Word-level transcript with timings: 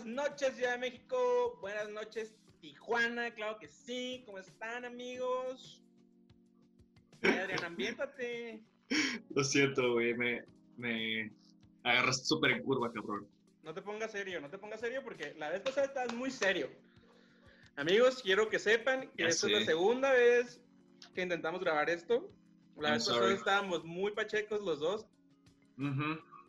Buenas 0.00 0.30
noches, 0.30 0.54
Ciudad 0.54 0.72
de 0.72 0.78
México. 0.78 1.58
Buenas 1.60 1.90
noches, 1.90 2.34
Tijuana. 2.62 3.34
Claro 3.34 3.58
que 3.58 3.68
sí. 3.68 4.22
¿Cómo 4.24 4.38
están, 4.38 4.86
amigos? 4.86 5.82
Adrián, 7.22 7.62
ambiéntate. 7.64 8.62
Lo 9.34 9.44
siento, 9.44 9.92
güey. 9.92 10.14
Me, 10.14 10.42
me 10.78 11.30
agarraste 11.82 12.24
súper 12.24 12.52
en 12.52 12.62
curva, 12.62 12.90
cabrón. 12.90 13.28
No 13.62 13.74
te 13.74 13.82
pongas 13.82 14.12
serio, 14.12 14.40
no 14.40 14.48
te 14.48 14.56
pongas 14.56 14.80
serio 14.80 15.02
porque 15.04 15.34
la 15.34 15.50
vez 15.50 15.60
pasada 15.60 15.86
estás 15.86 16.14
muy 16.14 16.30
serio. 16.30 16.70
Amigos, 17.76 18.22
quiero 18.22 18.48
que 18.48 18.58
sepan 18.58 19.02
que 19.10 19.24
Ya 19.24 19.28
esta 19.28 19.48
es 19.48 19.52
la 19.52 19.64
segunda 19.66 20.12
vez 20.14 20.62
que 21.14 21.20
intentamos 21.20 21.60
grabar 21.60 21.90
esto. 21.90 22.32
La 22.78 22.88
I'm 22.88 22.94
vez 22.94 23.04
pasada 23.06 23.20
sorry. 23.26 23.34
estábamos 23.34 23.84
muy 23.84 24.12
pachecos 24.12 24.62
los 24.62 24.80
dos 24.80 25.06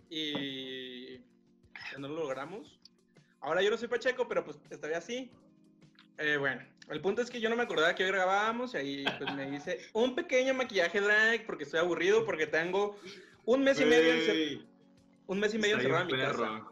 y 0.09 1.20
no 1.98 2.08
lo 2.08 2.16
logramos. 2.16 2.80
Ahora 3.41 3.62
yo 3.62 3.72
no 3.72 3.77
soy 3.77 3.88
pacheco, 3.88 4.27
pero 4.27 4.45
pues 4.45 4.59
estaría 4.70 4.98
así. 4.98 5.31
Eh, 6.18 6.38
bueno, 6.38 6.62
el 6.90 7.02
punto 7.02 7.22
es 7.22 7.30
que 7.31 7.41
yo 7.41 7.50
no 7.50 7.55
me 7.55 7.64
acordaba 7.64 7.95
que 7.95 8.04
hoy 8.04 8.12
grabábamos 8.12 8.76
y 8.76 8.77
ahí 8.77 9.05
pues 9.17 9.34
me 9.34 9.55
hice 9.55 9.80
un 9.94 10.14
pequeño 10.14 10.54
maquillaje 10.54 11.02
drag 11.02 11.45
porque 11.48 11.64
estoy 11.64 11.80
aburrido, 11.80 12.23
porque 12.26 12.45
tengo 12.45 13.00
un 13.45 13.64
mes 13.64 13.80
y 13.81 13.86
medio, 13.86 14.62
un 15.26 15.40
mes 15.40 15.54
y 15.55 15.58
medio 15.58 15.76
encerrado 15.76 16.02
en 16.02 16.16
mi 16.16 16.22
casa. 16.22 16.67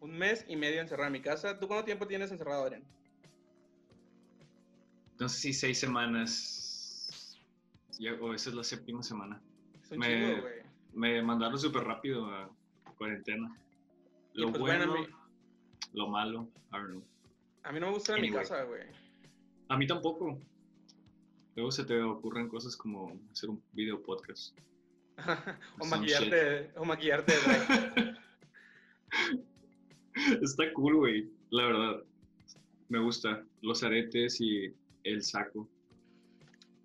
Un 0.00 0.16
mes 0.16 0.46
y 0.48 0.56
medio 0.56 0.80
encerrado 0.80 1.08
en 1.08 1.12
mi 1.12 1.20
casa. 1.20 1.58
¿Tú 1.58 1.68
cuánto 1.68 1.84
tiempo 1.84 2.06
tienes 2.06 2.30
encerrado, 2.30 2.64
Adrián? 2.64 2.82
No 5.18 5.28
sé 5.28 5.38
si 5.38 5.52
seis 5.52 5.78
semanas. 5.78 7.38
O 8.22 8.32
esa 8.32 8.48
es 8.48 8.56
la 8.56 8.64
séptima 8.64 9.02
semana. 9.02 9.42
Es 9.82 9.90
un 9.90 9.98
Me-. 9.98 10.60
Me 10.94 11.22
mandaron 11.22 11.58
súper 11.58 11.84
rápido 11.84 12.26
a 12.26 12.50
cuarentena. 12.96 13.54
Y, 14.32 14.40
Lo 14.40 14.48
pues, 14.48 14.60
bueno, 14.60 14.88
bueno, 14.88 15.19
lo 15.92 16.08
malo, 16.08 16.48
I 16.72 16.76
don't 16.76 16.90
know. 16.90 17.04
A 17.62 17.72
mí 17.72 17.80
no 17.80 17.86
me 17.86 17.92
gusta 17.92 18.14
en 18.14 18.22
mi 18.22 18.28
Anyway. 18.28 18.42
casa, 18.42 18.62
güey. 18.64 18.82
A 19.68 19.76
mí 19.76 19.86
tampoco. 19.86 20.40
Luego 21.56 21.70
se 21.70 21.84
te 21.84 22.00
ocurren 22.00 22.48
cosas 22.48 22.76
como 22.76 23.18
hacer 23.30 23.50
un 23.50 23.62
video 23.72 24.02
podcast. 24.02 24.56
o 25.78 25.84
maquillarte, 25.84 26.70
o 26.76 26.84
maquillarte. 26.84 27.34
Está 30.42 30.72
cool, 30.74 30.96
güey. 30.96 31.30
La 31.50 31.66
verdad. 31.66 32.02
Me 32.88 32.98
gusta. 32.98 33.44
Los 33.60 33.82
aretes 33.82 34.40
y 34.40 34.74
el 35.04 35.22
saco. 35.22 35.68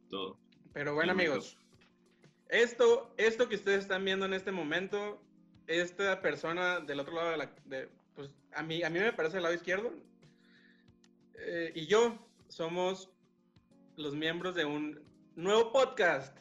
Todo. 0.09 0.37
Pero 0.73 0.93
bueno, 0.93 1.13
amigos, 1.13 1.57
esto, 2.49 3.13
esto 3.17 3.47
que 3.49 3.55
ustedes 3.55 3.83
están 3.83 4.03
viendo 4.03 4.25
en 4.25 4.33
este 4.33 4.51
momento, 4.51 5.21
esta 5.67 6.21
persona 6.21 6.79
del 6.79 6.99
otro 6.99 7.15
lado 7.15 7.31
de 7.31 7.37
la, 7.37 7.55
de, 7.65 7.89
a 8.55 8.63
mí, 8.63 8.83
a 8.83 8.89
mí 8.89 8.99
me 8.99 9.13
parece 9.13 9.37
el 9.37 9.43
lado 9.43 9.55
izquierdo, 9.55 9.93
eh, 11.35 11.71
y 11.75 11.85
yo 11.87 12.17
somos 12.47 13.09
los 13.97 14.15
miembros 14.15 14.55
de 14.55 14.65
un 14.65 14.99
nuevo 15.35 15.71
podcast, 15.71 16.35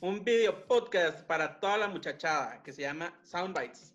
un 0.00 0.24
video 0.24 0.66
podcast 0.66 1.26
para 1.26 1.58
toda 1.58 1.78
la 1.78 1.88
muchachada 1.88 2.62
que 2.62 2.72
se 2.72 2.82
llama 2.82 3.12
Soundbites. 3.22 3.94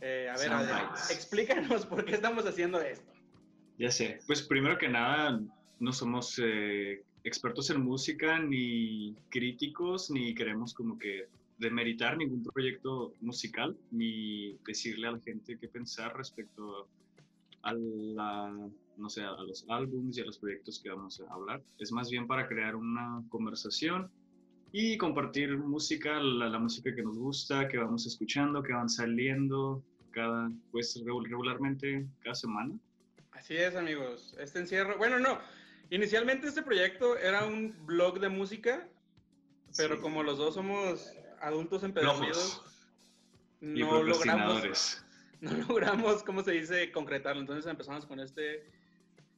Eh, 0.00 0.28
a 0.28 0.38
ver, 0.38 0.48
Soundbites. 0.48 1.10
explícanos 1.10 1.86
por 1.86 2.04
qué 2.04 2.14
estamos 2.14 2.44
haciendo 2.46 2.80
esto. 2.80 3.12
Ya 3.78 3.90
sé. 3.90 4.20
Pues 4.26 4.42
primero 4.42 4.78
que 4.78 4.88
nada, 4.88 5.40
no 5.78 5.92
somos 5.92 6.40
eh, 6.42 7.02
expertos 7.24 7.68
en 7.70 7.82
música, 7.82 8.38
ni 8.38 9.14
críticos, 9.28 10.10
ni 10.10 10.34
queremos 10.34 10.72
como 10.72 10.98
que 10.98 11.28
demeritar 11.58 12.16
ningún 12.16 12.42
proyecto 12.42 13.14
musical, 13.20 13.76
ni 13.90 14.54
decirle 14.66 15.08
a 15.08 15.12
la 15.12 15.20
gente 15.20 15.58
qué 15.58 15.68
pensar 15.68 16.16
respecto 16.16 16.88
a 17.62 17.72
la, 17.72 18.68
no 18.96 19.08
sé, 19.08 19.22
a 19.22 19.32
los 19.42 19.64
álbumes 19.68 20.16
y 20.18 20.20
a 20.20 20.24
los 20.24 20.38
proyectos 20.38 20.80
que 20.80 20.90
vamos 20.90 21.20
a 21.20 21.32
hablar. 21.32 21.62
Es 21.78 21.90
más 21.92 22.10
bien 22.10 22.26
para 22.26 22.46
crear 22.46 22.76
una 22.76 23.22
conversación 23.28 24.10
y 24.72 24.96
compartir 24.98 25.56
música, 25.56 26.20
la, 26.20 26.48
la 26.48 26.58
música 26.58 26.94
que 26.94 27.02
nos 27.02 27.16
gusta, 27.18 27.66
que 27.68 27.78
vamos 27.78 28.06
escuchando, 28.06 28.62
que 28.62 28.72
van 28.72 28.88
saliendo 28.88 29.82
cada, 30.10 30.50
pues 30.70 31.02
regu- 31.04 31.24
regularmente 31.24 32.06
cada 32.22 32.34
semana. 32.34 32.74
Así 33.32 33.54
es, 33.56 33.74
amigos. 33.76 34.34
Este 34.38 34.58
encierro. 34.60 34.96
Bueno, 34.98 35.18
no. 35.18 35.38
Inicialmente 35.90 36.48
este 36.48 36.62
proyecto 36.62 37.16
era 37.16 37.46
un 37.46 37.74
blog 37.86 38.18
de 38.20 38.28
música, 38.28 38.88
pero 39.76 39.96
Sí. 39.96 40.00
como 40.02 40.22
los 40.22 40.36
dos 40.38 40.54
somos 40.54 41.12
adultos 41.40 41.82
empedernidos, 41.82 42.62
y 43.60 43.80
no 43.80 44.02
logramos, 44.02 45.04
no 45.40 45.52
logramos, 45.52 46.22
¿cómo 46.22 46.42
se 46.42 46.52
dice?, 46.52 46.92
concretarlo. 46.92 47.40
Entonces 47.40 47.70
empezamos 47.70 48.06
con 48.06 48.20
este 48.20 48.70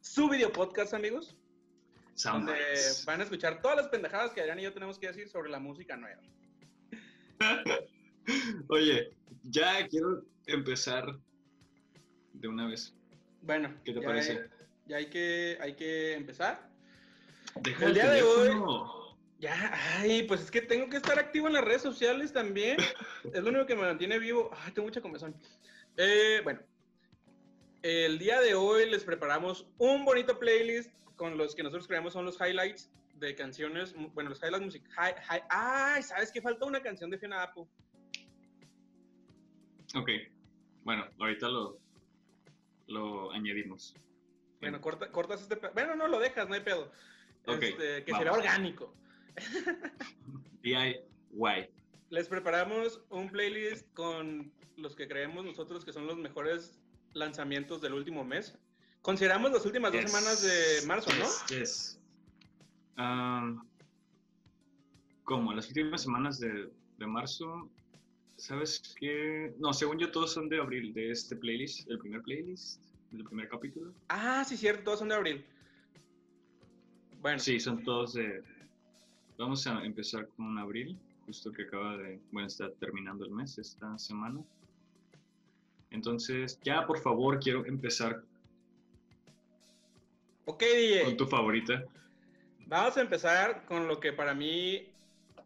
su 0.01 0.29
video 0.29 0.53
podcast, 0.53 0.95
amigos, 0.95 1.37
donde 2.23 2.53
Soundbites. 2.53 3.05
van 3.07 3.21
a 3.21 3.25
escuchar 3.25 3.61
todas 3.61 3.77
las 3.77 3.89
pendejadas 3.89 4.33
que 4.33 4.41
Adrián 4.41 4.61
y 4.61 4.63
yo 4.63 4.73
tenemos 4.73 4.99
que 4.99 5.09
decir 5.09 5.29
sobre 5.29 5.51
la 5.51 5.59
música 5.59 5.97
nueva. 5.97 6.23
Oye, 8.69 9.11
ya 9.43 9.87
quiero 9.89 10.25
empezar 10.47 11.19
de 12.33 12.49
una 12.49 12.67
vez. 12.67 12.95
Bueno, 13.43 13.75
¿Qué 13.85 13.93
te 13.93 14.01
ya, 14.01 14.07
parece? 14.07 14.51
Ya 14.87 14.97
hay 14.97 15.07
que, 15.07 15.59
hay 15.61 15.75
que 15.75 16.15
empezar. 16.15 16.69
Deja 17.61 17.85
El 17.85 17.91
el, 17.91 17.95
día 17.95 18.11
de 18.11 18.21
teléfono. 18.21 19.08
Ya, 19.39 19.71
ay, 19.99 20.25
pues 20.25 20.41
es 20.41 20.51
que 20.51 20.61
tengo 20.63 20.89
que 20.89 20.97
estar 20.97 21.17
activo 21.19 21.47
en 21.47 21.53
las 21.53 21.65
redes 21.65 21.83
sociales 21.83 22.33
también. 22.33 22.77
es 23.33 23.43
lo 23.43 23.51
único 23.51 23.67
que 23.67 23.77
me 23.77 23.83
mantiene 23.83 24.19
vivo. 24.19 24.51
Ay, 24.65 24.73
tengo 24.73 24.89
mucha 24.89 25.01
comezón. 25.01 25.35
Eh, 25.97 26.41
bueno, 26.43 26.61
el 27.83 28.19
día 28.19 28.41
de 28.41 28.55
hoy 28.55 28.91
les 28.91 29.05
preparamos 29.05 29.67
un 29.79 30.05
bonito 30.05 30.39
playlist 30.39 30.91
con 31.17 31.37
los 31.39 31.55
que 31.55 31.63
nosotros 31.63 31.87
creamos 31.87 32.13
son 32.13 32.25
los 32.25 32.37
highlights 32.41 32.91
de 33.15 33.35
canciones, 33.35 33.95
bueno, 34.15 34.31
los 34.31 34.41
highlights 34.43 34.65
musicales. 34.65 35.17
ay, 35.49 36.03
¿sabes 36.03 36.31
qué? 36.33 36.41
Falta 36.41 36.65
una 36.67 36.81
canción 36.83 37.11
de 37.11 37.19
Fiona 37.19 37.43
Apple. 37.43 37.65
Ok. 39.95 40.11
Bueno, 40.85 41.07
ahorita 41.19 41.49
lo, 41.49 41.79
lo 42.87 43.31
añadimos. 43.33 43.95
Bueno, 44.61 44.81
corta, 44.81 45.11
cortas 45.13 45.43
este 45.43 45.57
Bueno, 45.75 45.95
no 45.95 46.09
lo 46.09 46.19
dejas, 46.19 46.49
no 46.49 46.55
hay 46.55 46.61
pedo. 46.61 46.91
Ok, 47.47 47.63
Este, 47.63 48.05
que 48.05 48.13
vamos. 48.13 48.25
será 48.25 48.33
orgánico. 48.37 48.95
DIY. 50.63 51.69
Les 52.11 52.29
preparamos 52.29 53.01
un 53.11 53.29
playlist 53.31 53.87
con 53.95 54.51
los 54.77 54.95
que 54.97 55.07
creemos 55.09 55.45
nosotros 55.45 55.85
que 55.85 55.93
son 55.93 56.07
los 56.07 56.17
mejores 56.17 56.79
lanzamientos 57.13 57.81
del 57.83 57.93
último 57.95 58.25
mes. 58.25 58.57
Consideramos 59.03 59.53
las 59.53 59.65
últimas 59.67 59.93
dos 59.93 60.01
Yes. 60.03 60.11
semanas 60.11 60.43
de 60.43 60.87
marzo, 60.87 61.11
¿no? 61.13 61.25
Yes, 61.25 61.45
yes. 61.49 62.01
Ah, 62.97 63.55
¿Cómo? 65.25 65.53
Las 65.53 65.69
últimas 65.69 66.03
semanas 66.03 66.41
de, 66.41 66.71
de 66.99 67.07
marzo, 67.07 67.71
¿sabes 68.37 68.95
qué? 68.99 69.55
No, 69.59 69.73
según 69.73 69.99
yo 69.99 70.11
todos 70.11 70.33
son 70.33 70.49
de 70.49 70.59
abril, 70.61 70.93
de 70.95 71.11
este 71.11 71.37
playlist, 71.37 71.89
el 71.91 71.99
primer 71.99 72.23
playlist, 72.23 72.81
del 73.11 73.25
primer 73.25 73.49
capítulo. 73.49 73.93
Ah, 74.09 74.45
sí, 74.47 74.57
cierto, 74.57 74.85
todos 74.85 74.99
son 75.01 75.09
de 75.11 75.15
abril. 75.15 75.45
Bueno, 77.21 77.39
Sí, 77.39 77.59
son 77.61 77.83
todos 77.83 78.15
de... 78.15 78.43
Vamos 79.39 79.69
a 79.69 79.85
empezar 79.85 80.29
con 80.37 80.59
abril, 80.59 80.99
justo 81.25 81.53
que 81.53 81.63
acaba 81.63 81.97
de... 81.97 82.21
Bueno, 82.33 82.49
está 82.49 82.73
terminando 82.73 83.25
el 83.25 83.31
mes 83.31 83.57
esta 83.57 83.97
semana. 83.97 84.43
Entonces, 85.93 86.59
ya 86.65 86.85
por 86.85 86.99
favor, 86.99 87.39
quiero 87.39 87.65
empezar 87.65 88.25
ok, 90.45 90.61
DJ. 90.61 91.05
con 91.05 91.17
tu 91.17 91.27
favorita. 91.27 91.85
Vamos 92.67 92.97
a 92.97 93.01
empezar 93.01 93.65
con 93.67 93.87
lo 93.87 94.01
que 94.01 94.13
para 94.13 94.35
mí 94.35 94.89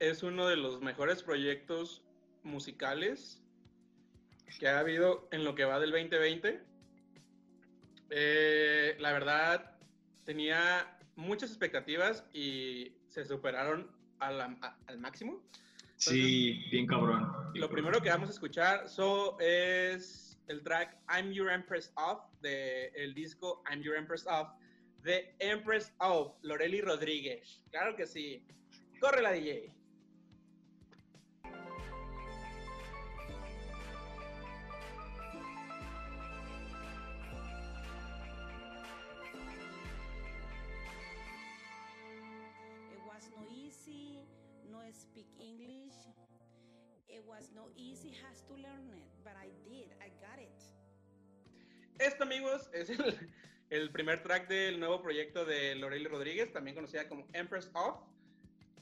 es 0.00 0.22
uno 0.22 0.48
de 0.48 0.56
los 0.56 0.80
mejores 0.80 1.22
proyectos 1.22 2.03
musicales 2.42 3.42
que 4.59 4.68
ha 4.68 4.78
habido 4.78 5.28
en 5.33 5.44
lo 5.44 5.54
que 5.54 5.66
va 5.66 5.78
del 5.78 5.91
2020. 5.91 6.62
Eh, 8.09 8.97
la 8.98 9.12
verdad, 9.12 9.77
tenía 10.24 10.98
muchas 11.15 11.50
expectativas 11.50 12.24
y 12.33 12.92
se 13.12 13.24
superaron 13.24 13.91
a 14.20 14.30
la- 14.30 14.56
a- 14.62 14.76
al 14.86 14.98
máximo. 14.98 15.42
Sí, 15.97 16.64
bien 16.70 16.86
cabrón. 16.86 17.20
bien 17.53 17.60
Lo 17.60 17.68
cabrón. 17.68 17.70
primero 17.70 18.00
que 18.00 18.09
vamos 18.09 18.28
a 18.30 18.32
escuchar 18.32 18.88
so, 18.88 19.38
es 19.41 20.38
el 20.48 20.62
track 20.62 20.98
I'm 21.09 21.30
Your 21.30 21.50
Empress 21.50 21.92
Of 21.97 22.20
de 22.41 22.86
el 22.97 23.14
disco 23.14 23.62
I'm 23.70 23.82
Your 23.82 23.97
Empress 23.97 24.26
Of 24.26 24.48
de 25.03 25.34
Empress 25.38 25.92
Of 25.98 26.32
Loreli 26.42 26.80
Rodríguez. 26.80 27.62
Claro 27.70 27.94
que 27.97 28.06
sí. 28.06 28.44
Corre 29.00 29.20
la 29.22 29.32
DJ. 29.32 29.72
Easy, 47.77 48.10
has 48.10 48.42
to 48.42 48.54
learn 48.54 48.89
it, 48.91 49.09
but 49.24 49.34
I 49.36 49.48
did, 49.69 49.91
I 50.01 50.10
got 50.21 50.39
it. 50.39 50.53
Esto, 51.98 52.24
amigos, 52.24 52.69
es 52.72 52.91
el, 52.91 53.30
el 53.71 53.91
primer 53.91 54.22
track 54.22 54.48
del 54.48 54.78
nuevo 54.78 55.01
proyecto 55.03 55.45
de 55.45 55.74
Lorelei 55.77 56.09
Rodríguez, 56.09 56.53
también 56.53 56.74
conocida 56.74 57.09
como 57.09 57.27
Empress 57.33 57.71
of, 57.74 58.01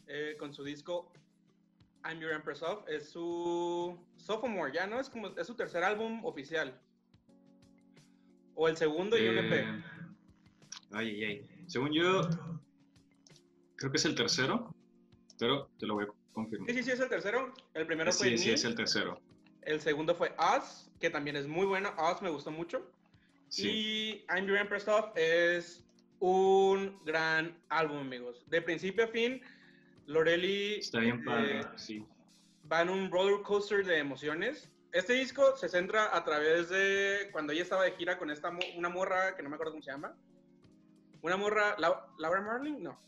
eh, 0.07 0.37
con 0.39 0.53
su 0.53 0.65
disco 0.65 1.13
I'm 2.05 2.21
Your 2.21 2.33
Empress 2.33 2.63
of. 2.63 2.89
Es 2.89 3.11
su 3.11 3.99
sophomore, 4.17 4.73
ya 4.73 4.87
no 4.87 5.01
es 5.01 5.09
como 5.09 5.29
es 5.29 5.47
su 5.47 5.55
tercer 5.55 5.85
álbum 5.85 6.25
oficial. 6.25 6.79
O 8.55 8.69
el 8.69 8.77
segundo 8.77 9.17
y 9.17 9.29
un 9.29 9.39
E 9.39 9.47
EP. 9.47 9.53
Eh, 9.53 9.85
Ay, 10.93 11.09
ay, 11.09 11.25
ay. 11.25 11.51
Según 11.69 11.93
yo, 11.93 12.29
creo 13.77 13.91
que 13.93 13.97
es 13.97 14.05
el 14.05 14.17
tercero, 14.17 14.75
pero 15.39 15.71
te 15.79 15.87
lo 15.87 15.95
voy 15.95 16.05
a 16.05 16.09
confirmar. 16.33 16.69
Sí, 16.71 16.77
sí, 16.77 16.83
sí, 16.85 16.91
es 16.93 17.01
el 17.01 17.09
tercero. 17.09 17.53
El 17.75 17.87
primero 17.87 18.13
fue 18.13 18.29
Sí, 18.31 18.39
sí, 18.39 18.51
es 18.51 18.65
el 18.65 18.75
tercero. 18.75 19.21
El 19.63 19.81
segundo 19.81 20.15
fue 20.15 20.35
Us, 20.57 20.91
que 21.01 21.11
también 21.11 21.37
es 21.37 21.47
muy 21.47 21.67
bueno. 21.67 21.93
Us 21.99 22.23
me 22.23 22.31
gustó 22.31 22.51
mucho. 22.51 22.91
Sí. 23.49 23.69
Y 23.69 24.25
I'm 24.35 24.47
Your 24.47 24.57
Empress 24.59 24.87
of 24.89 25.11
es 25.17 25.85
un 26.21 26.99
gran 27.05 27.57
álbum, 27.69 27.99
amigos. 27.99 28.45
De 28.49 28.63
principio 28.63 29.05
a 29.05 29.09
fin, 29.09 29.41
Lorelli 30.07 30.75
Está 30.81 31.01
bien 31.01 31.25
padre, 31.25 31.61
eh, 31.61 31.65
sí. 31.77 32.05
va 32.71 32.83
en 32.83 32.91
un 32.91 33.11
roller 33.11 33.43
coaster 33.43 33.85
de 33.85 33.99
emociones. 33.99 34.71
Este 34.93 35.13
disco 35.15 35.57
se 35.57 35.69
centra 35.69 36.17
a 36.17 36.25
través 36.25 36.69
de 36.69 37.29
cuando 37.33 37.53
ella 37.53 37.63
estaba 37.63 37.85
de 37.85 37.93
gira 37.93 38.19
con 38.19 38.31
esta 38.31 38.51
una 38.77 38.89
morra 38.89 39.37
que 39.37 39.43
no 39.43 39.49
me 39.49 39.55
acuerdo 39.55 39.73
cómo 39.73 39.83
se 39.83 39.91
llama. 39.91 40.17
Una 41.23 41.37
morra, 41.37 41.77
Lau- 41.79 42.03
Laura 42.19 42.41
Marling, 42.41 42.83
no. 42.83 42.99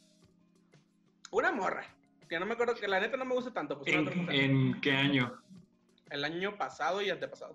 Una 1.30 1.50
morra, 1.50 1.84
que 2.32 2.40
no 2.40 2.46
me 2.46 2.54
acuerdo, 2.54 2.74
que 2.74 2.88
la 2.88 2.98
neta 2.98 3.18
no 3.18 3.26
me 3.26 3.34
gusta 3.34 3.52
tanto. 3.52 3.78
Pues 3.78 3.92
¿En, 3.92 4.08
en 4.30 4.80
qué 4.80 4.92
año? 4.92 5.34
El 6.08 6.24
año 6.24 6.56
pasado 6.56 7.02
y 7.02 7.10
antepasado. 7.10 7.54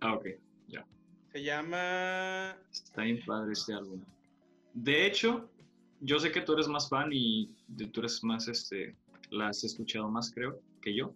Ah, 0.00 0.14
ok. 0.14 0.26
Se 1.30 1.42
llama 1.42 2.56
Está 2.72 3.02
bien 3.02 3.20
padre 3.24 3.52
este 3.52 3.74
álbum. 3.74 4.00
De 4.72 5.06
hecho, 5.06 5.48
yo 6.00 6.18
sé 6.18 6.32
que 6.32 6.40
tú 6.40 6.54
eres 6.54 6.66
más 6.66 6.88
fan 6.88 7.10
y 7.12 7.46
tú 7.92 8.00
eres 8.00 8.24
más, 8.24 8.48
este, 8.48 8.96
la 9.30 9.48
has 9.48 9.62
escuchado 9.62 10.08
más, 10.10 10.32
creo, 10.32 10.58
que 10.80 10.92
yo. 10.96 11.14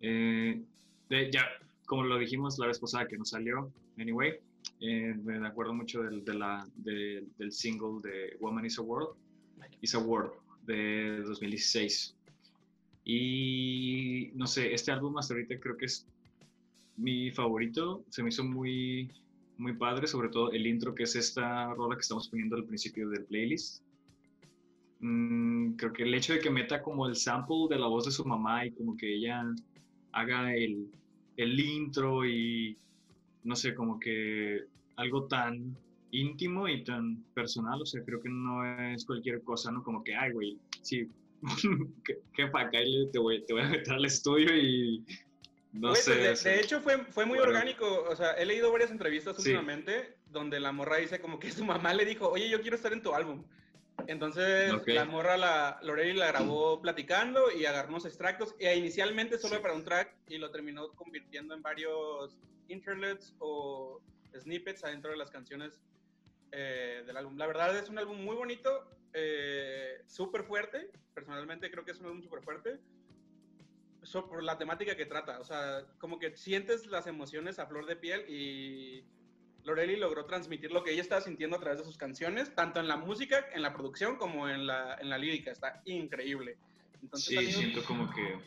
Eh, 0.00 0.60
de- 1.08 1.30
ya, 1.30 1.46
como 1.86 2.02
lo 2.02 2.18
dijimos 2.18 2.58
la 2.58 2.66
vez 2.66 2.80
pasada 2.80 3.06
que 3.06 3.16
nos 3.18 3.30
salió, 3.30 3.70
anyway, 3.98 4.40
eh, 4.80 5.14
me 5.22 5.46
acuerdo 5.46 5.72
mucho 5.74 6.02
del, 6.02 6.24
de 6.24 6.34
la, 6.34 6.66
de- 6.76 7.24
del 7.38 7.52
single 7.52 8.00
de 8.02 8.36
Woman 8.40 8.64
is 8.66 8.78
a 8.78 8.82
World, 8.82 9.16
is 9.82 9.94
a 9.94 9.98
World, 9.98 10.32
de 10.66 11.22
2016. 11.22 12.14
Y 13.04 14.30
no 14.34 14.46
sé, 14.46 14.74
este 14.74 14.90
álbum 14.90 15.16
hasta 15.18 15.34
ahorita 15.34 15.60
creo 15.60 15.76
que 15.76 15.86
es 15.86 16.06
mi 16.96 17.30
favorito. 17.30 18.04
Se 18.10 18.22
me 18.22 18.30
hizo 18.30 18.44
muy, 18.44 19.10
muy 19.58 19.74
padre, 19.74 20.06
sobre 20.06 20.28
todo 20.28 20.50
el 20.52 20.66
intro, 20.66 20.94
que 20.94 21.04
es 21.04 21.14
esta 21.14 21.72
rola 21.74 21.94
que 21.96 22.00
estamos 22.00 22.28
poniendo 22.28 22.56
al 22.56 22.64
principio 22.64 23.08
del 23.08 23.24
playlist. 23.24 23.82
Mm, 25.00 25.72
creo 25.72 25.92
que 25.92 26.02
el 26.02 26.14
hecho 26.14 26.32
de 26.32 26.40
que 26.40 26.50
meta 26.50 26.82
como 26.82 27.06
el 27.06 27.16
sample 27.16 27.66
de 27.70 27.78
la 27.78 27.86
voz 27.86 28.06
de 28.06 28.10
su 28.10 28.24
mamá 28.24 28.66
y 28.66 28.72
como 28.72 28.96
que 28.96 29.14
ella 29.14 29.44
haga 30.12 30.54
el, 30.54 30.90
el 31.36 31.60
intro 31.60 32.24
y 32.26 32.76
no 33.44 33.54
sé, 33.54 33.74
como 33.74 34.00
que 34.00 34.64
algo 34.96 35.26
tan 35.26 35.76
íntimo 36.10 36.68
y 36.68 36.84
tan 36.84 37.24
personal, 37.34 37.80
o 37.82 37.86
sea, 37.86 38.02
creo 38.04 38.20
que 38.20 38.28
no 38.30 38.64
es 38.92 39.04
cualquier 39.04 39.42
cosa, 39.42 39.70
¿no? 39.70 39.82
Como 39.82 40.02
que, 40.04 40.14
ay, 40.14 40.32
güey, 40.32 40.58
sí, 40.82 41.08
para 42.52 42.68
acá 42.68 42.78
te 43.12 43.18
voy, 43.18 43.44
te 43.44 43.52
voy 43.52 43.62
a 43.62 43.68
meter 43.68 43.92
al 43.94 44.04
estudio 44.04 44.56
y 44.56 45.04
no 45.72 45.94
sé. 45.94 46.12
pues, 46.12 46.22
de, 46.22 46.28
o 46.30 46.36
sea, 46.36 46.52
de 46.52 46.60
hecho 46.60 46.80
fue, 46.80 47.04
fue 47.06 47.26
muy 47.26 47.38
bueno. 47.38 47.52
orgánico, 47.52 48.04
o 48.08 48.16
sea, 48.16 48.32
he 48.32 48.46
leído 48.46 48.72
varias 48.72 48.90
entrevistas 48.90 49.36
Sí. 49.36 49.50
últimamente 49.50 50.16
donde 50.26 50.60
la 50.60 50.72
morra 50.72 50.96
dice 50.96 51.20
como 51.20 51.38
que 51.38 51.50
su 51.50 51.64
mamá 51.64 51.92
le 51.94 52.04
dijo, 52.04 52.28
oye, 52.28 52.48
yo 52.48 52.60
quiero 52.60 52.76
estar 52.76 52.92
en 52.92 53.02
tu 53.02 53.14
álbum. 53.14 53.44
Entonces 54.06 54.72
Ok. 54.72 54.88
la 54.88 55.04
morra, 55.04 55.36
la, 55.36 55.78
Lorelei 55.82 56.14
la 56.14 56.28
grabó 56.28 56.80
platicando 56.82 57.50
y 57.50 57.66
agarró 57.66 57.90
unos 57.90 58.06
extractos 58.06 58.54
e 58.58 58.76
inicialmente 58.76 59.38
solo 59.38 59.56
Sí. 59.56 59.62
para 59.62 59.74
un 59.74 59.84
track 59.84 60.14
y 60.28 60.38
lo 60.38 60.50
terminó 60.50 60.88
convirtiendo 60.92 61.54
en 61.54 61.62
varios 61.62 62.38
internets 62.68 63.34
o 63.38 64.00
snippets 64.38 64.84
adentro 64.84 65.10
de 65.10 65.16
las 65.16 65.30
canciones 65.30 65.80
eh, 66.52 67.02
del 67.06 67.16
álbum. 67.16 67.36
La 67.36 67.46
verdad 67.46 67.76
es 67.76 67.88
un 67.88 67.98
álbum 67.98 68.22
muy 68.22 68.34
bonito, 68.36 68.90
eh, 69.12 70.02
súper 70.06 70.44
fuerte, 70.44 70.90
personalmente 71.14 71.70
creo 71.70 71.84
que 71.84 71.92
es 71.92 72.00
un 72.00 72.06
álbum 72.06 72.22
súper 72.22 72.42
fuerte 72.42 72.80
so- 74.02 74.28
por 74.28 74.42
la 74.42 74.58
temática 74.58 74.96
que 74.96 75.06
trata. 75.06 75.40
O 75.40 75.44
sea, 75.44 75.84
como 75.98 76.18
que 76.18 76.36
sientes 76.36 76.86
las 76.86 77.06
emociones 77.06 77.58
a 77.58 77.66
flor 77.66 77.86
de 77.86 77.96
piel 77.96 78.24
y 78.28 79.04
Lorelli 79.64 79.96
logró 79.96 80.26
transmitir 80.26 80.70
lo 80.70 80.84
que 80.84 80.92
ella 80.92 81.02
estaba 81.02 81.20
sintiendo 81.20 81.56
a 81.56 81.60
través 81.60 81.78
de 81.80 81.84
sus 81.84 81.96
canciones, 81.96 82.54
tanto 82.54 82.78
en 82.80 82.88
la 82.88 82.96
música, 82.96 83.46
en 83.52 83.62
la 83.62 83.72
producción, 83.72 84.16
como 84.16 84.48
en 84.48 84.66
la, 84.66 84.96
en 85.00 85.10
la 85.10 85.18
lírica. 85.18 85.50
Está 85.50 85.82
increíble. 85.86 86.56
Entonces, 87.02 87.28
Sí, 87.28 87.36
amigos, 87.36 87.54
siento 87.56 87.84
como 87.84 88.08
que 88.14 88.38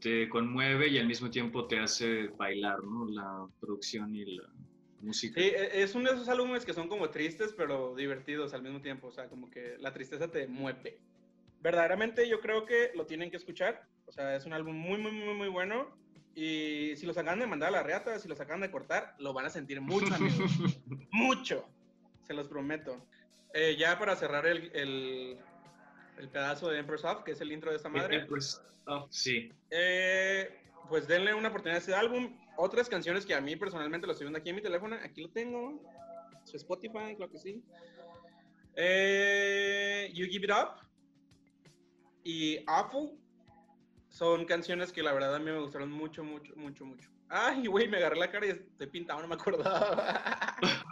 te 0.00 0.28
conmueve 0.28 0.88
y 0.88 0.98
al 0.98 1.06
mismo 1.06 1.30
tiempo 1.30 1.66
te 1.66 1.78
hace 1.78 2.28
bailar, 2.28 2.82
¿no? 2.82 3.06
La 3.08 3.46
producción 3.60 4.14
y 4.14 4.36
la 4.36 4.48
música. 5.02 5.40
Sí, 5.40 5.46
e- 5.48 5.82
es 5.82 5.94
uno 5.94 6.10
de 6.10 6.16
esos 6.16 6.28
álbumes 6.28 6.64
que 6.64 6.72
son 6.72 6.88
como 6.88 7.10
tristes, 7.10 7.52
pero 7.56 7.94
divertidos 7.94 8.54
al 8.54 8.62
mismo 8.62 8.80
tiempo. 8.80 9.08
O 9.08 9.12
sea, 9.12 9.28
como 9.28 9.50
que 9.50 9.76
la 9.78 9.92
tristeza 9.92 10.28
te 10.30 10.46
mueve. 10.46 10.98
Verdaderamente 11.60 12.28
yo 12.28 12.40
creo 12.40 12.64
que 12.66 12.90
lo 12.94 13.06
tienen 13.06 13.30
que 13.30 13.36
escuchar. 13.36 13.86
O 14.06 14.12
sea, 14.12 14.34
es 14.36 14.44
un 14.46 14.52
álbum 14.52 14.74
muy, 14.76 14.98
muy, 14.98 15.12
muy, 15.12 15.34
muy 15.34 15.48
bueno. 15.48 15.96
Y 16.34 16.96
si 16.96 17.04
los 17.06 17.18
acaban 17.18 17.40
de 17.40 17.46
mandar 17.46 17.68
a 17.68 17.72
la 17.72 17.82
reata, 17.82 18.18
si 18.18 18.28
los 18.28 18.40
acaban 18.40 18.62
de 18.62 18.70
cortar, 18.70 19.14
lo 19.18 19.32
van 19.32 19.46
a 19.46 19.50
sentir 19.50 19.80
mucho, 19.80 20.12
amigos. 20.14 20.50
mucho. 21.12 21.68
Se 22.26 22.34
los 22.34 22.48
prometo. 22.48 23.06
Eh, 23.54 23.76
ya 23.78 23.98
para 23.98 24.16
cerrar 24.16 24.46
el, 24.46 24.70
el, 24.74 25.38
el 26.18 26.28
pedazo 26.30 26.68
de 26.68 26.78
Empress 26.78 27.04
of, 27.04 27.22
que 27.22 27.32
es 27.32 27.40
el 27.42 27.52
intro 27.52 27.70
de 27.70 27.76
esta 27.76 27.90
madre. 27.90 28.24
Pues, 28.26 28.62
ah, 28.86 29.04
sí, 29.10 29.52
Eh, 29.70 30.61
pues 30.92 31.08
denle 31.08 31.32
una 31.32 31.48
oportunidad 31.48 31.76
a 31.76 31.78
este 31.78 31.94
álbum. 31.94 32.36
Otras 32.58 32.86
canciones 32.86 33.24
que 33.24 33.32
a 33.34 33.40
mí 33.40 33.56
personalmente 33.56 34.06
lo 34.06 34.12
estoy 34.12 34.26
viendo 34.26 34.38
aquí 34.38 34.50
en 34.50 34.56
mi 34.56 34.60
teléfono. 34.60 34.94
Aquí 35.02 35.22
lo 35.22 35.30
tengo. 35.30 35.82
Su 36.44 36.58
Spotify, 36.58 37.16
creo 37.16 37.30
que 37.30 37.38
sí. 37.38 37.64
Eh, 38.76 40.10
you 40.12 40.26
Give 40.26 40.44
It 40.44 40.50
Up 40.50 40.86
y 42.24 42.62
Awful 42.66 43.18
son 44.10 44.44
canciones 44.44 44.92
que 44.92 45.02
la 45.02 45.14
verdad 45.14 45.34
a 45.34 45.38
mí 45.38 45.46
me 45.46 45.60
gustaron 45.60 45.90
mucho, 45.90 46.22
mucho, 46.22 46.54
mucho, 46.56 46.84
mucho. 46.84 47.08
Ay, 47.30 47.66
güey, 47.68 47.88
me 47.88 47.96
agarré 47.96 48.18
la 48.18 48.30
cara 48.30 48.44
y 48.44 48.50
estoy 48.50 48.86
pintado, 48.88 49.22
no 49.22 49.28
me 49.28 49.36
acordaba. 49.36 50.54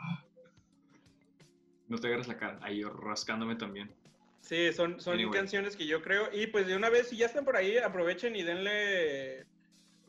no 1.88 1.98
te 1.98 2.06
agarres 2.06 2.26
la 2.26 2.38
cara. 2.38 2.58
Ahí 2.62 2.78
yo 2.78 2.88
rascándome 2.88 3.54
también. 3.54 3.94
Sí, 4.40 4.72
son, 4.72 4.98
son 4.98 5.16
Anyway. 5.16 5.38
canciones 5.38 5.76
que 5.76 5.86
yo 5.86 6.00
creo. 6.00 6.30
Y 6.32 6.46
pues 6.46 6.66
de 6.66 6.74
una 6.74 6.88
vez, 6.88 7.08
si 7.10 7.18
ya 7.18 7.26
están 7.26 7.44
por 7.44 7.54
ahí, 7.54 7.76
aprovechen 7.76 8.34
y 8.34 8.42
denle 8.42 9.46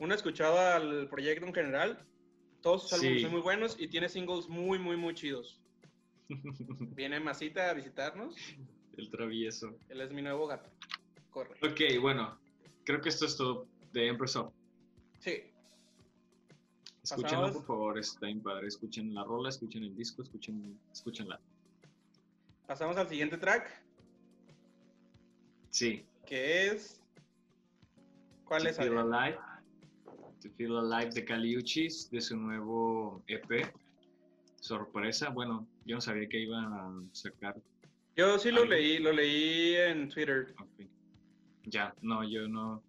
una 0.02 0.16
escuchada 0.16 0.74
al 0.76 1.08
proyecto 1.08 1.46
en 1.46 1.54
general. 1.54 2.04
Todos 2.60 2.82
sus 2.82 2.92
álbumes 2.94 3.16
Sí. 3.18 3.22
son 3.22 3.30
muy 3.32 3.40
buenos 3.40 3.76
y 3.78 3.86
tiene 3.88 4.08
singles 4.08 4.48
muy, 4.48 4.78
muy, 4.78 4.96
muy 4.96 5.14
chidos. 5.14 5.60
Viene 6.28 7.20
Masita 7.20 7.70
a 7.70 7.74
visitarnos. 7.74 8.34
El 8.96 9.10
travieso. 9.10 9.76
Él 9.88 10.00
es 10.00 10.12
mi 10.12 10.22
nuevo 10.22 10.46
gato. 10.48 10.68
Corre. 11.30 11.54
Ok, 11.62 12.00
bueno, 12.00 12.38
creo 12.84 13.00
que 13.00 13.08
esto 13.10 13.26
es 13.26 13.36
todo 13.36 13.66
de 13.92 14.08
Empress 14.08 14.36
of. 14.36 14.52
Sí. 15.20 15.44
Escúchenlo, 17.02 17.46
Pasamos. 17.46 17.52
por 17.52 17.66
favor, 17.66 17.98
está 17.98 18.26
bien 18.26 18.42
padre. 18.42 18.66
Escuchen 18.68 19.14
la 19.14 19.24
rola, 19.24 19.48
escuchen 19.48 19.82
el 19.84 19.96
disco, 19.96 20.22
escuchen, 20.22 20.78
escúchenla. 20.92 21.40
Pasamos 22.66 22.96
al 22.96 23.08
siguiente 23.08 23.38
track, 23.38 23.82
Sí. 25.70 26.04
que 26.26 26.66
es. 26.68 27.00
¿Cuál 28.44 28.62
To 28.64 28.68
es? 28.68 28.76
To 30.42 30.50
Feel 30.56 30.76
Alive 30.76 31.10
de 31.14 31.24
Caliuchis, 31.24 32.10
de 32.10 32.20
su 32.20 32.36
nuevo 32.36 33.22
EP. 33.28 33.72
Sorpresa, 34.60 35.30
bueno, 35.30 35.66
yo 35.84 35.96
no 35.96 36.00
sabía 36.00 36.28
que 36.28 36.40
iban 36.40 36.64
a 36.72 37.02
sacar. 37.12 37.56
Yo 38.16 38.38
sí 38.38 38.50
lo 38.50 38.62
Algo. 38.62 38.72
leí, 38.74 38.98
lo 38.98 39.12
leí 39.12 39.74
en 39.76 40.08
Twitter. 40.08 40.54
Ya, 41.64 41.94
no, 42.02 42.28
yo 42.28 42.48
no, 42.48 42.82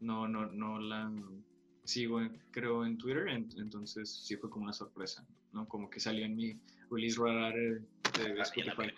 no, 0.00 0.26
no, 0.28 0.46
no 0.46 0.78
la 0.78 1.12
sigo, 1.84 2.20
en- 2.20 2.40
creo, 2.50 2.84
en 2.86 2.96
Twitter, 2.96 3.28
en- 3.28 3.48
entonces 3.58 4.08
sí 4.10 4.36
fue 4.36 4.48
como 4.50 4.64
una 4.64 4.72
sorpresa, 4.72 5.24
¿no? 5.52 5.66
Como 5.68 5.90
que 5.90 6.00
salió 6.00 6.24
en 6.24 6.34
mi 6.36 6.58
release 6.90 7.20
radar 7.20 7.54
de 7.54 7.82
Spotify. 8.42 8.92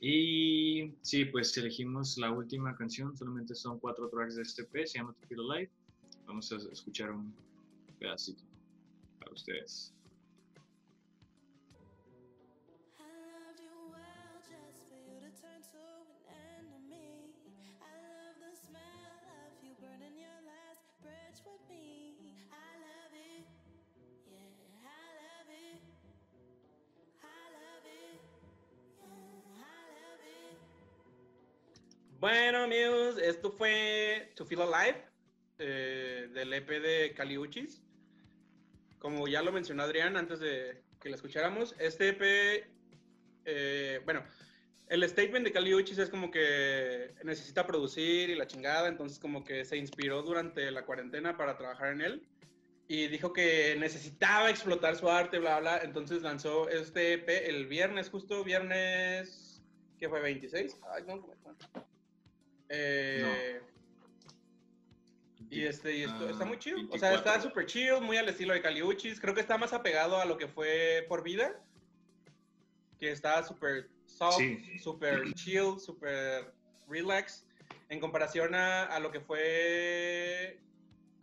Y 0.00 0.92
sí, 1.02 1.24
pues 1.26 1.56
elegimos 1.56 2.16
la 2.18 2.30
última 2.30 2.76
canción, 2.76 3.16
solamente 3.16 3.54
son 3.54 3.78
cuatro 3.78 4.08
tracks 4.08 4.36
de 4.36 4.42
este 4.42 4.62
EP, 4.62 4.86
se 4.86 4.98
llama 4.98 5.12
To 5.14 5.26
Feel 5.26 5.40
Alive. 5.50 5.70
Vamos 6.28 6.52
a 6.52 6.56
escuchar 6.56 7.10
un 7.10 7.34
pedacito 7.98 8.42
para 9.18 9.32
ustedes. 9.32 9.94
Bueno, 32.20 32.64
amigos, 32.64 33.16
esto 33.16 33.50
fue 33.50 34.30
To 34.36 34.44
Feel 34.44 34.60
Alive. 34.60 35.08
Eh, 35.60 36.07
del 36.38 36.52
EP 36.52 36.68
de 36.68 37.14
Caliuchis. 37.14 37.82
Como 38.98 39.28
ya 39.28 39.42
lo 39.42 39.52
mencionó 39.52 39.82
Adrián 39.82 40.16
antes 40.16 40.40
de 40.40 40.82
que 41.00 41.08
la 41.08 41.16
escucháramos, 41.16 41.74
este 41.78 42.10
EP, 42.10 42.66
eh, 43.44 44.00
bueno, 44.04 44.24
el 44.88 45.08
statement 45.08 45.44
de 45.44 45.52
Caliuchis 45.52 45.98
es 45.98 46.10
como 46.10 46.30
que 46.30 47.14
necesita 47.24 47.66
producir 47.66 48.30
y 48.30 48.34
la 48.34 48.46
chingada, 48.46 48.88
entonces 48.88 49.18
como 49.18 49.44
que 49.44 49.64
se 49.64 49.76
inspiró 49.76 50.22
durante 50.22 50.70
la 50.70 50.84
cuarentena 50.84 51.36
para 51.36 51.56
trabajar 51.56 51.92
en 51.92 52.00
él 52.00 52.28
y 52.88 53.06
dijo 53.08 53.32
que 53.32 53.76
necesitaba 53.78 54.48
explotar 54.48 54.96
su 54.96 55.08
arte, 55.10 55.38
bla, 55.38 55.60
bla, 55.60 55.80
entonces 55.82 56.22
lanzó 56.22 56.68
este 56.68 57.14
EP 57.14 57.28
el 57.28 57.66
viernes, 57.66 58.08
justo 58.08 58.42
viernes, 58.42 59.62
¿qué 59.98 60.08
fue? 60.08 60.22
¿26? 60.22 60.74
Ay, 60.94 61.04
no, 61.06 61.20
¿cómo 61.20 61.34
está? 61.34 61.86
Y 65.50 65.64
este, 65.64 65.96
y 65.96 66.02
esto 66.02 66.26
Ah, 66.26 66.30
está 66.30 66.44
muy 66.44 66.58
chido. 66.58 66.76
O 66.90 66.98
sea, 66.98 67.10
24. 67.10 67.16
está 67.18 67.40
súper 67.40 67.66
chill, 67.66 68.00
muy 68.02 68.16
al 68.16 68.28
estilo 68.28 68.52
de 68.54 68.60
Caliuchis. 68.60 69.20
Creo 69.20 69.34
que 69.34 69.40
está 69.40 69.56
más 69.56 69.72
apegado 69.72 70.20
a 70.20 70.24
lo 70.24 70.36
que 70.36 70.46
fue 70.48 71.06
por 71.08 71.22
vida. 71.22 71.58
Que 72.98 73.12
está 73.12 73.42
súper 73.42 73.88
soft, 74.06 74.36
Sí. 74.38 74.78
súper 74.78 75.32
chill, 75.34 75.78
súper 75.78 76.52
relax. 76.88 77.46
En 77.88 78.00
comparación 78.00 78.54
a, 78.54 78.84
a 78.84 79.00
lo 79.00 79.10
que 79.10 79.20
fue 79.20 80.60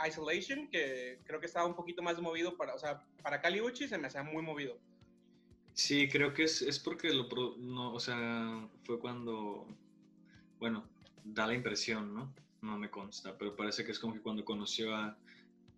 Isolation, 0.07 0.67
que 0.69 1.19
creo 1.25 1.39
que 1.39 1.45
estaba 1.45 1.65
un 1.67 1.75
poquito 1.75 2.01
más 2.01 2.19
movido 2.19 2.57
para, 2.57 2.73
o 2.73 2.79
sea, 2.79 3.03
para 3.21 3.39
Caliuchis 3.41 3.89
se 3.89 3.97
me 3.97 4.07
hacía 4.07 4.23
muy 4.23 4.41
movido. 4.41 4.77
Sí, 5.73 6.07
creo 6.09 6.33
que 6.33 6.43
es, 6.43 6.61
es 6.61 6.79
porque 6.79 7.09
lo 7.13 7.27
pro- 7.29 7.55
no, 7.57 7.93
o 7.93 7.99
sea, 7.99 8.67
fue 8.83 8.97
cuando, 8.99 9.67
bueno, 10.57 10.87
da 11.23 11.45
la 11.47 11.53
impresión, 11.53 12.13
¿no? 12.15 12.33
No 12.65 12.77
me 12.79 12.89
consta, 12.89 13.37
pero 13.37 13.55
parece 13.55 13.85
que 13.85 13.91
es 13.91 13.99
como 13.99 14.15
que 14.15 14.21
cuando 14.21 14.43
conoció 14.43 14.95
a, 14.95 15.15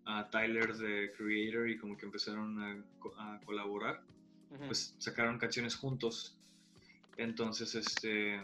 a 0.06 0.30
Tyler 0.30 0.74
de 0.74 1.12
Creator 1.12 1.68
y 1.68 1.76
como 1.76 1.96
que 1.96 2.06
empezaron 2.06 2.58
a, 2.58 2.82
a 3.18 3.40
colaborar, 3.44 4.02
pues 4.66 4.94
sacaron 4.98 5.38
canciones 5.38 5.76
juntos. 5.76 6.34
Entonces, 7.18 7.74
este, 7.74 8.40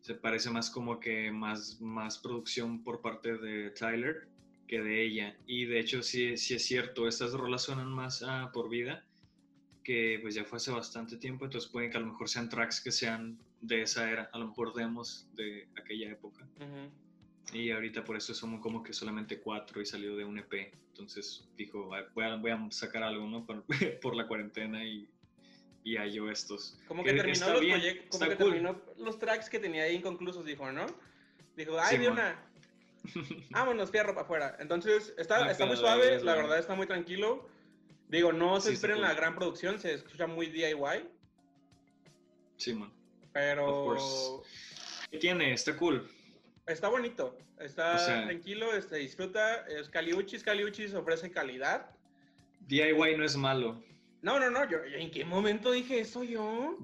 se 0.00 0.14
parece 0.14 0.48
más 0.48 0.70
como 0.70 0.98
que 0.98 1.30
más, 1.30 1.78
más 1.80 2.18
producción 2.18 2.82
por 2.82 3.02
parte 3.02 3.36
de 3.36 3.70
Tyler 3.70 4.28
que 4.66 4.80
de 4.80 5.04
ella. 5.04 5.36
Y 5.46 5.66
de 5.66 5.78
hecho, 5.78 6.02
sí, 6.02 6.38
sí 6.38 6.54
es 6.54 6.64
cierto, 6.64 7.06
estas 7.06 7.32
rolas 7.32 7.64
suenan 7.64 7.92
más 7.92 8.22
ah, 8.22 8.50
por 8.54 8.70
vida, 8.70 9.04
que 9.84 10.18
pues 10.22 10.34
ya 10.34 10.44
fue 10.44 10.56
hace 10.56 10.70
bastante 10.70 11.18
tiempo, 11.18 11.44
entonces 11.44 11.70
pueden 11.70 11.90
que 11.90 11.98
a 11.98 12.00
lo 12.00 12.06
mejor 12.06 12.30
sean 12.30 12.48
tracks 12.48 12.80
que 12.80 12.92
sean 12.92 13.38
de 13.60 13.82
esa 13.82 14.10
era, 14.10 14.30
a 14.32 14.38
lo 14.38 14.48
mejor 14.48 14.72
demos 14.72 15.28
de 15.34 15.68
aquella 15.76 16.10
época. 16.10 16.48
Y 17.52 17.70
ahorita 17.70 18.04
por 18.04 18.16
eso 18.16 18.32
somos 18.34 18.60
como 18.60 18.82
que 18.82 18.92
solamente 18.92 19.38
cuatro 19.40 19.80
y 19.82 19.86
salió 19.86 20.16
de 20.16 20.24
un 20.24 20.38
EP. 20.38 20.72
Entonces 20.88 21.44
dijo, 21.56 21.92
"Ay, 21.94 22.04
voy 22.14 22.24
a, 22.24 22.36
voy 22.36 22.50
a 22.50 22.66
sacar 22.70 23.02
algo, 23.02 23.26
¿no? 23.26 23.44
Por, 23.44 23.64
por 24.00 24.14
la 24.16 24.26
cuarentena 24.26 24.84
y, 24.84 25.08
y 25.84 25.96
halló 25.96 26.30
estos. 26.30 26.78
Como 26.88 27.02
que 27.02 27.10
Que 27.10 27.16
terminó 27.16 27.50
los 27.50 27.60
bien, 27.60 27.78
proyectos, 27.78 28.18
como 28.18 28.30
que 28.30 28.36
cool. 28.36 28.52
terminó 28.52 28.80
los 28.98 29.18
tracks 29.18 29.50
que 29.50 29.58
tenía 29.58 29.82
ahí 29.84 29.96
inconclusos, 29.96 30.44
dijo, 30.44 30.70
¿no? 30.72 30.86
Dijo, 31.56 31.78
ay, 31.78 31.98
de 31.98 32.08
una, 32.08 32.42
vámonos, 33.50 33.90
fierro 33.90 34.14
para 34.14 34.24
afuera. 34.24 34.56
Entonces, 34.58 35.12
está, 35.18 35.50
está 35.50 35.66
muy 35.66 35.76
suave, 35.76 36.22
la 36.22 36.34
verdad 36.34 36.58
está 36.58 36.74
muy 36.74 36.86
tranquilo. 36.86 37.48
Digo, 38.08 38.32
no 38.32 38.60
se 38.60 38.68
Sí, 38.68 38.74
esperen 38.74 39.00
la 39.00 39.14
gran 39.14 39.34
producción, 39.34 39.78
se 39.80 39.94
escucha 39.94 40.26
muy 40.26 40.46
DIY, 40.46 41.08
Sí, 42.56 42.74
man. 42.74 42.92
Pero. 43.32 44.42
¿Qué 45.10 45.18
tiene? 45.18 45.52
Está 45.52 45.76
cool. 45.76 46.08
Está 46.66 46.88
bonito, 46.88 47.36
está 47.58 47.94
O 47.96 47.98
sea- 47.98 48.24
tranquilo, 48.26 48.66
se 48.80 48.96
disfruta, 48.96 49.66
es 49.66 49.88
Caliuchis, 49.88 50.42
Caliuchis 50.42 50.94
ofrece 50.94 51.30
calidad. 51.30 51.90
DIY 52.68 53.16
no 53.16 53.24
es 53.24 53.36
malo. 53.36 53.82
No, 54.22 54.38
no, 54.38 54.50
no, 54.50 54.68
yo, 54.70 54.78
¿en 54.84 55.10
qué 55.10 55.24
momento 55.24 55.72
dije 55.72 55.98
eso 56.00 56.22
yo? 56.22 56.78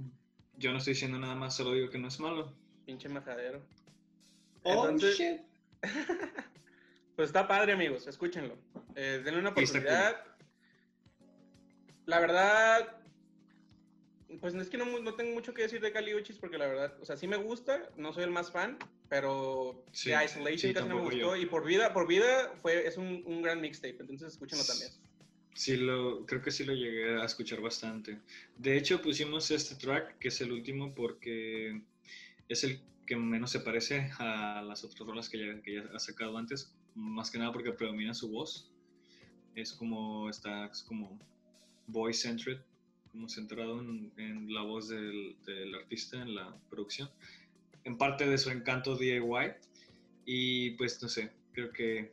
Yo 0.57 0.73
no 0.73 0.79
estoy 0.79 0.95
diciendo 0.95 1.19
nada 1.19 1.35
más, 1.37 1.55
solo 1.57 1.73
digo 1.73 1.89
que 1.89 1.99
no 1.99 2.09
es 2.09 2.19
malo. 2.19 2.53
Pinche 2.85 3.09
majadero. 3.09 3.63
Oh, 4.65 4.89
Entonces- 4.89 5.17
shit. 5.17 5.41
Pues 7.17 7.31
está 7.31 7.49
padre, 7.49 7.73
amigos, 7.73 8.07
escúchenlo. 8.07 8.57
Eh, 8.95 9.21
denle 9.25 9.41
una 9.41 9.49
oportunidad. 9.51 10.25
La 12.07 12.21
verdad, 12.21 12.97
pues 14.41 14.55
es 14.55 14.69
que 14.69 14.77
no, 14.79 14.99
no 15.01 15.15
tengo 15.15 15.33
mucho 15.35 15.55
que 15.55 15.63
decir 15.63 15.81
de 15.81 15.93
Caliuchis 15.93 16.39
porque 16.39 16.59
la 16.59 16.67
verdad, 16.67 16.97
o 17.01 17.05
sea, 17.05 17.17
sí 17.17 17.27
me 17.27 17.37
gusta, 17.37 17.91
no 17.97 18.13
soy 18.13 18.25
el 18.25 18.31
más 18.31 18.53
fan, 18.53 18.79
pero 19.09 19.85
Sí, 19.93 20.11
de 20.11 20.25
Isolation 20.25 20.59
sí, 20.59 20.75
casi 20.75 20.89
no 20.89 20.97
me 20.97 21.01
gustó 21.01 21.35
yo. 21.35 21.37
y 21.37 21.47
por 21.47 21.65
vida, 21.65 21.93
por 21.93 22.07
vida 22.07 22.53
fue, 22.61 22.87
es 22.87 22.97
un, 22.99 23.23
un 23.27 23.43
gran 23.43 23.61
mixtape, 23.61 23.97
entonces 24.01 24.33
escúchenlo 24.33 24.65
también. 24.65 24.91
Sí, 25.55 25.77
lo, 25.77 26.25
creo 26.27 26.41
que 26.41 26.51
sí 26.53 26.65
lo 26.65 26.73
llegué 26.73 27.21
a 27.21 27.25
escuchar 27.25 27.61
bastante. 27.61 28.21
De 28.57 28.77
hecho, 28.77 29.03
pusimos 29.03 29.51
este 29.51 29.75
track, 29.75 30.19
que 30.19 30.29
es 30.29 30.41
el 30.41 30.53
último, 30.53 30.95
porque 30.95 31.83
es 32.49 32.63
el 32.65 32.81
que 33.07 33.17
menos 33.17 33.51
se 33.51 33.61
parece 33.61 34.11
a 34.19 34.63
las 34.63 34.85
otras 34.85 35.07
rolas 35.09 35.29
que 35.29 35.39
ya, 35.39 35.63
que 35.63 35.75
ya 35.75 35.85
ha 35.95 35.99
sacado 35.99 36.37
antes, 36.39 36.77
más 36.95 37.31
que 37.31 37.39
nada 37.39 37.53
porque 37.53 37.73
predomina 37.73 38.15
su 38.15 38.29
voz. 38.29 38.71
Es 39.57 39.73
como, 39.73 40.31
está 40.31 40.67
es 40.67 40.83
como 40.85 41.19
voice-centered, 41.89 42.61
como 43.19 43.29
centrado 43.29 43.81
en, 43.81 44.13
en 44.17 44.55
la 44.55 44.63
voz 44.63 44.89
del, 44.89 45.35
del 45.45 45.75
artista, 45.75 46.23
en 46.23 46.37
la 46.37 46.57
producción. 46.71 47.11
En 47.83 47.99
parte 47.99 48.29
de 48.29 48.39
su 48.39 48.51
encanto 48.51 48.97
DIY. 48.97 49.55
Y 50.25 50.71
pues, 50.77 51.03
no 51.03 51.09
sé, 51.09 51.33
creo 51.53 51.73
que 51.73 52.13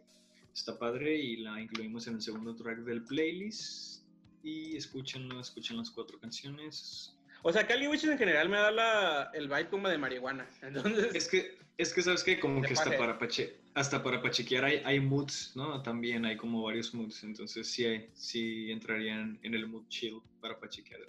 está 0.52 0.80
padre 0.80 1.16
y 1.16 1.38
la 1.38 1.62
incluimos 1.62 2.08
en 2.08 2.16
el 2.16 2.22
segundo 2.24 2.56
track 2.56 2.80
del 2.80 3.04
playlist. 3.04 4.04
Y 4.42 4.76
escúchenlo, 4.76 5.40
escuchen 5.40 5.78
las 5.78 5.92
cuatro 5.92 6.20
canciones. 6.20 7.15
O 7.48 7.54
sea, 7.54 7.68
Caliuchis 7.68 8.10
en 8.10 8.18
general 8.18 8.50
me 8.50 8.58
da 8.58 8.72
la, 8.72 9.30
el 9.36 9.48
vibe 9.48 9.70
como 9.70 9.88
de 9.88 10.00
marihuana, 10.00 10.50
entonces... 10.64 11.14
Es 11.14 11.28
que, 11.28 11.60
es 11.78 11.94
que 11.94 12.02
sabes 12.02 12.24
que 12.24 12.40
como 12.40 12.60
que 12.64 12.74
hasta 12.74 12.86
paje. 12.86 12.98
para, 12.98 13.20
pache, 13.20 13.56
hasta 13.76 14.02
para 14.02 14.20
pachequear 14.20 14.66
hay, 14.66 14.82
hay 14.84 15.00
moods, 15.00 15.52
¿no? 15.56 15.80
También 15.84 16.26
hay 16.26 16.38
como 16.38 16.64
varios 16.64 16.92
moods. 16.96 17.24
Entonces 17.24 17.68
sí, 17.70 17.86
hay, 17.86 18.10
sí 18.16 18.72
entrarían 18.72 19.38
en 19.44 19.54
el 19.54 19.68
mood 19.68 19.88
chill 19.90 20.20
para 20.42 20.60
pachequear. 20.60 21.02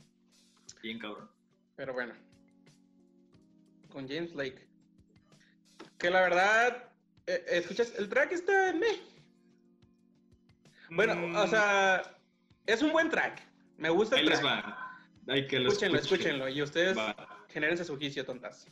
Bien 0.83 0.99
cabrón. 0.99 1.31
Pero 1.75 1.95
bueno. 1.95 2.13
Con 3.89 4.07
James 4.07 4.35
Blake. 4.35 4.67
Que 5.97 6.11
la 6.11 6.21
verdad, 6.21 6.91
eh, 7.27 7.45
escuchas, 7.49 7.95
el 7.97 8.11
track 8.11 8.33
está 8.33 8.75
meh. 8.75 9.01
Bueno, 10.91 11.15
Mm, 11.15 11.35
o 11.37 11.47
sea, 11.47 12.03
es 12.67 12.83
un 12.83 12.93
buen 12.93 13.09
track. 13.09 13.41
Me 13.79 13.89
gusta 13.89 14.17
Ahí 14.17 14.23
el 14.25 14.29
les 14.29 14.41
track. 14.41 14.67
va. 14.67 14.86
Hay 15.29 15.47
que 15.47 15.59
lo 15.59 15.69
Escúchenlo, 15.69 15.99
escuchen. 15.99 16.19
escúchenlo. 16.21 16.49
Y 16.49 16.63
ustedes 16.63 16.97
Va. 16.97 17.45
genérense 17.49 17.85
su 17.85 17.97
juicio, 17.97 18.25
tontas. 18.25 18.67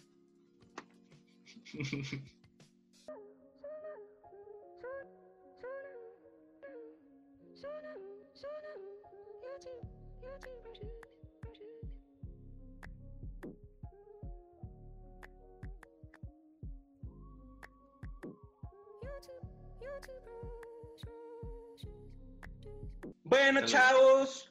Bueno, 23.24 23.64
chavos, 23.64 24.50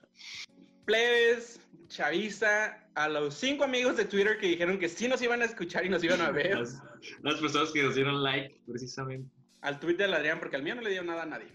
plebes, 0.85 1.59
chaviza, 1.93 2.77
a 2.95 3.07
los 3.07 3.35
cinco 3.35 3.63
amigos 3.63 3.95
de 3.97 4.05
Twitter 4.05 4.37
que 4.39 4.47
dijeron 4.47 4.79
que 4.79 4.89
sí 4.89 5.07
nos 5.07 5.21
iban 5.21 5.41
a 5.41 5.45
escuchar 5.45 5.85
y 5.85 5.89
nos 5.89 6.03
iban 6.03 6.21
a 6.21 6.31
ver. 6.31 6.57
Las, 6.57 6.81
las 7.21 7.39
personas 7.39 7.71
que 7.71 7.83
nos 7.83 7.95
dieron 7.95 8.23
like, 8.23 8.59
precisamente. 8.65 9.29
al 9.61 9.79
tweet 9.79 9.95
del 9.95 10.13
Adrián, 10.13 10.39
porque 10.39 10.55
al 10.55 10.63
mío 10.63 10.75
no 10.75 10.81
le 10.81 10.89
dio 10.89 11.03
nada 11.03 11.23
a 11.23 11.25
nadie. 11.27 11.47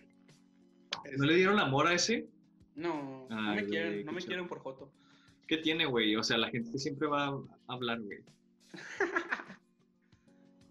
¿No 1.16 1.26
le 1.26 1.34
dieron 1.34 1.58
amor 1.58 1.86
a 1.88 1.94
ese? 1.94 2.28
No, 2.74 3.26
no 3.28 3.42
me 3.42 3.54
güey, 3.54 3.66
quieren, 3.66 4.06
no 4.06 4.12
me 4.12 4.22
quieren 4.22 4.46
por 4.46 4.60
Joto. 4.60 4.92
¿Qué 5.48 5.58
tiene, 5.58 5.86
güey? 5.86 6.14
O 6.16 6.22
sea, 6.22 6.38
la 6.38 6.50
gente 6.50 6.78
siempre 6.78 7.08
va 7.08 7.26
a 7.26 7.42
hablar, 7.66 8.00
güey. 8.00 8.20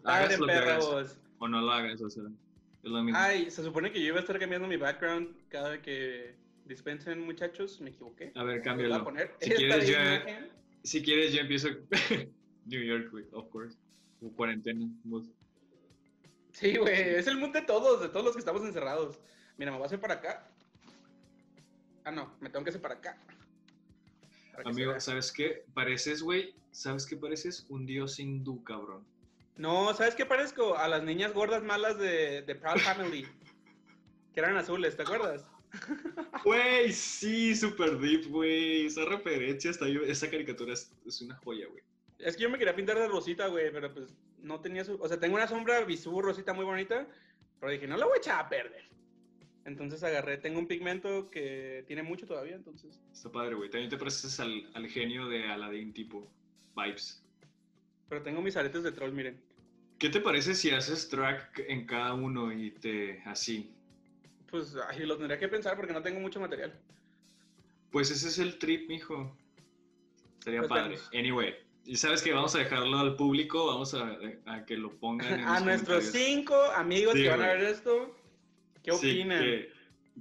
Hagas 0.03 0.39
lo 0.39 0.45
que 0.47 0.53
hagas, 0.53 1.19
o 1.39 1.47
no 1.50 1.59
lo 1.59 1.71
hagas, 1.71 2.01
o 2.01 2.09
sea, 2.09 2.24
es 2.24 2.89
lo 2.89 3.03
mismo. 3.03 3.19
Ay, 3.19 3.51
se 3.51 3.62
supone 3.62 3.91
que 3.91 4.00
yo 4.00 4.07
iba 4.07 4.17
a 4.17 4.21
estar 4.21 4.39
cambiando 4.39 4.65
mi 4.65 4.77
background 4.77 5.36
cada 5.50 5.81
que 5.81 6.38
dispensen, 6.67 7.21
muchachos. 7.21 7.79
Me 7.81 7.89
equivoqué. 7.89 8.31
A 8.36 8.43
ver, 8.43 8.55
Voy 8.55 8.59
a 8.59 8.63
cámbialo. 8.63 9.03
poner 9.03 9.36
Si 9.39 9.50
quieres, 9.55 9.89
imagen. 9.89 10.51
Si 10.83 11.01
quieres, 11.01 11.33
yo 11.33 11.41
empiezo 11.41 11.69
New 12.65 12.83
York, 12.83 13.12
güey, 13.12 13.25
of 13.31 13.50
course. 13.50 13.77
O 14.21 14.31
cuarentena. 14.31 14.88
Sí, 16.51 16.75
güey, 16.77 17.15
es 17.15 17.27
el 17.27 17.38
mood 17.38 17.53
de 17.53 17.62
todos, 17.62 18.01
de 18.01 18.09
todos 18.09 18.25
los 18.25 18.33
que 18.33 18.39
estamos 18.39 18.63
encerrados. 18.63 19.19
Mira, 19.57 19.71
me 19.71 19.77
voy 19.77 19.83
a 19.83 19.88
hacer 19.88 20.00
para 20.00 20.15
acá. 20.15 20.50
Ah, 22.03 22.12
no, 22.12 22.33
me 22.39 22.50
tengo 22.50 22.63
que 22.63 22.69
hacer 22.69 22.81
para 22.81 22.95
acá. 22.95 23.17
Para 24.53 24.69
Amigo. 24.69 25.00
¿sabes 25.00 25.31
qué? 25.31 25.65
Pareces, 25.74 26.24
güey, 26.24 26.55
¿sabes 26.71 27.05
qué 27.05 27.15
pareces? 27.15 27.65
Un 27.69 27.86
dios 27.86 28.19
hindú, 28.19 28.63
cabrón. 28.63 29.05
No, 29.55 29.93
¿sabes 29.93 30.15
qué 30.15 30.25
parezco? 30.25 30.77
A 30.77 30.88
las 30.88 31.03
niñas 31.03 31.33
gordas 31.33 31.63
malas 31.63 32.00
de, 32.00 32.41
de 32.41 32.55
Proud 32.55 32.79
Family. 32.79 33.27
que 34.33 34.39
eran 34.39 34.57
azules, 34.57 34.95
¿te 34.95 35.03
acuerdas? 35.03 35.45
Güey, 36.43 36.91
sí, 36.91 37.55
super 37.55 37.98
deep, 38.00 38.27
güey. 38.27 38.86
Esa 38.86 39.05
referencia, 39.05 39.72
yo, 39.88 40.01
esa 40.01 40.29
caricatura 40.29 40.74
es, 40.74 40.91
es 41.05 41.22
una 41.22 41.36
joya, 41.36 41.67
güey. 41.67 41.84
Es 42.19 42.36
que 42.36 42.43
yo 42.43 42.50
me 42.50 42.57
quería 42.57 42.75
pintar 42.75 42.98
de 42.98 43.07
rosita, 43.07 43.48
güey, 43.48 43.72
pero 43.72 43.93
pues 43.93 44.15
no 44.41 44.60
tenía 44.60 44.84
su... 44.84 44.96
O 45.01 45.07
sea, 45.07 45.19
tengo 45.19 45.36
una 45.36 45.48
sombra 45.48 45.84
bisú 45.84 46.22
rosita 46.22 46.53
muy 46.53 46.65
bonita, 46.65 47.07
pero 47.60 47.72
dije, 47.72 47.88
no 47.88 47.98
la 47.98 48.05
voy 48.05 48.15
a 48.15 48.19
echar 48.19 48.46
a 48.46 48.50
perder. 48.50 48.86
Entonces 49.65 50.01
agarré, 50.03 50.38
tengo 50.38 50.60
un 50.60 50.67
pigmento 50.67 51.29
que 51.29 51.84
tiene 51.88 52.01
mucho 52.01 52.25
todavía, 52.25 52.55
entonces... 52.55 53.01
Está 53.12 53.31
padre, 53.31 53.55
güey. 53.55 53.69
También 53.69 53.89
te 53.89 53.98
pareces 53.98 54.39
al, 54.39 54.69
al 54.74 54.88
genio 54.88 55.27
de 55.27 55.46
Aladdin, 55.46 55.91
tipo 55.93 56.31
vibes. 56.75 57.24
Pero 58.07 58.24
tengo 58.24 58.41
mis 58.41 58.55
aretes 58.55 58.84
de 58.84 58.91
troll, 58.93 59.12
miren. 59.12 59.39
¿Qué 60.00 60.10
te 60.10 60.22
parece 60.22 60.55
si 60.55 60.69
haces 60.69 61.10
track 61.10 61.65
en 61.67 61.86
cada 61.86 62.13
uno 62.13 62.53
y 62.53 62.72
te 62.72 63.22
así? 63.25 63.74
Pues 64.50 64.75
ay, 64.89 65.06
lo 65.06 65.18
tendría 65.18 65.38
que 65.38 65.48
pensar 65.48 65.75
porque 65.75 65.94
no 65.94 66.01
tengo 66.01 66.20
mucho 66.20 66.39
material. 66.39 66.74
Pues 67.92 68.12
ese 68.12 68.27
es 68.27 68.39
el 68.39 68.58
trip, 68.60 68.88
mijo. 68.89 69.36
Sería 70.39 70.60
Pues 70.62 70.70
padre. 70.70 70.98
Anyway, 71.13 71.56
y 71.86 71.96
sabes 71.96 72.22
que 72.22 72.32
vamos 72.34 72.56
a 72.56 72.60
dejarlo 72.60 72.98
al 73.00 73.16
público, 73.16 73.68
vamos 73.68 73.94
a, 73.94 74.18
a 74.46 74.66
que 74.66 74.77
lo 74.77 74.92
pongan 75.00 75.39
en 75.39 75.46
a 75.48 75.60
nuestros 75.60 76.06
cinco 76.06 76.56
amigos 76.75 77.13
Sí, 77.16 77.24
que 77.24 77.30
van 77.30 77.42
a 77.42 77.48
ver 77.48 77.62
esto, 77.63 78.16
¿qué 78.84 78.92
Sí, 78.94 79.22
opinan? 79.22 79.44
que, 79.44 79.72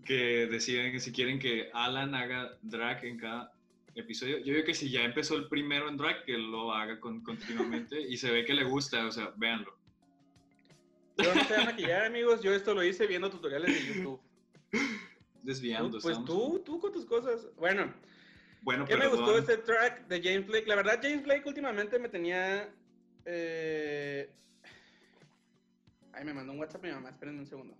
que 0.05 0.47
deciden 0.47 0.93
que 0.93 1.01
si 1.01 1.13
quieren 1.13 1.39
que 1.39 1.71
Alan 1.73 2.15
haga 2.15 2.57
drag 2.63 3.05
en 3.05 3.19
cada 3.19 3.53
episodio. 3.95 4.39
Yo 4.39 4.53
digo 4.55 4.65
que 4.67 4.75
si 4.75 4.91
ya 4.91 5.03
empezó 5.05 5.37
el 5.37 5.49
primero 5.49 5.89
en 5.89 5.97
drag, 5.97 6.25
que 6.25 6.37
lo 6.37 6.73
haga 6.73 7.01
con- 7.01 7.23
continuamente 7.23 8.01
y 8.01 8.17
se 8.17 8.31
ve 8.31 8.45
que 8.45 8.55
le 8.55 8.65
gusta, 8.65 9.07
o 9.07 9.13
sea, 9.13 9.33
véanlo. 9.37 9.75
Yo 11.19 11.35
no 11.35 11.45
sé 11.45 11.65
maquillar, 11.65 12.05
amigos. 12.07 12.43
Yo 12.43 12.53
esto 12.55 12.75
lo 12.75 12.85
hice 12.85 13.07
viendo 13.07 13.31
tutoriales 13.31 13.73
de 13.75 13.95
YouTube. 13.95 14.21
Desviando. 15.43 15.99
pues 16.01 16.23
tú, 16.25 16.61
tú 16.65 16.81
con 16.81 16.93
tus 16.93 17.05
cosas. 17.07 17.47
Bueno, 17.57 17.93
Bueno, 18.63 18.85
¿qué 18.85 18.97
me 18.97 19.07
gustó 19.07 19.39
este 19.39 19.59
track 19.59 20.07
de 20.09 20.21
James 20.23 20.47
Blake? 20.47 20.67
La 20.67 20.75
verdad, 20.77 20.99
James 21.03 21.23
Blake 21.23 21.43
últimamente 21.47 21.99
me 21.99 22.09
tenía... 22.09 22.69
eh, 23.25 24.31
Ay, 26.13 26.25
me 26.25 26.35
mandó 26.35 26.53
un 26.53 26.59
WhatsApp 26.59 26.83
mi 26.83 26.91
mamá. 26.91 27.11
Esperen 27.11 27.39
un 27.39 27.47
segundo. 27.47 27.77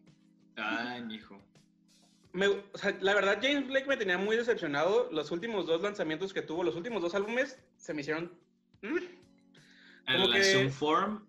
Ay, 0.57 1.03
mijo. 1.05 1.41
Me- 2.33 2.49
o 2.49 2.63
sea, 2.79 2.97
la 3.01 3.15
verdad, 3.15 3.39
James 3.43 3.67
Blake 3.67 3.87
me 3.87 3.97
tenía 3.97 4.19
muy 4.19 4.37
decepcionado. 4.37 5.09
Los 5.11 5.31
últimos 5.31 5.67
dos 5.67 5.83
lanzamientos 5.83 6.33
que 6.35 6.43
tuvo, 6.43 6.63
los 6.63 6.77
últimos 6.77 7.03
dos 7.03 7.15
álbumes, 7.15 7.59
se 7.77 7.95
me 7.95 8.03
hicieron... 8.03 8.33
mm, 8.83 8.97
Como 10.07 10.31
que- 10.33 10.69
Form, 10.71 11.27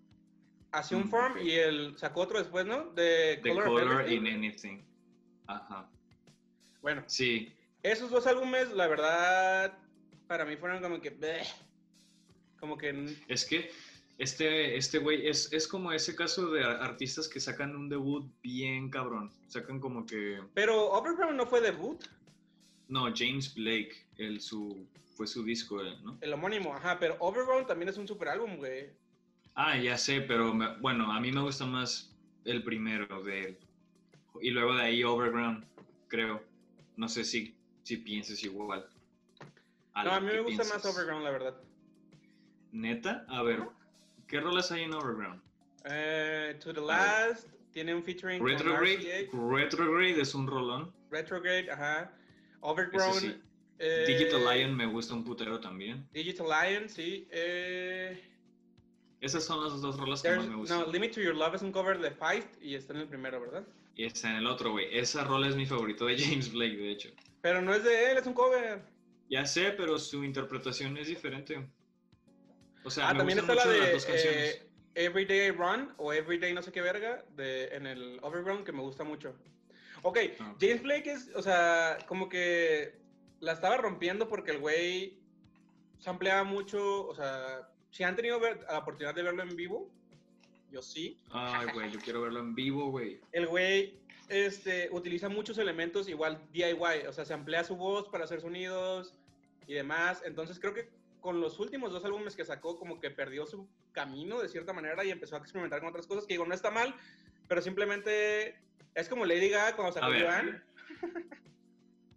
Hacia 0.72 0.96
un 0.96 1.04
Mm, 1.04 1.10
form 1.10 1.38
y 1.38 1.52
el 1.52 1.96
sacó 1.98 2.20
otro 2.20 2.38
después, 2.38 2.66
¿no? 2.66 2.90
De 2.92 3.40
The 3.42 3.54
Color, 3.54 4.10
in 4.10 4.26
Anything. 4.26 4.82
Ajá. 5.46 5.88
Bueno, 6.82 7.02
Sí, 7.06 7.52
esos 7.82 8.10
dos 8.10 8.26
álbumes, 8.26 8.70
la 8.72 8.86
verdad, 8.86 9.78
para 10.26 10.44
mí 10.44 10.56
fueron 10.56 10.82
como 10.82 11.00
que... 11.00 11.10
bleh. 11.10 11.42
Como 12.60 12.76
que... 12.76 13.16
es 13.28 13.44
que 13.44 13.70
este 14.18 14.76
este 14.76 14.98
güey 14.98 15.28
es, 15.28 15.52
es 15.52 15.68
como 15.68 15.92
ese 15.92 16.16
caso 16.16 16.50
de 16.50 16.64
artistas 16.64 17.28
que 17.28 17.38
sacan 17.38 17.74
un 17.76 17.88
debut 17.88 18.28
bien 18.42 18.90
cabrón. 18.90 19.30
Sacan 19.46 19.78
como 19.78 20.04
que. 20.04 20.40
Pero 20.54 20.90
Overground 20.90 21.36
no 21.36 21.46
fue 21.46 21.60
debut, 21.60 22.04
No, 22.88 23.04
James 23.14 23.54
Blake, 23.54 23.94
el, 24.16 24.40
su, 24.40 24.86
fue 25.16 25.26
su 25.28 25.44
disco, 25.44 25.80
eh, 25.84 25.96
¿no? 26.02 26.18
el 26.20 26.32
homónimo, 26.32 26.74
ajá, 26.74 26.98
pero 26.98 27.16
Overground 27.20 27.68
también 27.68 27.90
es 27.90 27.96
un 27.96 28.08
super 28.08 28.28
álbum, 28.28 28.56
güey. 28.56 28.90
Ah, 29.60 29.76
ya 29.76 29.98
sé, 29.98 30.20
pero 30.20 30.54
me- 30.54 30.76
bueno, 30.76 31.10
a 31.12 31.18
mí 31.20 31.32
me 31.32 31.40
gusta 31.40 31.66
más 31.66 32.16
el 32.44 32.62
primero 32.62 33.22
de 33.24 33.42
él. 33.44 33.58
Y 34.40 34.50
luego 34.50 34.76
de 34.76 34.82
ahí 34.82 35.02
Overground, 35.02 35.64
creo. 36.06 36.44
No 36.96 37.08
sé 37.08 37.24
si, 37.24 37.56
si 37.82 37.96
pienses 37.96 38.44
igual. 38.44 38.88
No, 39.96 40.12
a 40.12 40.20
mí 40.20 40.26
me 40.26 40.32
¿qué 40.32 40.38
gusta 40.42 40.62
piensas? 40.62 40.84
más 40.84 40.94
Overground, 40.94 41.24
la 41.24 41.30
verdad. 41.32 41.56
Neta, 42.70 43.24
a 43.28 43.42
ver, 43.42 43.64
¿qué 44.28 44.38
rolas 44.40 44.70
hay 44.70 44.82
en 44.84 44.94
Overground? 44.94 45.42
Eh, 45.86 46.56
to 46.62 46.72
the 46.72 46.80
Last, 46.80 47.48
tiene 47.72 47.94
un 47.96 48.04
featuring 48.04 48.40
Retrograde. 48.44 49.28
Retrograde 49.32 50.20
es 50.20 50.34
un 50.36 50.46
rolón. 50.46 50.92
Retrograde, 51.10 51.68
ajá. 51.68 52.12
Overground. 52.60 53.18
Sí. 53.20 53.40
eh, 53.80 54.04
Digital 54.06 54.44
Lion 54.44 54.76
me 54.76 54.86
gusta 54.86 55.14
un 55.14 55.24
putero 55.24 55.58
también. 55.58 56.06
Digital 56.12 56.46
Lion, 56.46 56.88
sí. 56.88 57.26
Eh, 57.32 58.22
Esas 59.20 59.44
son 59.44 59.62
las 59.64 59.80
dos 59.80 59.96
rolas 59.98 60.22
que 60.22 60.28
there's- 60.28 60.36
más 60.38 60.48
me 60.48 60.56
gustan. 60.56 60.80
no, 60.80 60.86
Limit 60.92 61.12
to 61.14 61.20
Your 61.20 61.34
Love 61.34 61.54
es 61.56 61.62
un 61.62 61.72
cover 61.72 61.98
de 61.98 62.10
Feist 62.12 62.48
y 62.62 62.74
está 62.74 62.92
en 62.94 63.00
el 63.00 63.08
primero, 63.08 63.40
¿verdad? 63.40 63.64
Y 63.96 64.04
está 64.04 64.30
en 64.30 64.36
el 64.36 64.46
otro, 64.46 64.70
güey. 64.72 64.96
Esa 64.96 65.24
rola 65.24 65.48
es 65.48 65.56
mi 65.56 65.66
favorito 65.66 66.06
de 66.06 66.16
James 66.18 66.52
Blake, 66.52 66.76
de 66.76 66.90
hecho. 66.92 67.10
Pero 67.42 67.60
no 67.62 67.74
es 67.74 67.82
de 67.82 68.10
él, 68.12 68.18
es 68.18 68.26
un 68.26 68.34
cover. 68.34 68.80
Ya 69.28 69.44
sé, 69.44 69.72
pero 69.72 69.98
su 69.98 70.22
interpretación 70.24 70.96
es 70.96 71.08
diferente. 71.08 71.68
O 72.84 72.90
sea, 72.90 73.08
ah, 73.08 73.12
me 73.12 73.18
también 73.18 73.38
está 73.40 73.52
gustan 73.54 73.68
la 73.70 73.74
mucho 73.74 73.84
de 73.86 73.92
las 73.92 74.04
dos 74.04 74.06
canciones. 74.12 74.54
eh, 74.54 74.64
Everyday 74.94 75.48
I 75.48 75.50
Run 75.50 75.92
o 75.98 76.12
Everyday 76.12 76.54
no 76.54 76.62
sé 76.62 76.72
qué 76.72 76.80
verga 76.80 77.24
de, 77.36 77.66
en 77.68 77.86
el 77.86 78.18
Overground 78.22 78.64
que 78.64 78.72
me 78.72 78.80
gusta 78.80 79.04
mucho. 79.04 79.34
Ok, 80.02 80.18
Ah. 80.40 80.54
James 80.60 80.82
Blake 80.82 81.10
es, 81.10 81.30
o 81.34 81.42
sea, 81.42 81.98
como 82.06 82.28
que 82.28 82.94
la 83.40 83.52
estaba 83.52 83.76
rompiendo 83.76 84.28
porque 84.28 84.52
el 84.52 84.58
güey 84.58 85.18
se 85.98 86.08
ampliaba 86.08 86.44
mucho, 86.44 87.06
o 87.06 87.14
sea, 87.14 87.68
si 87.90 88.04
han 88.04 88.16
tenido 88.16 88.40
la 88.40 88.78
oportunidad 88.78 89.14
de 89.14 89.22
verlo 89.22 89.42
en 89.42 89.56
vivo, 89.56 89.90
yo 90.70 90.82
sí. 90.82 91.18
Ay, 91.30 91.66
güey, 91.72 91.90
yo 91.90 91.98
quiero 91.98 92.22
verlo 92.22 92.40
en 92.40 92.54
vivo, 92.54 92.90
güey. 92.90 93.20
El 93.32 93.46
güey 93.46 93.98
este, 94.28 94.88
utiliza 94.92 95.28
muchos 95.28 95.58
elementos 95.58 96.08
igual 96.08 96.40
DIY, 96.52 97.06
o 97.08 97.12
sea, 97.12 97.24
se 97.24 97.34
amplía 97.34 97.64
su 97.64 97.76
voz 97.76 98.08
para 98.08 98.24
hacer 98.24 98.40
sonidos 98.40 99.14
y 99.66 99.74
demás. 99.74 100.22
Entonces 100.24 100.58
creo 100.60 100.74
que 100.74 100.90
con 101.20 101.40
los 101.40 101.58
últimos 101.58 101.92
dos 101.92 102.04
álbumes 102.04 102.36
que 102.36 102.44
sacó, 102.44 102.78
como 102.78 103.00
que 103.00 103.10
perdió 103.10 103.46
su 103.46 103.68
camino 103.92 104.40
de 104.40 104.48
cierta 104.48 104.72
manera 104.72 105.04
y 105.04 105.10
empezó 105.10 105.36
a 105.36 105.38
experimentar 105.38 105.80
con 105.80 105.88
otras 105.88 106.06
cosas 106.06 106.26
que 106.26 106.34
digo, 106.34 106.46
no 106.46 106.54
está 106.54 106.70
mal, 106.70 106.94
pero 107.48 107.62
simplemente 107.62 108.56
es 108.94 109.08
como 109.08 109.24
Lady 109.24 109.48
Gaga 109.48 109.76
cuando 109.76 109.92
sacó. 109.92 110.12
Joan. 110.12 110.64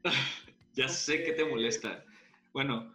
Ya 0.73 0.87
sé 0.87 1.23
que 1.25 1.33
te 1.33 1.43
molesta. 1.43 2.05
Bueno, 2.53 2.93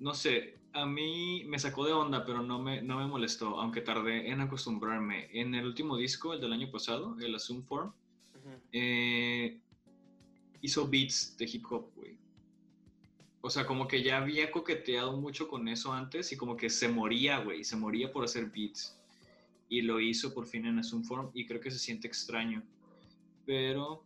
no 0.00 0.14
sé, 0.14 0.56
a 0.74 0.86
mí 0.86 1.44
me 1.46 1.58
sacó 1.58 1.86
de 1.86 1.92
onda, 1.92 2.24
pero 2.26 2.42
no 2.42 2.60
me, 2.60 2.82
no 2.82 2.98
me 2.98 3.06
molestó, 3.06 3.60
aunque 3.60 3.80
tardé 3.80 4.28
en 4.28 4.40
acostumbrarme. 4.40 5.28
En 5.32 5.54
el 5.54 5.66
último 5.66 5.96
disco, 5.96 6.34
el 6.34 6.40
del 6.40 6.52
año 6.52 6.68
pasado, 6.70 7.16
el 7.20 7.34
Assume 7.36 7.62
Form, 7.62 7.92
eh, 8.72 9.60
hizo 10.60 10.88
beats 10.88 11.36
de 11.38 11.44
hip 11.44 11.64
hop, 11.70 11.92
güey. 11.94 12.18
O 13.40 13.50
sea, 13.50 13.66
como 13.66 13.86
que 13.86 14.02
ya 14.02 14.16
había 14.16 14.50
coqueteado 14.50 15.16
mucho 15.16 15.46
con 15.46 15.68
eso 15.68 15.92
antes 15.92 16.32
y 16.32 16.36
como 16.36 16.56
que 16.56 16.68
se 16.68 16.88
moría, 16.88 17.38
güey, 17.38 17.62
se 17.62 17.76
moría 17.76 18.12
por 18.12 18.24
hacer 18.24 18.46
beats. 18.46 18.98
Y 19.68 19.82
lo 19.82 20.00
hizo 20.00 20.34
por 20.34 20.46
fin 20.46 20.66
en 20.66 20.80
Assume 20.80 21.04
Form 21.04 21.30
y 21.34 21.46
creo 21.46 21.60
que 21.60 21.70
se 21.70 21.78
siente 21.78 22.08
extraño. 22.08 22.64
Pero, 23.46 24.02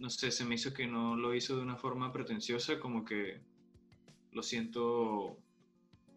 no 0.00 0.10
sé, 0.10 0.32
se 0.32 0.44
me 0.44 0.56
hizo 0.56 0.74
que 0.74 0.88
no 0.88 1.16
lo 1.16 1.36
hizo 1.36 1.54
de 1.54 1.62
una 1.62 1.76
forma 1.76 2.12
pretenciosa, 2.12 2.80
como 2.80 3.04
que 3.04 3.40
lo 4.32 4.42
siento 4.42 5.38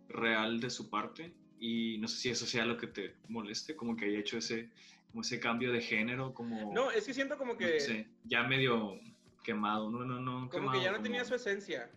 real 0.10 0.60
de 0.60 0.70
su 0.70 0.90
parte. 0.90 1.34
Y 1.60 1.98
no 2.00 2.08
sé 2.08 2.18
si 2.18 2.30
eso 2.30 2.46
sea 2.46 2.66
lo 2.66 2.78
que 2.78 2.88
te 2.88 3.16
moleste, 3.30 3.76
como 3.76 3.96
que 3.96 4.06
haya 4.06 4.20
hecho 4.20 4.38
ese, 4.38 4.70
como 5.10 5.22
ese 5.22 5.40
cambio 5.40 5.72
de 5.72 5.82
género, 5.82 6.34
como 6.34 6.74
No, 6.74 6.92
es 6.92 7.06
que 7.06 7.14
siento 7.14 7.38
como 7.38 7.54
no 7.54 7.58
que, 7.58 7.80
sé, 7.80 8.08
ya 8.26 8.44
medio 8.44 9.00
quemado, 9.44 9.90
no, 9.90 10.04
no, 10.06 10.20
no, 10.20 10.50
como 10.50 10.50
quemado, 10.50 10.72
que 10.80 10.84
ya 10.84 10.92
no 10.92 10.98
como- 10.98 11.04
tenía 11.04 11.24
su 11.26 11.36
esencia. 11.36 11.90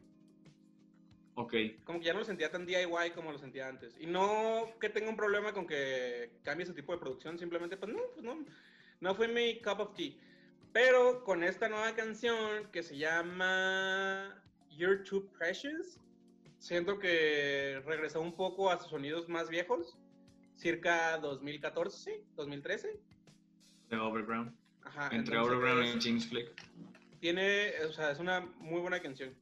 Ok, 1.34 1.54
Como 1.84 2.00
que 2.00 2.06
ya 2.06 2.12
no 2.14 2.18
lo 2.18 2.24
sentía 2.24 2.50
tan 2.50 2.66
DIY 2.66 3.12
como 3.14 3.30
lo 3.30 3.38
sentía 3.38 3.68
antes. 3.68 3.96
Y 4.00 4.06
no 4.06 4.66
que 4.80 4.88
tenga 4.88 5.08
un 5.08 5.16
problema 5.16 5.52
con 5.52 5.66
que 5.68 6.32
cambie 6.42 6.66
su 6.66 6.74
tipo 6.74 6.92
de 6.92 6.98
producción, 6.98 7.38
simplemente, 7.38 7.76
pues 7.76 7.92
no, 7.92 8.00
pues 8.12 8.24
no, 8.24 8.44
no 9.00 9.14
fue 9.14 9.28
mi 9.28 9.60
cup 9.60 9.78
of 9.80 9.94
tea. 9.94 10.14
Pero 10.72 11.22
con 11.22 11.44
esta 11.44 11.68
nueva 11.68 11.94
canción 11.94 12.68
que 12.72 12.82
se 12.82 12.96
llama 12.98 14.34
You're 14.70 15.04
Too 15.04 15.28
Precious, 15.38 16.00
siento 16.58 16.98
que 16.98 17.82
regresó 17.86 18.20
un 18.20 18.34
poco 18.34 18.70
a 18.70 18.78
sus 18.78 18.90
sonidos 18.90 19.28
más 19.28 19.48
viejos, 19.48 19.98
circa 20.56 21.18
2014, 21.18 22.22
2013. 22.36 23.00
de 23.90 23.96
Overground, 23.96 24.54
Ajá, 24.82 25.08
entre 25.12 25.38
Overground 25.38 25.96
y 25.96 26.00
James 26.00 26.28
Blake. 26.30 26.52
Tiene, 27.20 27.72
o 27.88 27.92
sea, 27.92 28.10
es 28.10 28.18
una 28.18 28.40
muy 28.58 28.80
buena 28.80 29.00
canción. 29.00 29.34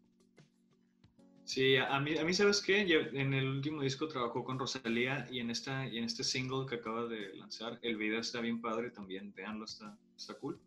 Sí, 1.47 1.77
a 1.77 2.01
mí, 2.01 2.19
a 2.19 2.25
mí 2.25 2.35
¿sabes 2.35 2.61
qué? 2.61 2.81
En 2.81 3.33
el 3.33 3.47
último 3.47 3.83
disco 3.83 4.09
trabajó 4.09 4.43
con 4.43 4.59
Rosalía 4.59 5.29
y 5.31 5.39
en, 5.39 5.51
esta, 5.51 5.87
y 5.87 5.99
en 5.99 6.05
este 6.05 6.25
single 6.25 6.67
que 6.69 6.75
acaba 6.75 7.07
de 7.07 7.37
lanzar, 7.37 7.79
el 7.83 7.97
video 7.97 8.19
está 8.19 8.41
bien 8.41 8.61
padre 8.61 8.91
también, 8.91 9.33
veanlo, 9.33 9.65
está, 9.65 9.97
está 10.17 10.35
cool. 10.35 10.59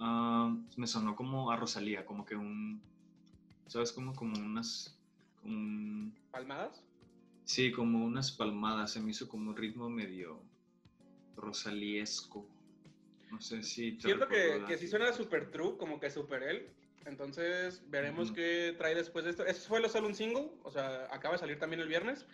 Ah, 0.00 0.52
me 0.76 0.88
sonó 0.88 1.14
como 1.14 1.52
a 1.52 1.56
Rosalía, 1.56 2.04
como 2.04 2.24
que 2.24 2.34
un, 2.34 2.82
¿sabes? 3.68 3.92
Como, 3.92 4.16
como 4.16 4.36
unas, 4.36 4.98
un- 5.44 6.14
¿Palmadas? 6.30 6.82
Sí, 7.44 7.70
como 7.72 8.04
unas 8.04 8.32
palmadas, 8.32 8.92
se 8.92 9.00
me 9.00 9.10
hizo 9.10 9.28
como 9.28 9.50
un 9.50 9.56
ritmo 9.56 9.88
medio 9.90 10.40
rosaliesco. 11.36 12.46
No 13.30 13.40
sé 13.40 13.62
si 13.62 13.92
te 13.92 14.02
Siento 14.02 14.28
que, 14.28 14.62
que 14.66 14.78
sí 14.78 14.88
suena 14.88 15.12
super 15.12 15.50
true, 15.50 15.76
como 15.76 15.98
que 16.00 16.10
super 16.10 16.42
él. 16.42 16.68
Entonces 17.06 17.82
veremos 17.90 18.32
qué 18.32 18.74
trae 18.78 18.94
después 18.94 19.24
de 19.24 19.32
esto. 19.32 19.44
Eso 19.44 19.68
fue 19.68 19.86
solo 19.88 20.06
un 20.06 20.14
single, 20.14 20.52
o 20.62 20.70
sea, 20.70 21.06
acaba 21.10 21.34
de 21.34 21.38
salir 21.40 21.58
también 21.58 21.80
el 21.80 21.88
viernes. 21.88 22.26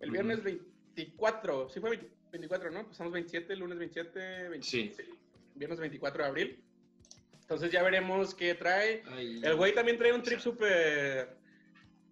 El 0.00 0.10
viernes 0.10 0.42
24, 0.42 1.70
sí 1.70 1.80
fue 1.80 1.90
20 1.90 2.10
24, 2.32 2.70
¿no? 2.72 2.84
Pasamos 2.88 3.12
27, 3.12 3.54
lunes 3.54 3.78
27, 3.78 4.48
20 4.48 4.66
Sí. 4.66 4.92
viernes 5.54 5.78
24 5.78 6.24
de 6.24 6.28
abril. 6.28 6.64
Entonces 7.40 7.70
ya 7.70 7.80
veremos 7.84 8.34
qué 8.34 8.54
trae. 8.56 9.04
Ay, 9.06 9.40
El 9.44 9.54
güey 9.54 9.72
también 9.72 9.96
trae 9.98 10.12
un 10.12 10.22
trip 10.22 10.40
súper 10.40 11.36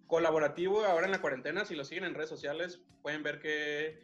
colaborativo 0.07 0.83
ahora 0.85 1.05
en 1.05 1.11
la 1.11 1.21
cuarentena. 1.21 1.65
Si 1.65 1.75
lo 1.75 1.85
siguen 1.85 2.05
en 2.05 2.13
redes 2.13 2.29
sociales, 2.29 2.81
pueden 3.01 3.23
ver 3.23 3.39
que 3.39 4.01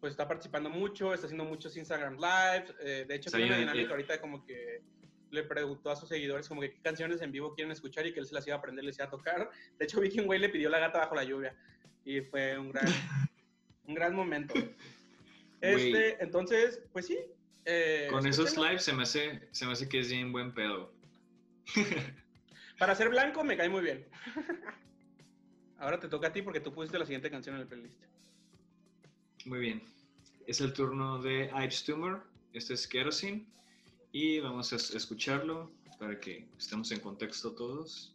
pues 0.00 0.12
está 0.12 0.26
participando 0.26 0.68
mucho, 0.68 1.14
está 1.14 1.26
haciendo 1.26 1.44
muchos 1.44 1.76
Instagram 1.76 2.14
Live. 2.16 2.74
eh, 2.80 3.04
de 3.06 3.14
hecho, 3.14 3.30
tiene 3.30 3.46
una 3.46 3.58
dinámica 3.58 3.90
ahorita 3.92 4.20
como 4.20 4.44
que 4.44 4.82
le 5.30 5.44
preguntó 5.44 5.90
a 5.90 5.96
sus 5.96 6.08
seguidores 6.08 6.48
como 6.48 6.60
que 6.60 6.72
qué 6.72 6.80
canciones 6.82 7.22
en 7.22 7.32
vivo 7.32 7.54
quieren 7.54 7.72
escuchar 7.72 8.06
y 8.06 8.12
que 8.12 8.20
él 8.20 8.26
se 8.26 8.34
las 8.34 8.46
iba 8.46 8.56
a 8.56 8.58
aprender, 8.58 8.84
les 8.84 8.96
iba 8.98 9.06
a 9.06 9.10
tocar. 9.10 9.48
De 9.78 9.84
hecho, 9.84 10.00
vi 10.00 10.10
que 10.10 10.20
un 10.20 10.26
güey 10.26 10.38
le 10.40 10.48
pidió 10.48 10.68
la 10.68 10.78
gata 10.78 10.98
bajo 10.98 11.14
la 11.14 11.24
lluvia 11.24 11.56
y 12.04 12.20
fue 12.20 12.58
un 12.58 12.70
gran, 12.72 12.84
un 13.86 13.94
gran 13.94 14.14
momento. 14.14 14.54
Este, 15.60 16.22
entonces, 16.22 16.82
pues 16.92 17.06
sí. 17.06 17.18
eh, 17.64 18.08
Con 18.10 18.26
esos 18.26 18.56
lives 18.56 18.82
se 18.82 18.92
me 18.92 19.04
hace, 19.04 19.40
se 19.52 19.64
me 19.64 19.72
hace 19.72 19.88
que 19.88 20.00
es 20.00 20.10
bien 20.10 20.32
buen 20.32 20.52
pedo. 20.52 20.92
Para 22.78 22.94
ser 22.96 23.08
blanco 23.08 23.44
me 23.44 23.56
cae 23.56 23.68
muy 23.68 23.82
bien. 23.82 24.06
Ahora 25.82 25.98
te 25.98 26.06
toca 26.08 26.28
a 26.28 26.32
ti 26.32 26.42
porque 26.42 26.60
tú 26.60 26.72
pusiste 26.72 26.96
la 26.96 27.04
siguiente 27.04 27.28
canción 27.28 27.56
en 27.56 27.62
el 27.62 27.66
playlist. 27.66 28.00
Muy 29.46 29.58
bien. 29.58 29.82
Es 30.46 30.60
el 30.60 30.72
turno 30.72 31.20
de 31.20 31.50
Ives 31.52 31.82
Tumor. 31.82 32.22
Este 32.52 32.74
es 32.74 32.86
Kerosene. 32.86 33.44
Y 34.12 34.38
vamos 34.38 34.72
a 34.72 34.76
es- 34.76 34.94
escucharlo 34.94 35.72
para 35.98 36.20
que 36.20 36.46
estemos 36.56 36.92
en 36.92 37.00
contexto 37.00 37.50
todos. 37.50 38.14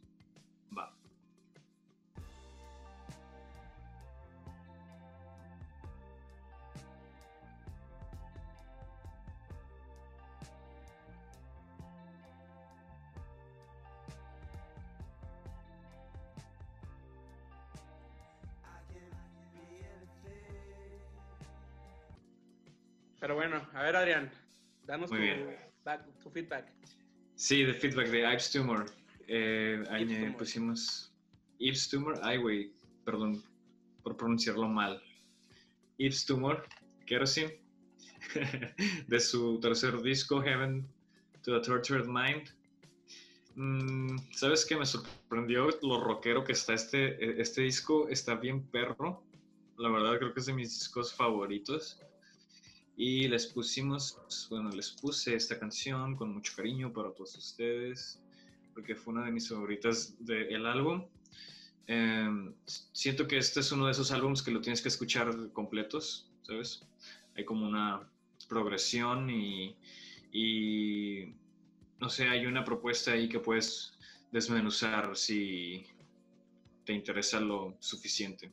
Pero 23.28 23.36
bueno, 23.36 23.62
a 23.74 23.84
ver 23.84 23.94
Adrián, 23.94 24.32
danos 24.86 25.12
Muy 25.12 25.20
tu, 25.20 25.26
bien. 25.26 25.58
back- 25.84 26.06
tu 26.24 26.30
feedback. 26.30 26.72
Sí, 27.36 27.62
de 27.66 27.74
feedback 27.74 28.08
de 28.08 28.20
Ives 28.20 28.50
Tumor. 28.52 28.86
Eh, 29.28 29.84
Tumor. 29.86 30.38
pusimos 30.38 31.12
Ives 31.60 31.90
Tumor. 31.90 32.18
Ay, 32.24 32.38
güey, 32.38 32.72
perdón 33.04 33.44
por 34.02 34.16
pronunciarlo 34.16 34.70
mal. 34.70 35.04
Ives 35.98 36.26
Tumor, 36.26 36.66
Kerosene, 37.06 37.60
de 39.10 39.20
su 39.20 39.60
tercer 39.60 40.02
disco, 40.02 40.42
Heaven 40.42 40.88
to 41.44 41.58
a 41.58 41.62
Tortured 41.62 42.06
Mind. 42.06 42.48
Mm, 43.56 44.20
¿Sabes 44.32 44.66
qué? 44.66 44.78
Me 44.78 44.86
sorprendió 44.86 45.68
lo 45.82 46.00
rockero 46.00 46.46
que 46.46 46.54
está 46.54 46.76
este, 46.76 47.42
este 47.42 47.64
disco. 47.64 48.08
Está 48.08 48.36
bien 48.36 48.66
perro. 48.68 49.22
La 49.78 49.90
verdad 49.90 50.18
creo 50.18 50.34
que 50.34 50.40
es 50.40 50.46
de 50.46 50.54
mis 50.54 50.70
discos 50.80 51.14
favoritos. 51.14 52.02
Y 53.00 53.28
les 53.28 53.46
pusimos, 53.46 54.18
bueno, 54.50 54.72
les 54.72 54.90
puse 54.90 55.36
esta 55.36 55.60
canción 55.60 56.16
con 56.16 56.34
mucho 56.34 56.54
cariño 56.56 56.92
para 56.92 57.14
todos 57.14 57.36
ustedes, 57.36 58.20
porque 58.74 58.96
fue 58.96 59.14
una 59.14 59.26
de 59.26 59.32
mis 59.32 59.48
favoritas 59.48 60.16
del 60.20 60.66
álbum. 60.66 61.06
Em, 61.86 62.56
siento 62.66 63.28
que 63.28 63.38
este 63.38 63.60
es 63.60 63.72
uno 63.72 63.86
de 63.86 63.92
esos 63.92 64.12
álbumes 64.12 64.42
que 64.42 64.50
lo 64.50 64.62
tienes 64.62 64.82
que 64.82 64.90
escuchar 64.90 65.52
completos, 65.54 66.32
¿sabes? 66.42 66.88
Hay 67.36 67.46
como 67.46 67.68
una 67.68 68.10
progresión 68.50 69.30
y, 69.30 69.78
y 70.32 71.36
no 72.00 72.10
sé, 72.10 72.28
hay 72.28 72.48
una 72.48 72.64
propuesta 72.64 73.12
ahí 73.12 73.30
que 73.30 73.40
puedes 73.40 73.94
desmenuzar 74.32 75.16
si 75.16 75.86
te 76.84 76.94
interesa 76.94 77.40
lo 77.40 77.78
suficiente. 77.80 78.52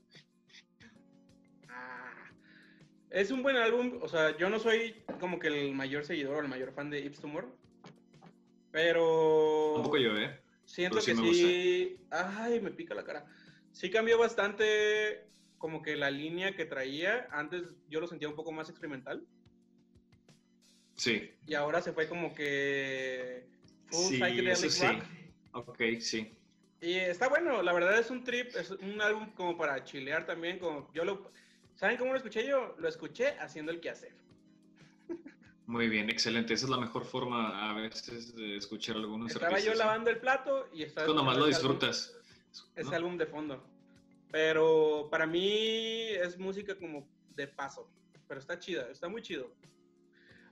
Es 3.14 3.30
un 3.30 3.44
buen 3.44 3.54
álbum, 3.56 4.00
o 4.02 4.08
sea, 4.08 4.36
yo 4.36 4.50
no 4.50 4.58
soy 4.58 5.04
como 5.20 5.38
que 5.38 5.46
el 5.46 5.72
mayor 5.72 6.04
seguidor 6.04 6.38
o 6.38 6.40
el 6.40 6.48
mayor 6.48 6.72
fan 6.72 6.90
de 6.90 6.98
Ips 6.98 7.20
Tumor, 7.20 7.46
pero 8.72 9.74
Tampoco 9.76 9.98
yo, 9.98 10.18
¿eh? 10.18 10.40
siento 10.64 11.00
sí 11.00 11.12
que 11.14 11.20
me 11.22 11.32
sí, 11.32 11.96
ay, 12.10 12.58
me 12.60 12.72
pica 12.72 12.92
la 12.92 13.04
cara. 13.04 13.24
Sí 13.70 13.88
cambió 13.88 14.18
bastante 14.18 15.26
como 15.58 15.80
que 15.80 15.94
la 15.94 16.10
línea 16.10 16.56
que 16.56 16.64
traía, 16.64 17.28
antes 17.30 17.62
yo 17.88 18.00
lo 18.00 18.08
sentía 18.08 18.28
un 18.28 18.34
poco 18.34 18.50
más 18.50 18.68
experimental 18.68 19.24
Sí. 20.96 21.30
y 21.46 21.54
ahora 21.54 21.82
se 21.82 21.92
fue 21.92 22.08
como 22.08 22.34
que 22.34 23.46
full 23.92 24.14
Sí, 24.16 24.22
eso 24.48 24.68
sí. 24.70 24.86
rock. 24.88 25.68
Ok, 25.68 25.80
sí. 26.00 26.32
Y 26.80 26.94
está 26.94 27.28
bueno, 27.28 27.62
la 27.62 27.72
verdad 27.72 27.96
es 27.96 28.10
un 28.10 28.24
trip, 28.24 28.56
es 28.56 28.72
un 28.72 29.00
álbum 29.00 29.30
como 29.34 29.56
para 29.56 29.84
chilear 29.84 30.26
también, 30.26 30.58
como 30.58 30.92
yo 30.92 31.04
lo 31.04 31.30
¿Saben 31.74 31.96
cómo 31.96 32.12
lo 32.12 32.18
escuché 32.18 32.46
yo? 32.46 32.74
Lo 32.78 32.88
escuché 32.88 33.30
haciendo 33.40 33.72
el 33.72 33.80
quehacer. 33.80 34.14
Muy 35.66 35.88
bien, 35.88 36.10
excelente. 36.10 36.54
Esa 36.54 36.66
es 36.66 36.70
la 36.70 36.78
mejor 36.78 37.04
forma 37.04 37.70
a 37.70 37.74
veces 37.74 38.34
de 38.36 38.56
escuchar 38.56 38.96
algunos 38.96 39.32
Estaba 39.32 39.58
yo 39.58 39.74
lavando 39.74 40.10
el 40.10 40.18
plato 40.18 40.68
y 40.74 40.82
estaba 40.82 41.06
Cuando 41.06 41.24
más 41.24 41.36
lo 41.38 41.46
ese 41.46 41.56
álbum- 41.60 41.72
disfrutas. 41.72 42.16
Ese 42.76 42.90
¿no? 42.90 42.96
álbum 42.96 43.16
de 43.16 43.26
fondo. 43.26 43.64
Pero 44.30 45.08
para 45.10 45.26
mí 45.26 46.08
es 46.10 46.38
música 46.38 46.76
como 46.76 47.08
de 47.34 47.48
paso. 47.48 47.90
Pero 48.28 48.40
está 48.40 48.58
chida, 48.58 48.88
está 48.90 49.08
muy 49.08 49.22
chido. 49.22 49.50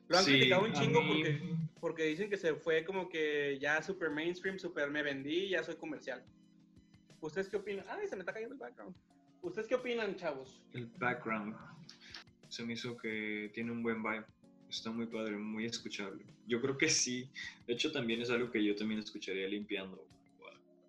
Lo 0.09 0.19
han 0.19 0.25
Sí, 0.25 0.33
criticado 0.33 0.65
un 0.65 0.73
chingo 0.73 1.01
mí- 1.03 1.09
porque, 1.23 1.57
porque 1.81 2.03
dicen 2.05 2.29
que 2.31 2.37
se 2.37 2.55
fue 2.55 2.85
como 2.85 3.09
que 3.09 3.59
ya 3.61 3.83
super 3.83 4.11
mainstream, 4.11 4.59
super 4.59 4.91
me 4.91 5.03
vendí, 5.03 5.49
ya 5.51 5.63
soy 5.63 5.77
comercial. 5.77 6.25
¿Ustedes 7.21 7.49
qué 7.49 7.57
opinan? 7.57 7.85
Ay, 7.89 8.07
se 8.09 8.17
me 8.17 8.21
está 8.23 8.33
cayendo 8.33 8.55
el 8.55 8.61
background. 8.61 8.95
¿Ustedes 9.43 9.67
qué 9.67 9.75
opinan, 9.75 10.17
chavos? 10.17 10.63
El 10.73 10.87
background. 10.99 11.57
Se 12.49 12.65
me 12.65 12.75
hizo 12.75 12.97
que 12.97 13.51
tiene 13.53 13.73
un 13.73 13.83
buen 13.83 14.03
vibe. 14.03 14.25
Está 14.71 14.91
muy 14.91 15.07
padre, 15.07 15.37
muy 15.37 15.67
escuchable. 15.67 16.25
Yo 16.47 16.61
creo 16.61 16.79
que 16.79 16.89
sí. 16.89 17.29
De 17.67 17.75
hecho, 17.75 17.91
también 17.93 18.23
es 18.23 18.31
algo 18.31 18.51
que 18.51 18.65
yo 18.65 18.75
también 18.77 19.01
escucharía 19.01 19.49
limpiando. 19.49 20.07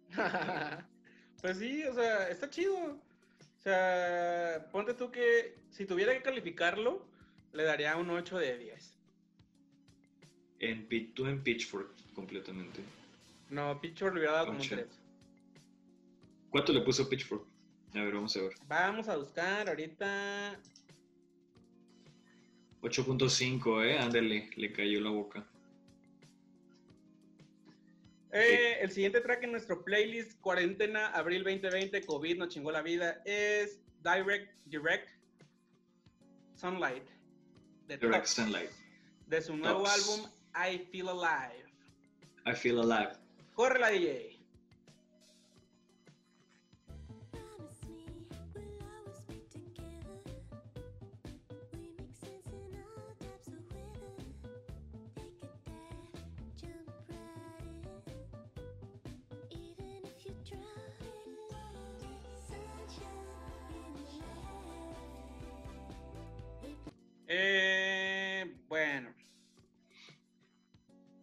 pues 1.42 1.58
sí, 1.58 1.84
o 1.84 1.94
sea, 1.94 2.30
está 2.30 2.50
chido. 2.50 2.76
O 2.78 3.62
sea, 3.62 4.68
ponte 4.72 4.94
tú 4.94 5.12
que 5.12 5.56
si 5.72 5.86
tuviera 5.86 6.14
que 6.14 6.22
calificarlo, 6.22 7.06
le 7.54 7.64
daría 7.64 7.98
un 7.98 8.10
8 8.10 8.38
de 8.38 8.58
10. 8.58 8.98
En, 10.60 11.14
tú 11.14 11.26
en 11.26 11.42
Pitchfork, 11.42 11.90
completamente. 12.14 12.82
No, 13.50 13.82
Picture 13.82 14.12
le 14.12 14.20
hubiera 14.20 14.34
dado 14.34 14.48
como 14.48 14.60
un 14.60 14.66
Ocho. 14.66 14.76
3. 14.76 14.88
¿Cuánto 16.50 16.72
le 16.72 16.82
puso 16.82 17.10
Pitchfork? 17.10 17.53
A 17.94 18.00
ver, 18.00 18.14
vamos 18.14 18.36
a 18.36 18.42
ver. 18.42 18.54
Vamos 18.68 19.08
a 19.08 19.18
buscar 19.18 19.70
ahorita. 19.70 20.60
8.5, 22.82 23.86
¿eh? 23.86 23.98
Ándale, 24.00 24.50
le 24.56 24.74
cayó 24.74 25.00
la 25.00 25.10
boca. 25.10 25.48
Eh, 28.32 28.80
el 28.82 28.92
siguiente 28.92 29.22
track 29.22 29.44
en 29.44 29.52
nuestro 29.52 29.84
playlist, 29.86 30.40
cuarentena, 30.42 31.10
abril 31.10 31.44
2020, 31.44 32.04
COVID 32.04 32.38
nos 32.38 32.50
chingó 32.50 32.72
la 32.72 32.82
vida, 32.82 33.22
es 33.26 33.80
Direct, 34.02 34.52
Direct 34.66 35.08
Sunlight, 36.56 37.04
de, 37.88 37.98
Direct 37.98 38.26
Sunlight. 38.26 38.72
de 39.28 39.40
su 39.40 39.56
nuevo 39.56 39.86
álbum 39.88 40.28
I 40.56 40.80
Feel 40.92 41.10
Alive. 41.10 41.64
I 42.48 42.56
feel 42.56 42.80
alive. 42.80 43.14
Corre 43.54 43.80
la 43.80 43.90
DJ. 43.90 44.33
Eh, 67.36 68.56
bueno. 68.68 69.12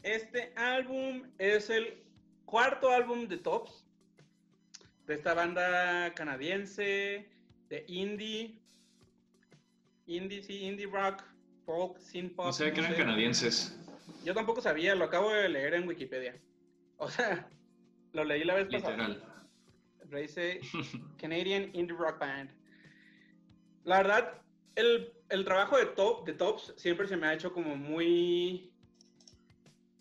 Este 0.02 0.52
álbum 0.56 1.22
es 1.38 1.70
el 1.70 2.02
cuarto 2.46 2.90
álbum 2.90 3.28
de 3.28 3.38
Tops, 3.38 3.86
de 5.06 5.14
esta 5.14 5.34
banda 5.34 6.12
canadiense 6.14 7.30
de 7.68 7.84
indie, 7.86 8.58
indie, 10.06 10.42
sí, 10.42 10.64
indie 10.64 10.86
rock, 10.86 11.22
folk, 11.64 11.96
synth 12.00 12.34
pop. 12.34 12.46
No 12.46 12.52
sabía 12.52 12.74
que 12.74 12.80
eran 12.80 12.92
sé. 12.92 12.98
canadienses. 12.98 13.78
Yo 14.24 14.34
tampoco 14.34 14.60
sabía, 14.60 14.96
lo 14.96 15.04
acabo 15.04 15.30
de 15.30 15.48
leer 15.48 15.74
en 15.74 15.86
Wikipedia. 15.86 16.36
O 16.96 17.08
sea, 17.08 17.48
lo 18.12 18.24
leí 18.24 18.42
la 18.42 18.54
vez 18.56 18.66
pasada. 18.66 18.96
Literal. 18.96 19.44
Pero 20.00 20.18
dice 20.18 20.60
Canadian 21.18 21.70
Indie 21.72 21.96
Rock 21.96 22.18
Band. 22.18 22.50
La 23.84 23.98
verdad, 23.98 24.42
el, 24.74 25.19
el 25.30 25.44
trabajo 25.44 25.78
de, 25.78 25.86
top, 25.86 26.26
de 26.26 26.34
Tops 26.34 26.74
siempre 26.76 27.06
se 27.06 27.16
me 27.16 27.26
ha 27.26 27.34
hecho 27.34 27.52
como 27.52 27.76
muy 27.76 28.72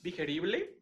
digerible. 0.01 0.75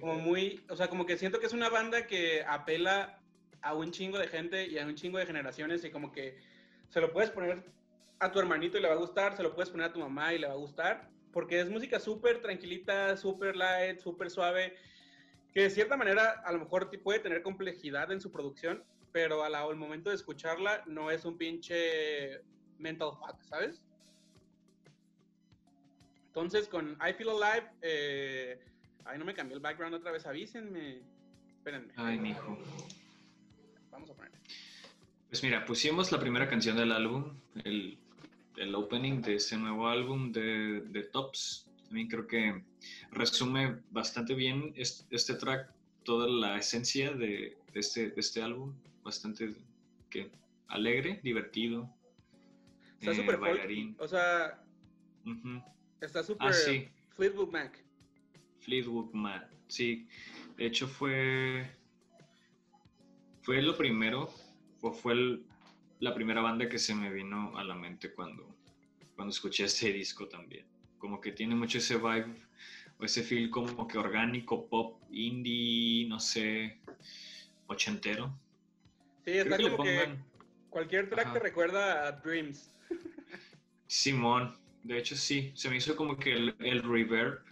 Como 0.00 0.14
muy, 0.16 0.64
o 0.70 0.76
sea, 0.76 0.88
como 0.88 1.04
que 1.04 1.18
siento 1.18 1.40
que 1.40 1.46
es 1.46 1.52
una 1.52 1.68
banda 1.68 2.06
que 2.06 2.42
apela 2.44 3.20
a 3.60 3.74
un 3.74 3.90
chingo 3.90 4.18
de 4.18 4.28
gente 4.28 4.66
y 4.66 4.78
a 4.78 4.86
un 4.86 4.94
chingo 4.94 5.18
de 5.18 5.26
generaciones 5.26 5.84
y 5.84 5.90
como 5.90 6.12
que 6.12 6.38
se 6.88 7.00
lo 7.00 7.12
puedes 7.12 7.30
poner 7.30 7.64
a 8.20 8.30
tu 8.30 8.38
hermanito 8.38 8.78
y 8.78 8.80
le 8.80 8.88
va 8.88 8.94
a 8.94 8.98
gustar, 8.98 9.36
se 9.36 9.42
lo 9.42 9.54
puedes 9.54 9.70
poner 9.70 9.86
a 9.86 9.92
tu 9.92 10.00
mamá 10.00 10.32
y 10.32 10.38
le 10.38 10.46
va 10.46 10.52
a 10.54 10.56
gustar, 10.56 11.10
porque 11.32 11.60
es 11.60 11.68
música 11.68 11.98
súper 11.98 12.40
tranquilita, 12.40 13.16
súper 13.16 13.56
light, 13.56 13.98
súper 13.98 14.30
suave, 14.30 14.76
que 15.52 15.62
de 15.62 15.70
cierta 15.70 15.96
manera 15.96 16.42
a 16.44 16.52
lo 16.52 16.60
mejor 16.60 16.90
puede 17.02 17.18
tener 17.18 17.42
complejidad 17.42 18.12
en 18.12 18.20
su 18.20 18.30
producción, 18.30 18.84
pero 19.12 19.42
a 19.44 19.48
la- 19.50 19.62
al 19.62 19.76
momento 19.76 20.10
de 20.10 20.16
escucharla 20.16 20.82
no 20.86 21.10
es 21.10 21.24
un 21.24 21.36
pinche 21.36 22.40
mental 22.78 23.10
fuck, 23.18 23.42
¿sabes? 23.42 23.80
Entonces 26.26 26.68
con 26.68 26.92
I 27.06 27.12
Feel 27.14 27.30
Alive, 27.30 27.70
eh, 27.82 28.60
ay 29.04 29.18
no 29.18 29.24
me 29.24 29.34
cambió 29.34 29.56
el 29.56 29.62
background 29.62 29.94
otra 29.94 30.10
vez, 30.10 30.26
avísenme, 30.26 31.00
espérenme, 31.56 31.92
Ay, 31.96 32.18
mijo. 32.18 32.58
vamos 33.90 34.10
a 34.10 34.14
poner. 34.14 34.32
Pues 35.28 35.42
mira, 35.42 35.64
pusimos 35.64 36.10
la 36.12 36.18
primera 36.20 36.48
canción 36.48 36.76
del 36.76 36.92
álbum, 36.92 37.36
el, 37.64 37.98
el 38.56 38.74
opening 38.74 39.20
de 39.20 39.36
ese 39.36 39.56
nuevo 39.56 39.88
álbum 39.88 40.32
de, 40.32 40.80
de 40.82 41.02
Tops. 41.04 41.66
También 41.84 42.08
creo 42.08 42.26
que 42.26 42.64
resume 43.12 43.78
bastante 43.90 44.34
bien 44.34 44.72
est- 44.76 45.06
este, 45.12 45.34
track, 45.34 45.70
toda 46.04 46.28
la 46.28 46.58
esencia 46.58 47.12
de, 47.12 47.56
de 47.72 47.80
este, 47.80 48.10
de 48.10 48.20
este 48.20 48.42
álbum. 48.42 48.74
Bastante 49.04 49.54
que 50.10 50.30
alegre, 50.68 51.20
divertido. 51.22 51.88
Está 53.04 53.12
eh, 53.12 53.16
súper 53.16 53.36
folk, 53.38 53.50
bailarín. 53.50 53.96
o 53.98 54.08
sea, 54.08 54.64
está 56.00 56.22
súper 56.22 56.48
Ah, 56.48 56.52
sí. 56.54 56.88
Fleetwood 57.10 57.50
Mac. 57.50 57.84
Fleetwood 58.60 59.12
Mac, 59.12 59.46
sí. 59.68 60.08
De 60.56 60.64
hecho 60.66 60.88
fue 60.88 61.70
fue 63.42 63.60
lo 63.60 63.76
primero 63.76 64.32
o 64.80 64.92
fue 64.92 65.12
el- 65.12 65.44
la 66.00 66.14
primera 66.14 66.40
banda 66.40 66.66
que 66.66 66.78
se 66.78 66.94
me 66.94 67.12
vino 67.12 67.56
a 67.58 67.64
la 67.64 67.74
mente 67.74 68.12
cuando 68.14 68.56
cuando 69.14 69.30
escuché 69.32 69.64
este 69.64 69.92
disco 69.92 70.26
también. 70.26 70.64
Como 70.98 71.20
que 71.20 71.30
tiene 71.32 71.54
mucho 71.54 71.76
ese 71.78 71.96
vibe 71.98 72.34
o 72.98 73.04
ese 73.04 73.22
feel 73.22 73.50
como 73.50 73.86
que 73.86 73.98
orgánico, 73.98 74.66
pop, 74.66 74.98
indie, 75.10 76.08
no 76.08 76.18
sé, 76.18 76.80
ochentero. 77.66 78.34
Sí, 79.24 79.32
Creo 79.32 79.44
está 79.44 79.58
como 79.58 79.84
que 79.84 80.16
cualquier 80.70 81.08
track 81.10 81.26
Ajá. 81.26 81.32
te 81.34 81.38
recuerda 81.40 82.08
a 82.08 82.12
Dreams. 82.12 82.70
Simón. 83.94 84.56
De 84.82 84.98
hecho 84.98 85.14
sí, 85.16 85.52
se 85.54 85.70
me 85.70 85.76
hizo 85.76 85.94
como 85.94 86.16
que 86.18 86.32
el, 86.32 86.56
el 86.58 86.82
reverb 86.82 87.44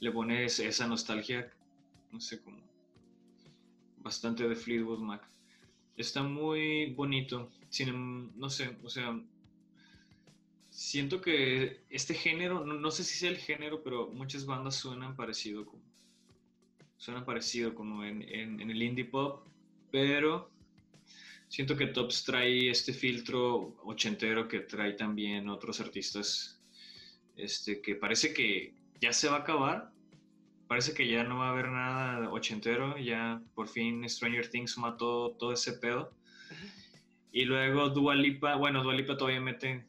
le 0.00 0.12
pone 0.12 0.44
esa 0.44 0.86
nostalgia, 0.86 1.50
no 2.12 2.20
sé, 2.20 2.40
como 2.42 2.60
bastante 3.98 4.48
de 4.48 4.54
Fleetwood 4.56 5.00
Mac. 5.00 5.22
Está 5.96 6.22
muy 6.22 6.92
bonito, 6.94 7.50
sin, 7.70 7.88
em- 7.88 8.32
no 8.36 8.50
sé, 8.50 8.76
o 8.82 8.88
sea, 8.90 9.20
siento 10.70 11.20
que 11.20 11.84
este 11.90 12.14
género, 12.14 12.64
no, 12.64 12.74
no 12.74 12.90
sé 12.90 13.04
si 13.04 13.18
sea 13.18 13.30
el 13.30 13.36
género, 13.38 13.82
pero 13.82 14.08
muchas 14.08 14.46
bandas 14.46 14.76
suenan 14.76 15.16
parecido 15.16 15.66
como, 15.66 15.82
suenan 16.96 17.24
parecido 17.24 17.74
como 17.74 18.04
en, 18.04 18.22
en- 18.22 18.60
en 18.60 18.70
el 18.70 18.82
indie 18.82 19.04
pop, 19.04 19.46
pero 19.90 20.50
siento 21.48 21.76
que 21.76 21.86
Tops 21.88 22.24
trae 22.24 22.70
este 22.70 22.92
filtro 22.92 23.76
ochentero 23.84 24.48
que 24.48 24.60
trae 24.60 24.92
también 24.92 25.48
otros 25.48 25.80
artistas, 25.80 26.60
este, 27.36 27.80
que 27.80 27.94
parece 27.94 28.32
que 28.34 28.74
ya 29.00 29.12
se 29.12 29.28
va 29.28 29.36
a 29.36 29.40
acabar, 29.40 29.90
parece 30.66 30.92
que 30.92 31.08
ya 31.08 31.24
no 31.24 31.38
va 31.38 31.48
a 31.48 31.52
haber 31.52 31.68
nada 31.68 32.30
ochentero, 32.30 32.98
ya 32.98 33.40
por 33.54 33.68
fin 33.68 34.06
Stranger 34.08 34.48
Things 34.48 34.76
mató 34.78 35.32
todo 35.38 35.52
ese 35.52 35.74
pedo. 35.74 36.12
Y 37.32 37.44
luego 37.44 37.90
Dua 37.90 38.14
Lipa, 38.14 38.56
bueno, 38.56 38.82
Dua 38.82 38.94
Lipa 38.94 39.16
todavía 39.16 39.40
mete, 39.40 39.86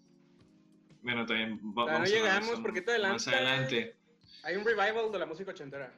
bueno, 1.01 1.25
también 1.25 1.57
va- 1.59 1.85
no 1.85 1.91
vamos 1.93 1.99
a 2.01 2.03
de 2.03 2.09
llegamos, 2.11 2.49
eso 2.51 2.61
¿por 2.61 2.73
qué 2.73 2.81
te 2.81 2.99
Más 2.99 3.27
adelante. 3.27 3.95
Hay 4.43 4.55
un 4.55 4.63
revival 4.65 5.11
de 5.11 5.19
la 5.19 5.25
música 5.25 5.51
ochentera. 5.51 5.93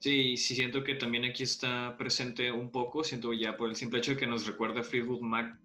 Sí, 0.00 0.36
sí 0.38 0.54
siento 0.54 0.82
que 0.82 0.94
también 0.94 1.24
aquí 1.26 1.42
está 1.42 1.94
presente 1.98 2.50
un 2.50 2.70
poco, 2.70 3.04
siento 3.04 3.32
ya 3.34 3.56
por 3.56 3.68
el 3.68 3.76
simple 3.76 3.98
hecho 3.98 4.12
de 4.12 4.16
que 4.16 4.26
nos 4.26 4.46
recuerda 4.46 4.80
a 4.80 4.82
Fleetwood 4.82 5.20
Mac, 5.20 5.58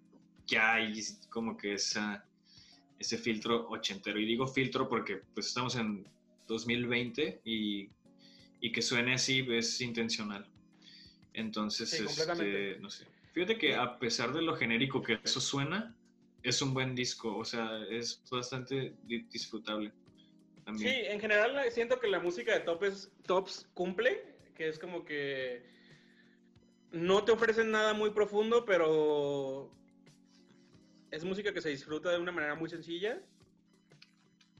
ya 0.46 0.74
hay 0.74 1.02
como 1.30 1.56
que 1.56 1.72
esa, 1.74 2.24
ese 2.98 3.16
filtro 3.16 3.66
ochentero. 3.68 4.20
Y 4.20 4.26
digo 4.26 4.46
filtro 4.46 4.88
porque 4.88 5.22
pues 5.34 5.46
estamos 5.46 5.74
en 5.76 6.06
2020 6.46 7.40
y, 7.44 7.88
y 8.60 8.72
que 8.72 8.82
suene 8.82 9.14
así 9.14 9.46
es 9.50 9.80
intencional. 9.80 10.46
Entonces, 11.32 11.90
Sí, 11.90 12.04
este, 12.04 12.78
no 12.78 12.90
sé. 12.90 13.06
Fíjate 13.32 13.58
que 13.58 13.74
a 13.74 13.98
pesar 13.98 14.32
de 14.32 14.42
lo 14.42 14.54
genérico 14.56 15.02
que 15.02 15.18
eso 15.22 15.40
suena, 15.40 15.94
es 16.42 16.62
un 16.62 16.72
buen 16.74 16.94
disco, 16.94 17.36
o 17.36 17.44
sea, 17.44 17.82
es 17.90 18.22
bastante 18.30 18.94
di- 19.04 19.26
Sí, 20.76 20.88
en 20.88 21.20
general 21.20 21.70
siento 21.70 22.00
que 22.00 22.08
la 22.08 22.18
música 22.18 22.52
de 22.52 22.60
Tops, 22.60 23.10
Tops 23.26 23.68
cumple, 23.74 24.22
que 24.54 24.68
es 24.68 24.78
como 24.78 25.04
que 25.04 25.64
no 26.90 27.24
te 27.24 27.32
ofrecen 27.32 27.70
nada 27.70 27.94
muy 27.94 28.10
profundo, 28.10 28.64
pero 28.64 29.70
es 31.10 31.24
música 31.24 31.52
que 31.52 31.60
se 31.60 31.68
disfruta 31.68 32.10
de 32.10 32.18
una 32.18 32.32
manera 32.32 32.54
muy 32.56 32.68
sencilla. 32.68 33.22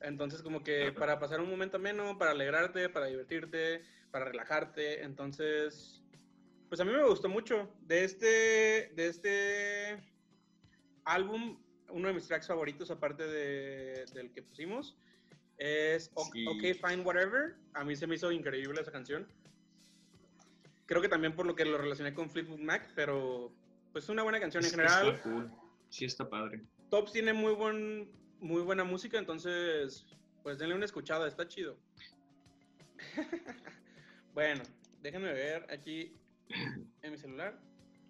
Entonces 0.01 0.43
como 0.43 0.63
que 0.63 0.93
para 0.93 1.19
pasar 1.19 1.41
un 1.41 1.51
momento 1.51 1.79
ameno, 1.79 2.17
para 2.19 2.31
alegrarte, 2.33 2.89
para 2.89 3.07
divertirte, 3.07 3.83
para 4.11 4.27
relajarte, 4.27 5.03
entonces 5.03 6.03
pues 6.69 6.81
a 6.81 6.85
mí 6.85 6.93
me 6.93 7.05
gustó 7.05 7.29
mucho. 7.29 7.73
De 7.81 8.05
este 8.05 8.93
de 8.95 9.07
este 9.09 9.99
álbum, 11.05 11.59
uno 11.89 12.09
de 12.09 12.15
mis 12.15 12.27
tracks 12.27 12.47
favoritos 12.47 12.91
aparte 12.91 13.27
de- 13.27 14.05
del 14.15 14.33
que 14.33 14.43
pusimos 14.43 14.97
es. 15.59 16.11
OK 16.15 16.35
Fine 16.35 17.03
Whatever. 17.03 17.57
A 17.75 17.85
mí 17.85 17.97
se 17.97 18.07
me 18.07 18.15
hizo 18.17 18.31
increíble 18.33 18.81
esa 18.81 18.93
canción. 18.93 19.27
Creo 20.87 21.03
que 21.03 21.09
también 21.09 21.35
por 21.35 21.47
lo 21.47 21.55
que 21.57 21.65
lo 21.65 21.79
relacioné 21.79 22.15
con 22.15 22.31
Fleetwood 22.31 22.61
Mac, 22.61 22.91
pero 22.95 23.53
pues 23.93 24.05
es 24.05 24.11
una 24.11 24.23
buena 24.23 24.39
canción 24.41 24.65
en 24.65 24.71
general. 24.71 25.09
Está 25.09 25.23
cool. 25.23 25.51
Sí, 25.89 26.05
está 26.05 26.29
padre. 26.29 26.63
Tops 26.91 27.13
tiene 27.13 27.33
muy 27.33 27.55
buen 27.55 28.11
muy 28.41 28.63
buena 28.63 28.85
música, 28.85 29.19
entonces 29.19 30.07
pues 30.43 30.59
denle 30.59 30.75
una 30.75 30.85
escuchada, 30.85 31.27
está 31.27 31.49
chido. 31.49 31.77
bueno, 34.35 34.63
déjenme 35.03 35.33
ver 35.33 35.67
aquí 35.73 36.13
en 37.03 37.11
mi 37.13 37.19
celular 37.19 37.59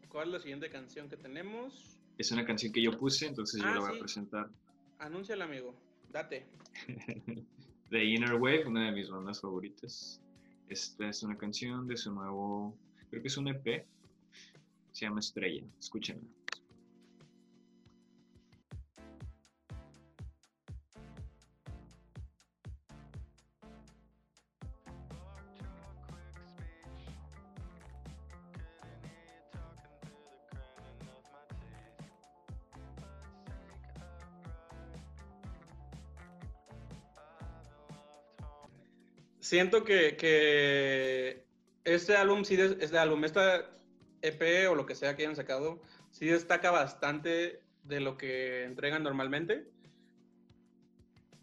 cuál 0.09 0.29
es 0.29 0.33
la 0.35 0.41
siguiente 0.41 0.69
canción 0.69 1.09
que 1.09 1.17
tenemos. 1.17 1.99
Es 2.19 2.31
una 2.31 2.45
canción 2.45 2.73
que 2.73 2.83
yo 2.83 2.97
puse, 2.99 3.27
entonces 3.27 3.61
yo 3.61 3.67
Ah, 3.69 3.75
la 3.75 3.81
voy 3.81 3.91
sí. 3.93 3.97
a 3.97 4.01
presentar. 4.01 4.51
Anúnciala, 4.99 5.45
amigo. 5.45 5.75
The 7.91 8.05
Inner 8.05 8.35
Wave, 8.37 8.67
una 8.67 8.87
de 8.87 8.93
mis 8.93 9.11
bandas 9.11 9.41
favoritas. 9.41 10.21
Esta 10.69 11.09
es 11.09 11.23
una 11.23 11.37
canción 11.37 11.87
de 11.87 11.97
su 11.97 12.11
nuevo, 12.11 12.75
creo 13.11 13.23
que 13.23 13.29
es 13.29 13.37
un 13.37 13.49
EP, 13.49 13.87
se 14.93 15.05
llama 15.05 15.21
Estrella, 15.21 15.63
escúchenla. 15.79 16.27
Siento 39.47 39.85
que, 39.85 40.17
que 40.17 41.47
este 41.85 42.17
álbum, 42.17 42.43
sí, 42.43 42.57
este 42.61 42.99
álbum, 42.99 43.23
esta 43.23 43.71
EP 44.21 44.69
o 44.69 44.75
lo 44.75 44.87
que 44.87 44.97
sea 44.97 45.15
que 45.15 45.23
hayan 45.23 45.37
sacado, 45.37 45.81
sí 46.11 46.27
destaca 46.27 46.73
bastante 46.73 47.63
de 47.85 48.01
lo 48.01 48.17
que 48.17 48.65
entregan 48.65 49.05
normalmente. 49.05 49.71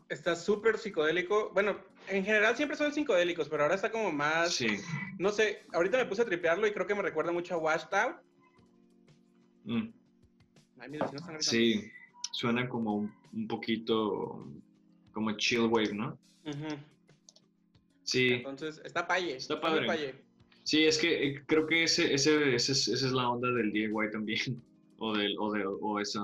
Está 0.10 0.36
súper 0.36 0.80
psicodélico. 0.80 1.52
Bueno, 1.54 1.80
en 2.10 2.26
general 2.26 2.58
siempre 2.58 2.76
son 2.76 2.92
psicodélicos, 2.92 3.48
pero 3.48 3.63
ahora 3.63 3.76
está 3.76 3.89
como 3.89 4.12
más... 4.12 4.54
Sí. 4.54 4.68
No 5.18 5.30
sé, 5.30 5.63
ahorita 5.72 5.98
me 5.98 6.06
puse 6.06 6.24
a 6.24 6.26
tripearlo 6.26 6.68
y 6.68 6.74
creo 6.74 6.86
que 6.86 6.96
me 6.96 7.04
recuerda 7.04 7.32
mucho 7.32 7.54
a 7.54 7.58
Washed 7.58 7.94
Out. 7.94 8.18
Mm. 9.63 9.88
Ay, 10.78 10.89
mis 10.89 11.00
vecinos 11.00 11.22
están 11.22 11.36
gritando. 11.36 11.42
Sí, 11.42 11.89
suena 12.34 12.68
como 12.68 13.10
un, 13.32 13.48
poquito 13.48 14.46
como 15.13 15.32
chill 15.38 15.68
wave, 15.68 15.94
¿no? 15.94 16.20
Ujú. 16.46 16.92
Sí, 18.04 18.30
Entonces, 18.34 18.82
está 18.84 19.08
paye. 19.08 19.36
Está 19.38 19.60
padre. 19.62 19.86
paye. 19.88 20.16
sí, 20.63 20.84
es 20.86 20.98
que 20.98 21.28
eh, 21.28 21.44
creo 21.46 21.66
que 21.68 21.84
ese, 21.84 22.13
ese, 22.13 22.54
ese 22.56 22.72
es- 22.74 22.88
esa 22.88 23.06
es 23.08 23.12
la 23.13 23.30
onda 23.30 23.50
del 23.52 23.72
DIY 23.72 24.12
también, 24.12 24.62
o, 24.98 25.16
del, 25.16 25.36
o, 25.39 25.52
de, 25.54 25.66
o, 25.66 26.00
esa, 26.00 26.22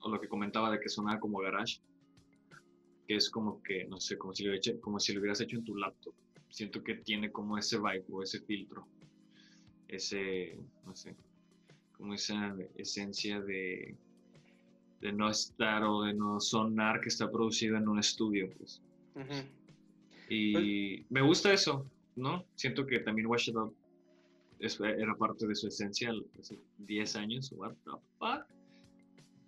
o 0.00 0.08
lo 0.10 0.20
que 0.20 0.28
comentaba 0.28 0.70
de 0.72 0.80
que 0.80 0.88
sonaba 0.88 1.20
como 1.20 1.38
garage, 1.38 1.80
que 3.06 3.16
es 3.16 3.30
como 3.30 3.62
que, 3.62 3.84
no 3.86 4.00
sé, 4.00 4.16
como 4.18 4.34
si, 4.34 4.44
lo 4.44 4.54
eche- 4.54 4.78
como 4.80 4.98
si 5.00 5.12
lo 5.12 5.20
hubieras 5.20 5.40
hecho 5.40 5.56
en 5.56 5.64
tu 5.64 5.76
laptop. 5.76 6.14
Siento 6.48 6.82
que 6.82 6.94
tiene 6.96 7.30
como 7.30 7.56
ese 7.58 7.78
vibe 7.78 8.04
o 8.10 8.22
ese 8.22 8.40
filtro, 8.40 8.86
ese, 9.88 10.56
no 10.84 10.94
sé, 10.94 11.14
como 11.96 12.14
esa 12.14 12.56
esencia 12.76 13.40
de, 13.40 13.94
de 15.00 15.12
no 15.12 15.30
estar 15.30 15.84
o 15.84 16.02
de 16.02 16.14
no 16.14 16.40
sonar 16.40 17.00
que 17.00 17.08
está 17.08 17.30
producido 17.30 17.76
en 17.76 17.88
un 17.88 17.98
estudio, 18.00 18.50
pues. 18.58 18.80
Ujú. 19.14 19.34
Y 20.30 21.04
me 21.10 21.20
gusta 21.22 21.52
eso, 21.52 21.86
¿no? 22.16 22.44
Siento 22.54 22.86
que 22.86 23.00
también 23.00 23.26
Wash 23.26 23.48
It 23.48 23.56
Up 23.56 23.74
es- 24.60 24.80
era 24.80 25.14
parte 25.16 25.46
de 25.46 25.54
su 25.54 25.66
esencia 25.68 26.12
hace 26.38 26.58
10 26.78 27.16
años. 27.16 27.52
What 27.52 27.74
the 27.84 27.90
fuck? 28.18 28.46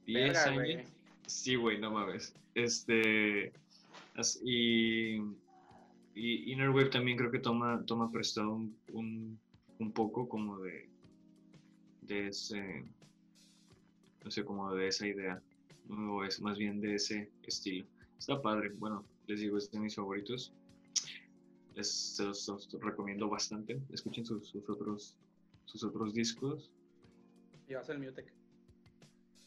10 0.06 0.32
Verga, 0.44 0.44
años. 0.62 0.88
Sí, 1.26 1.54
güey, 1.54 1.78
no 1.78 1.92
mames. 1.92 2.34
Este. 2.54 3.52
Y, 4.42 5.16
y 6.14 6.52
Inner 6.52 6.70
Wave 6.70 6.90
también 6.90 7.16
creo 7.16 7.30
que 7.30 7.38
toma, 7.38 7.82
toma 7.86 8.10
prestado 8.10 8.52
un, 8.52 8.76
un, 8.92 9.38
un 9.78 9.92
poco 9.92 10.28
como 10.28 10.58
de. 10.58 10.88
de 12.02 12.28
ese. 12.28 12.84
No 14.24 14.30
sé, 14.30 14.44
como 14.44 14.74
de 14.74 14.88
esa 14.88 15.06
idea. 15.06 15.40
¿no? 15.88 16.16
O 16.16 16.24
es 16.24 16.40
más 16.40 16.58
bien 16.58 16.80
de 16.80 16.94
ese 16.96 17.30
estilo. 17.44 17.86
Está 18.18 18.40
padre. 18.42 18.70
Bueno, 18.76 19.04
les 19.26 19.40
digo, 19.40 19.56
es 19.58 19.70
de 19.70 19.78
mis 19.80 19.94
favoritos. 19.94 20.52
Les, 21.74 21.90
se 21.90 22.24
los, 22.24 22.48
los 22.48 22.70
recomiendo 22.82 23.28
bastante. 23.28 23.80
Escuchen 23.90 24.24
sus, 24.24 24.48
sus 24.48 24.68
otros 24.68 25.16
sus 25.72 25.84
otros 25.84 26.12
discos. 26.12 26.70
Llevas 27.66 27.88
el 27.88 27.98
Mutec. 27.98 28.32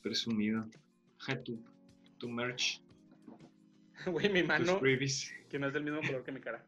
Presumido. 0.02 0.66
Ja, 1.20 1.42
tu, 1.42 1.60
tu 2.18 2.28
merch. 2.28 2.82
Güey, 4.06 4.30
mi 4.30 4.44
mano, 4.44 4.82
que 4.82 5.58
no 5.58 5.68
es 5.68 5.74
del 5.74 5.84
mismo 5.84 6.02
color 6.02 6.24
que 6.24 6.32
mi 6.32 6.42
cara. 6.42 6.66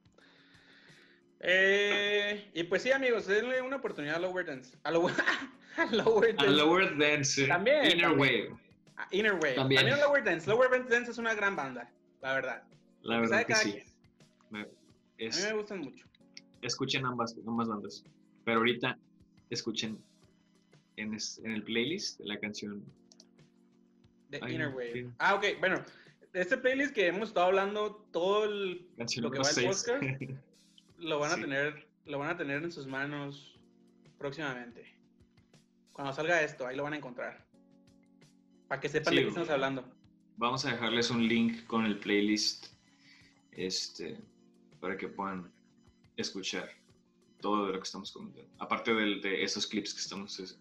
Eh, 1.42 2.50
y 2.54 2.64
pues 2.64 2.84
sí, 2.84 2.92
amigos, 2.92 3.28
denle 3.28 3.62
una 3.62 3.76
oportunidad 3.76 4.16
a 4.16 4.20
Lower 4.20 4.46
Dance. 4.46 4.78
A, 4.84 4.92
Lower, 4.92 5.14
a 5.78 5.86
Lower 5.92 6.32
A 6.32 6.44
Dance. 6.44 6.52
Lower 6.52 6.98
Dance. 6.98 7.48
También, 7.48 7.86
Inner 7.86 8.02
también. 8.02 8.20
Wave. 8.20 8.60
a 8.96 9.08
Inner 9.12 9.34
Wave. 9.34 9.56
También. 9.56 9.82
También. 9.82 10.00
Lower 10.00 10.24
Dance. 10.24 10.50
Lower 10.50 10.88
Dance 10.88 11.12
es 11.12 11.18
una 11.18 11.36
gran 11.36 11.56
banda, 11.56 11.92
la 12.22 12.34
verdad. 12.34 12.64
La 13.02 13.20
verdad 13.20 13.46
que 13.46 13.56
sí. 13.56 13.84
quien. 14.50 14.68
A 15.20 15.24
mí 15.24 15.44
me 15.44 15.54
gustan 15.54 15.80
mucho. 15.80 16.06
escuchen 16.62 17.06
ambas, 17.06 17.36
ambas 17.48 17.68
bandas. 17.68 18.04
Pero 18.46 18.60
ahorita 18.60 18.98
escuchen 19.50 20.00
en, 20.96 21.14
es- 21.14 21.40
en 21.44 21.52
el 21.52 21.64
playlist 21.64 22.20
la 22.22 22.40
canción. 22.40 22.84
The 24.30 24.40
Ay, 24.42 24.56
Inner 24.56 24.70
Wave. 24.70 24.94
sí. 24.94 25.10
Ah, 25.20 25.36
ok, 25.36 25.46
bueno. 25.60 25.84
Este 26.34 26.58
playlist 26.58 26.94
que 26.94 27.08
hemos 27.08 27.30
estado 27.30 27.48
hablando 27.48 27.96
todo 28.12 28.44
el, 28.46 28.86
Canción 28.98 29.24
lo 29.24 29.32
que 29.32 29.40
va 29.40 29.48
el 29.50 29.56
6. 29.56 29.68
podcast, 29.68 30.04
lo 31.00 31.20
van 31.20 31.32
a 31.32 31.36
Sí. 31.36 31.42
tener, 31.42 31.88
lo 32.06 32.20
van 32.20 32.30
a 32.30 32.38
tener 32.38 32.64
en 32.64 32.72
sus 32.72 32.86
manos 32.86 33.58
próximamente. 34.20 34.86
Cuando 35.94 36.14
salga 36.14 36.42
esto, 36.44 36.68
ahí 36.68 36.76
lo 36.76 36.84
van 36.84 36.94
a 36.94 36.98
encontrar. 36.98 37.44
Para 38.68 38.80
que 38.82 38.90
sepan 38.90 39.12
Sí, 39.14 39.16
de 39.18 39.22
qué 39.24 39.28
estamos 39.30 39.50
hablando. 39.50 39.86
Vamos 40.36 40.64
a 40.66 40.72
dejarles 40.72 41.10
un 41.10 41.28
link 41.28 41.66
con 41.66 41.86
el 41.86 41.98
playlist 41.98 42.68
este, 43.52 44.20
para 44.80 44.98
que 44.98 45.08
puedan 45.08 45.52
escuchar 46.16 46.70
todo 47.42 47.68
de 47.68 47.74
lo 47.74 47.80
que 47.80 47.84
estamos 47.84 48.12
comentando. 48.12 48.50
Aparte 48.60 48.94
de 48.94 49.44
esos 49.44 49.68
clips 49.68 49.94
que 49.94 50.00
estamos 50.02 50.40
es, 50.40 50.58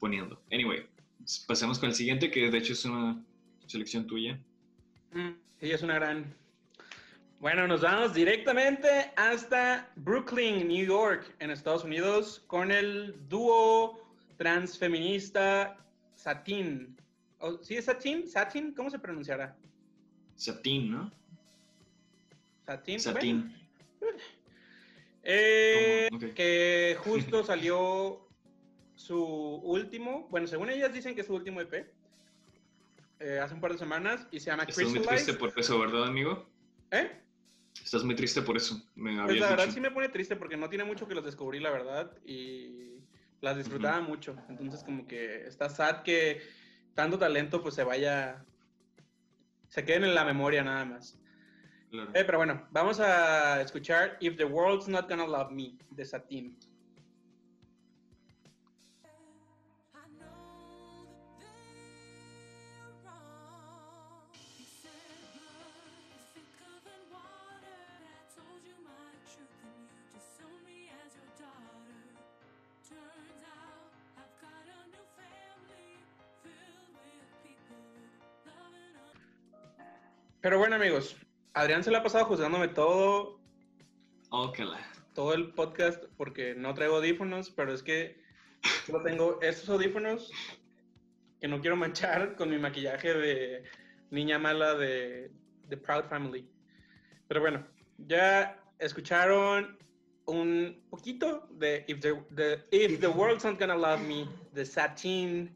poniendo. 0.00 0.40
Anyway, 0.50 0.86
pasemos 1.46 1.78
con 1.78 1.90
el 1.90 1.94
siguiente, 1.94 2.30
que 2.30 2.50
de 2.50 2.58
hecho 2.58 2.72
es 2.72 2.84
una 2.84 3.22
selección 3.66 4.06
tuya. 4.06 4.38
Mm, 5.12 5.30
Sí, 5.60 5.70
es 5.70 5.80
una 5.82 5.94
gran. 5.94 6.34
Bueno, 7.38 7.68
nos 7.68 7.82
vamos 7.82 8.14
directamente 8.14 9.12
hasta 9.16 9.88
Brooklyn, 9.94 10.66
New 10.66 10.84
York, 10.84 11.32
en 11.38 11.50
Estados 11.52 11.84
Unidos, 11.84 12.42
con 12.48 12.72
el 12.72 13.14
dúo 13.28 14.00
transfeminista 14.38 15.76
Satin. 16.16 16.96
¿O- 17.38 17.58
¿Sí 17.62 17.76
es 17.76 17.84
Satin? 17.84 18.26
¿Satin? 18.28 18.72
¿Cómo 18.74 18.90
se 18.90 18.98
pronunciará? 18.98 19.56
Satín, 20.34 20.90
¿no? 20.90 21.12
Satín. 22.98 23.54
Bueno, 24.00 24.18
eh. 25.22 26.08
Que 26.34 26.96
justo 27.00 27.44
salió 27.44 28.28
su 28.94 29.18
último, 29.18 30.28
bueno, 30.30 30.46
según 30.46 30.70
ellas 30.70 30.92
dicen 30.92 31.14
que 31.14 31.22
es 31.22 31.26
su 31.26 31.34
último 31.34 31.60
EP, 31.60 31.92
eh, 33.20 33.38
hace 33.40 33.54
un 33.54 33.60
par 33.60 33.72
de 33.72 33.78
semanas, 33.78 34.26
y 34.30 34.40
se 34.40 34.50
llama 34.50 34.64
Estás 34.64 34.88
muy 34.88 35.00
triste 35.00 35.34
por 35.34 35.52
eso, 35.56 35.78
¿verdad, 35.78 36.04
amigo? 36.04 36.48
¿Eh? 36.90 37.22
Estás 37.82 38.04
muy 38.04 38.14
triste 38.14 38.42
por 38.42 38.56
eso. 38.56 38.80
Me 38.94 39.22
Pues 39.24 39.38
la 39.40 39.50
verdad 39.50 39.64
dicho. 39.64 39.74
sí 39.74 39.80
me 39.80 39.90
pone 39.90 40.08
triste 40.08 40.36
porque 40.36 40.56
no 40.56 40.68
tiene 40.68 40.84
mucho 40.84 41.08
que 41.08 41.14
los 41.14 41.24
descubrí, 41.24 41.58
la 41.58 41.70
verdad, 41.70 42.16
y 42.24 42.98
las 43.40 43.56
disfrutaba 43.56 44.00
mucho. 44.00 44.36
Entonces 44.48 44.84
como 44.84 45.06
que 45.06 45.46
está 45.46 45.68
sad 45.68 46.02
que 46.02 46.42
tanto 46.94 47.18
talento 47.18 47.62
pues 47.62 47.74
se 47.74 47.84
vaya, 47.84 48.44
se 49.68 49.84
queden 49.84 50.04
en 50.04 50.14
la 50.14 50.24
memoria 50.24 50.62
nada 50.62 50.84
más. 50.84 51.18
Claro. 51.92 52.10
Eh, 52.14 52.24
pero 52.24 52.38
bueno, 52.38 52.66
vamos 52.70 53.00
a 53.00 53.60
escuchar 53.60 54.16
If 54.18 54.38
the 54.38 54.46
World's 54.46 54.88
Not 54.88 55.10
Gonna 55.10 55.26
Love 55.26 55.50
Me 55.50 55.76
de 55.90 56.04
Satin. 56.06 56.56
Pero 80.40 80.58
bueno 80.58 80.74
amigos, 80.74 81.16
Adrián 81.54 81.84
se 81.84 81.90
la 81.90 81.98
ha 81.98 82.02
pasado 82.02 82.24
juzgándome 82.24 82.68
todo, 82.68 83.40
Ócala. 84.30 84.78
todo 85.14 85.34
el 85.34 85.52
podcast 85.52 86.04
porque 86.16 86.54
no 86.54 86.72
traigo 86.74 86.96
audífonos, 86.96 87.50
pero 87.50 87.72
es 87.74 87.82
que 87.82 88.20
solo 88.86 89.02
tengo 89.02 89.38
estos 89.42 89.68
audífonos 89.68 90.30
que 91.40 91.48
no 91.48 91.60
quiero 91.60 91.76
manchar 91.76 92.36
con 92.36 92.48
mi 92.50 92.58
maquillaje 92.58 93.12
de 93.14 93.64
niña 94.10 94.38
mala 94.38 94.74
de, 94.74 95.30
de 95.68 95.76
Proud 95.76 96.04
Family. 96.04 96.48
Pero 97.28 97.40
bueno, 97.40 97.66
ya 97.98 98.58
escucharon 98.78 99.76
un 100.24 100.82
poquito 100.88 101.48
de 101.50 101.84
If 101.88 102.00
the, 102.00 102.14
the- 102.34 102.64
If 102.70 103.00
the 103.00 103.08
World's 103.08 103.44
Not 103.44 103.58
Gonna 103.58 103.74
Love 103.76 104.00
Me 104.06 104.26
de 104.52 104.64
Satin. 104.64 105.54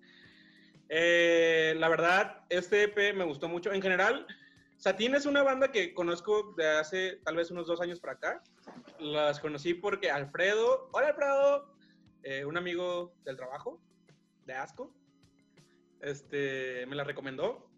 Eh, 0.88 1.74
la 1.78 1.88
verdad, 1.88 2.44
este 2.48 2.84
EP 2.84 3.14
me 3.14 3.24
gustó 3.24 3.48
mucho. 3.48 3.72
En 3.72 3.80
general, 3.82 4.26
Satin 4.76 5.14
es 5.14 5.26
una 5.26 5.42
banda 5.42 5.72
que 5.72 5.94
conozco 5.94 6.54
de 6.56 6.68
hace 6.68 7.16
tal 7.24 7.36
vez 7.36 7.50
unos 7.50 7.66
dos 7.66 7.80
años 7.80 8.00
para 8.00 8.14
acá. 8.14 8.42
Las 8.98 9.40
conocí 9.40 9.74
porque 9.74 10.10
Alfredo, 10.10 10.90
hola 10.92 11.08
Alfredo, 11.08 11.74
eh, 12.22 12.44
un 12.44 12.56
amigo 12.56 13.14
del 13.24 13.36
trabajo, 13.36 13.80
de 14.44 14.54
Asco, 14.54 14.94
este, 16.00 16.84
me 16.86 16.96
la 16.96 17.04
recomendó. 17.04 17.70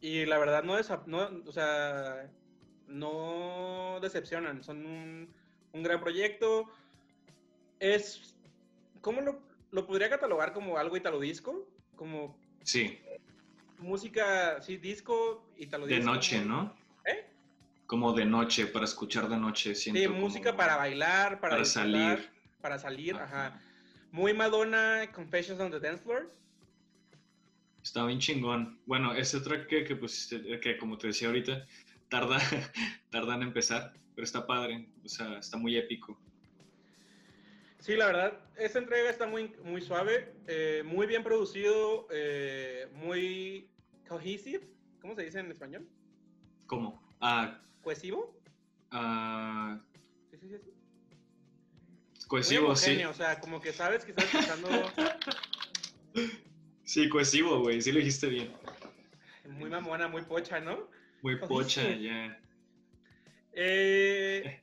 Y 0.00 0.26
la 0.26 0.38
verdad 0.38 0.62
no, 0.64 0.76
no, 1.06 1.42
o 1.46 1.52
sea, 1.52 2.30
no 2.86 3.98
decepcionan, 4.00 4.62
son 4.62 4.84
un, 4.86 5.34
un 5.72 5.82
gran 5.82 6.00
proyecto. 6.00 6.66
Es, 7.78 8.34
¿cómo 9.00 9.20
lo, 9.20 9.42
lo 9.70 9.86
podría 9.86 10.10
catalogar 10.10 10.52
como 10.52 10.78
algo 10.78 10.96
italo 10.96 11.20
disco? 11.20 11.68
Como 11.96 12.38
Sí, 12.62 13.00
música, 13.80 14.60
sí, 14.62 14.76
disco, 14.76 15.46
italo 15.56 15.86
de 15.86 15.96
disco. 15.96 16.12
noche, 16.12 16.44
¿no? 16.44 16.74
¿Eh? 17.04 17.26
Como 17.86 18.12
de 18.12 18.24
noche, 18.24 18.66
para 18.66 18.84
escuchar 18.84 19.28
de 19.28 19.36
noche. 19.36 19.74
Siento 19.74 20.00
Sí, 20.00 20.06
como- 20.06 20.20
música 20.20 20.56
para 20.56 20.76
bailar, 20.76 21.40
para, 21.40 21.64
salir. 21.64 22.30
Para 22.60 22.78
salir, 22.78 23.14
Ajá. 23.16 23.46
ajá. 23.46 23.60
Muy 24.12 24.34
Madonna, 24.34 25.10
Confessions 25.12 25.60
on 25.60 25.70
the 25.70 25.80
Dance 25.80 26.02
Floor. 26.02 26.30
Está 27.82 28.04
bien 28.06 28.18
chingón. 28.18 28.78
Bueno, 28.86 29.14
ese 29.14 29.40
track 29.40 29.66
que, 29.66 29.84
que 29.84 29.96
pusiste, 29.96 30.60
que 30.60 30.76
como 30.76 30.98
te 30.98 31.06
decía 31.08 31.28
ahorita, 31.28 31.64
tarda, 32.08 32.38
tarda 33.10 33.34
en 33.36 33.42
empezar, 33.42 33.92
pero 34.14 34.24
está 34.24 34.46
padre. 34.46 34.86
O 35.04 35.08
sea, 35.08 35.38
está 35.38 35.56
muy 35.56 35.76
épico. 35.76 36.18
Sí, 37.78 37.96
la 37.96 38.06
verdad, 38.06 38.38
esta 38.58 38.78
entrega 38.78 39.08
está 39.08 39.26
muy, 39.26 39.54
muy 39.64 39.80
suave, 39.80 40.34
eh, 40.46 40.82
muy 40.84 41.06
bien 41.06 41.24
producido, 41.24 42.06
eh, 42.10 42.88
muy 42.92 43.69
cohesive. 44.10 44.68
¿Cómo 45.00 45.14
se 45.14 45.22
dice 45.22 45.38
en 45.38 45.50
español? 45.52 45.88
¿Cómo? 46.66 47.00
Ah, 47.20 47.60
¿Cohesivo? 47.80 48.36
ah, 48.90 49.80
Sí, 50.30 50.36
sí, 50.36 50.48
sí. 50.48 52.26
cohesivo, 52.26 52.74
sí. 52.74 53.02
o 53.04 53.14
sea, 53.14 53.40
como 53.40 53.60
que 53.60 53.72
sabes 53.72 54.04
que 54.04 54.10
estás 54.10 54.32
escuchando 54.34 54.68
Sí, 56.84 57.08
cohesivo, 57.08 57.60
güey. 57.60 57.80
Sí 57.80 57.92
lo 57.92 57.98
dijiste 57.98 58.26
bien. 58.28 58.52
muy 59.48 59.70
mamona, 59.70 60.08
muy 60.08 60.22
pocha, 60.22 60.58
¿no? 60.60 60.88
Muy 61.22 61.36
pocha, 61.36 61.88
ya. 61.96 62.36
Eh, 63.52 64.60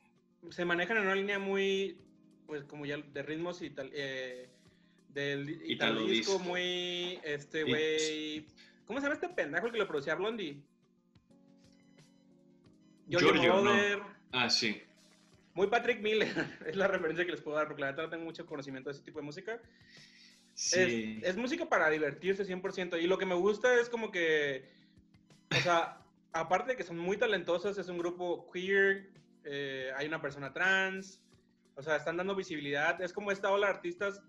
se 0.50 0.66
manejan 0.66 0.98
en 0.98 1.04
una 1.04 1.16
línea 1.16 1.39
muy, 1.39 2.02
pues 2.45 2.66
como 2.66 2.86
ya 2.86 2.98
de 2.98 3.24
ritmos 3.24 3.62
y 3.62 3.70
tal, 3.70 3.89
eh, 3.93 4.50
del 5.10 5.62
Italo 5.72 6.06
disco 6.06 6.38
muy, 6.39 7.20
este 7.24 7.64
güey, 7.64 8.45
¿cómo 8.88 9.00
se 9.00 9.04
llama 9.04 9.16
este 9.16 9.30
pendejo 9.30 9.72
que 9.72 9.78
lo 9.78 9.88
producía 9.88 10.16
Blondie? 10.16 10.64
Giorgio 13.08 13.34
Giorgio, 13.34 13.62
no. 13.62 14.18
Ah, 14.32 14.50
sí. 14.50 14.82
muy 15.54 15.68
Patrick 15.68 16.02
Miller, 16.02 16.28
es 16.66 16.76
la 16.76 16.88
referencia 16.88 17.26
que 17.26 17.32
les 17.32 17.42
puedo 17.42 17.58
dar, 17.58 17.68
porque 17.68 17.82
la 17.82 17.88
verdad 17.88 18.04
no 18.04 18.10
tengo 18.10 18.26
mucho 18.26 18.46
conocimiento 18.46 18.90
de 18.90 18.96
ese 18.96 19.04
tipo 19.04 19.20
de 19.20 19.26
música. 19.26 19.62
Sí. 20.54 21.20
Es, 21.22 21.30
es 21.30 21.38
música 21.38 21.70
para 21.70 21.90
divertirse 21.90 22.44
100%. 22.44 23.02
Y 23.02 23.08
lo 23.08 23.18
que 23.18 23.26
me 23.26 23.36
gusta 23.36 23.80
es 23.80 23.90
como 23.90 24.12
que, 24.12 24.70
o 25.52 25.60
sea, 25.62 26.02
aparte 26.34 26.72
de 26.72 26.78
que 26.78 26.84
son 26.84 26.98
muy 26.98 27.18
talentosos, 27.18 27.78
es 27.78 27.88
un 27.90 27.98
grupo 27.98 28.50
queer, 28.52 29.10
eh, 29.44 29.92
hay 29.96 30.08
una 30.08 30.22
persona 30.22 30.52
trans, 30.52 31.22
o 31.76 31.82
sea, 31.82 31.96
están 31.96 32.18
dando 32.18 32.36
visibilidad. 32.36 33.00
Es 33.02 33.14
como 33.14 33.32
esta 33.32 33.52
ola 33.52 33.68
de 33.68 33.74
artistas 33.74 34.22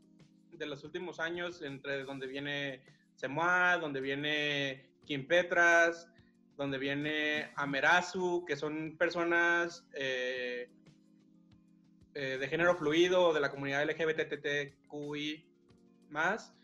de 0.53 0.67
los 0.67 0.85
últimos 0.85 1.19
años, 1.19 1.63
entre 1.63 2.05
donde 2.05 2.27
viene 2.27 2.83
Semoa, 3.19 3.79
donde 3.79 4.01
viene 4.01 4.93
Kim 5.05 5.27
Petras, 5.27 6.09
donde 6.57 6.79
viene 6.79 7.51
Amerazu, 7.57 8.45
que 8.47 8.55
son 8.55 8.97
personas 8.97 9.85
eh, 9.95 10.71
eh, 12.15 12.39
de 12.39 12.49
género 12.49 12.77
fluido, 12.77 13.35
de 13.35 13.41
la 13.41 13.51
comunidad 13.51 13.85
LGBTTQI 13.85 15.45
más. 16.11 16.55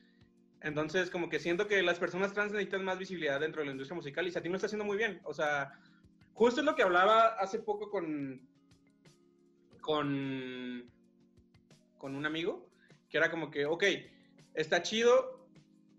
Entonces, 0.61 1.11
como 1.11 1.29
que 1.29 1.41
siento 1.41 1.67
que 1.67 1.83
las 1.83 1.99
personas 1.99 2.33
trans 2.33 2.53
necesitan 2.53 2.85
más 2.85 2.99
visibilidad 2.99 3.41
dentro 3.41 3.61
de 3.61 3.67
la 3.67 3.73
industria 3.73 3.97
musical 3.97 4.25
y 4.29 4.31
Satín 4.31 4.53
lo 4.53 4.57
está 4.57 4.67
haciendo 4.67 4.85
muy 4.85 4.97
bien. 4.97 5.21
O 5.25 5.35
sea, 5.35 5.73
justo 6.35 6.61
es 6.61 6.65
lo 6.65 6.77
que 6.77 6.85
hablaba 6.85 7.35
hace 7.41 7.59
poco 7.59 7.91
con, 7.91 8.49
con, 9.81 10.89
con 11.99 12.15
un 12.15 12.27
amigo, 12.27 12.71
que 13.11 13.19
era 13.19 13.29
como 13.29 13.51
que, 13.51 13.67
ok, 13.67 13.83
está 14.55 14.83
chido 14.83 15.34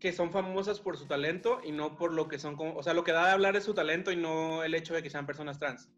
que 0.06 0.14
son 0.14 0.32
famosas 0.32 0.80
por 0.80 1.00
su 1.00 1.08
talento 1.08 1.62
y 1.64 1.72
no 1.72 1.96
por 1.96 2.14
lo 2.14 2.28
que 2.28 2.38
son, 2.38 2.56
como, 2.56 2.76
o 2.76 2.84
sea, 2.84 2.94
lo 2.94 3.04
que 3.04 3.12
da 3.12 3.26
de 3.26 3.32
hablar 3.32 3.56
es 3.56 3.64
su 3.64 3.74
talento 3.74 4.12
y 4.12 4.16
no 4.16 4.64
el 4.64 4.76
hecho 4.76 4.94
de 4.94 5.02
que 5.02 5.10
sean 5.10 5.26
personas 5.26 5.58
trans. 5.58 5.90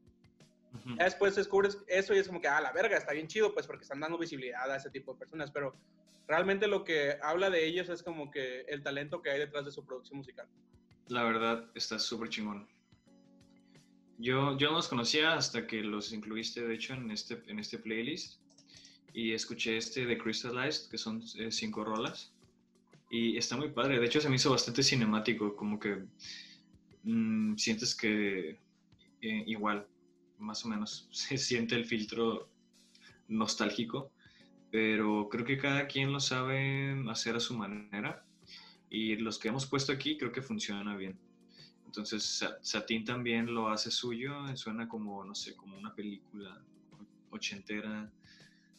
Ujú. 0.73 0.95
Ya 0.95 1.03
después 1.03 1.35
descubres 1.35 1.79
eso 1.87 2.15
y 2.15 2.17
es 2.19 2.27
como 2.27 2.39
que, 2.39 2.47
ah, 2.47 2.61
la 2.61 2.71
verga, 2.71 2.95
está 2.95 3.11
bien 3.11 3.27
chido, 3.27 3.53
pues 3.53 3.67
porque 3.67 3.83
están 3.83 3.99
dando 3.99 4.17
visibilidad 4.17 4.71
a 4.71 4.77
ese 4.77 4.89
tipo 4.91 5.11
de 5.11 5.19
personas, 5.19 5.51
pero 5.51 5.75
realmente 6.25 6.69
lo 6.69 6.85
que 6.85 7.17
habla 7.21 7.49
de 7.49 7.65
ellos 7.65 7.89
es 7.89 8.01
como 8.01 8.31
que 8.31 8.61
el 8.69 8.81
talento 8.81 9.21
que 9.21 9.29
hay 9.29 9.39
detrás 9.39 9.65
de 9.65 9.71
su 9.71 9.85
producción 9.85 10.19
musical. 10.19 10.47
La 11.09 11.23
verdad, 11.23 11.69
está 11.75 11.99
súper 11.99 12.29
chingón. 12.29 12.65
Yo, 14.19 14.57
yo 14.57 14.69
no 14.69 14.77
los 14.77 14.87
conocía 14.87 15.33
hasta 15.33 15.67
que 15.67 15.81
los 15.81 16.13
incluiste, 16.13 16.65
de 16.65 16.75
hecho, 16.75 16.93
en 16.93 17.11
este, 17.11 17.43
en 17.47 17.59
este 17.59 17.77
playlist. 17.77 18.39
Y 19.11 19.33
escuché 19.33 19.75
este 19.75 20.05
de 20.05 20.17
Crystallized, 20.17 20.89
que 20.89 20.97
son 20.97 21.21
eh, 21.35 21.51
cinco 21.51 21.83
rolas. 21.83 22.31
Y 23.09 23.37
está 23.37 23.55
muy 23.57 23.69
padre. 23.71 23.99
De 23.99 24.05
hecho, 24.05 24.21
se 24.21 24.29
me 24.29 24.35
hizo 24.35 24.51
bastante 24.51 24.83
cinemático, 24.83 25.55
como 25.55 25.79
que 25.79 26.05
mm, 27.03 27.55
sientes 27.57 27.95
que 27.95 28.51
eh, 29.21 29.43
igual, 29.47 29.87
más 30.39 30.65
o 30.65 30.69
menos, 30.69 31.07
se 31.13 31.37
siente 31.37 31.75
el 31.75 31.85
filtro 31.85 32.49
nostálgico. 33.27 34.11
Pero 34.71 35.29
creo 35.29 35.45
que 35.45 35.57
cada 35.57 35.87
quien 35.87 36.13
lo 36.13 36.19
sabe 36.21 37.03
hacer 37.09 37.35
a 37.35 37.39
su 37.39 37.55
manera. 37.57 38.25
Y 38.89 39.17
los 39.17 39.39
que 39.39 39.49
hemos 39.49 39.67
puesto 39.67 39.91
aquí 39.93 40.17
creo 40.17 40.31
que 40.31 40.41
funciona 40.41 40.95
bien. 40.97 41.19
Entonces, 41.85 42.23
Sa- 42.23 42.57
Satín 42.61 43.05
también 43.05 43.53
lo 43.53 43.69
hace 43.69 43.91
suyo, 43.91 44.33
suena 44.57 44.87
como, 44.87 45.23
no 45.25 45.35
sé, 45.35 45.55
como 45.55 45.77
una 45.77 45.95
película 45.95 46.63
ochentera, 47.31 48.11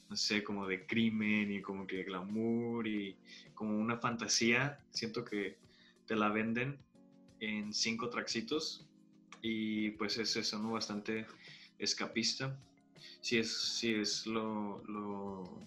no 0.09 0.17
sé, 0.17 0.43
como 0.43 0.67
de 0.67 0.87
crimen 0.87 1.53
y 1.53 1.61
como 1.61 1.87
que 1.87 2.03
glamour 2.05 2.87
y 2.87 3.17
como 3.55 3.79
una 3.79 3.99
fantasía. 3.99 4.81
Siento 4.91 5.25
que 5.25 5.57
te 6.07 6.17
la 6.17 6.31
venden 6.31 6.79
en 7.41 7.73
cinco 7.73 8.09
tracksitos 8.09 8.87
y 9.43 9.91
pues 9.93 10.19
es 10.19 10.35
eso, 10.37 10.59
¿no? 10.59 10.73
Bastante 10.73 11.27
escapista. 11.79 12.57
Si 13.21 13.39
es, 13.39 13.53
si 13.57 13.95
es 13.95 14.27
lo, 14.27 14.83
lo, 14.89 15.61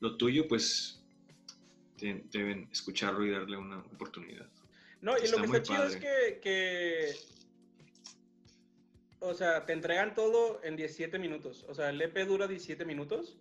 lo 0.00 0.16
tuyo, 0.16 0.46
pues 0.46 1.00
de- 1.98 2.24
deben 2.30 2.68
escucharlo 2.70 3.24
y 3.24 3.30
darle 3.30 3.56
una 3.56 3.78
oportunidad. 3.78 4.46
No, 5.00 5.16
y 5.16 5.22
Está 5.24 5.36
lo 5.36 5.50
que 5.50 5.56
está 5.58 5.72
chido 5.72 5.84
es 5.84 5.96
que, 5.96 6.40
que, 6.42 7.16
o 9.20 9.34
sea, 9.34 9.66
te 9.66 9.72
entregan 9.72 10.14
todo 10.14 10.60
en 10.62 10.76
17 10.76 11.18
minutos. 11.18 11.64
O 11.68 11.74
sea, 11.74 11.90
el 11.90 12.00
EP 12.00 12.16
dura 12.26 12.46
17 12.46 12.84
minutos 12.84 13.38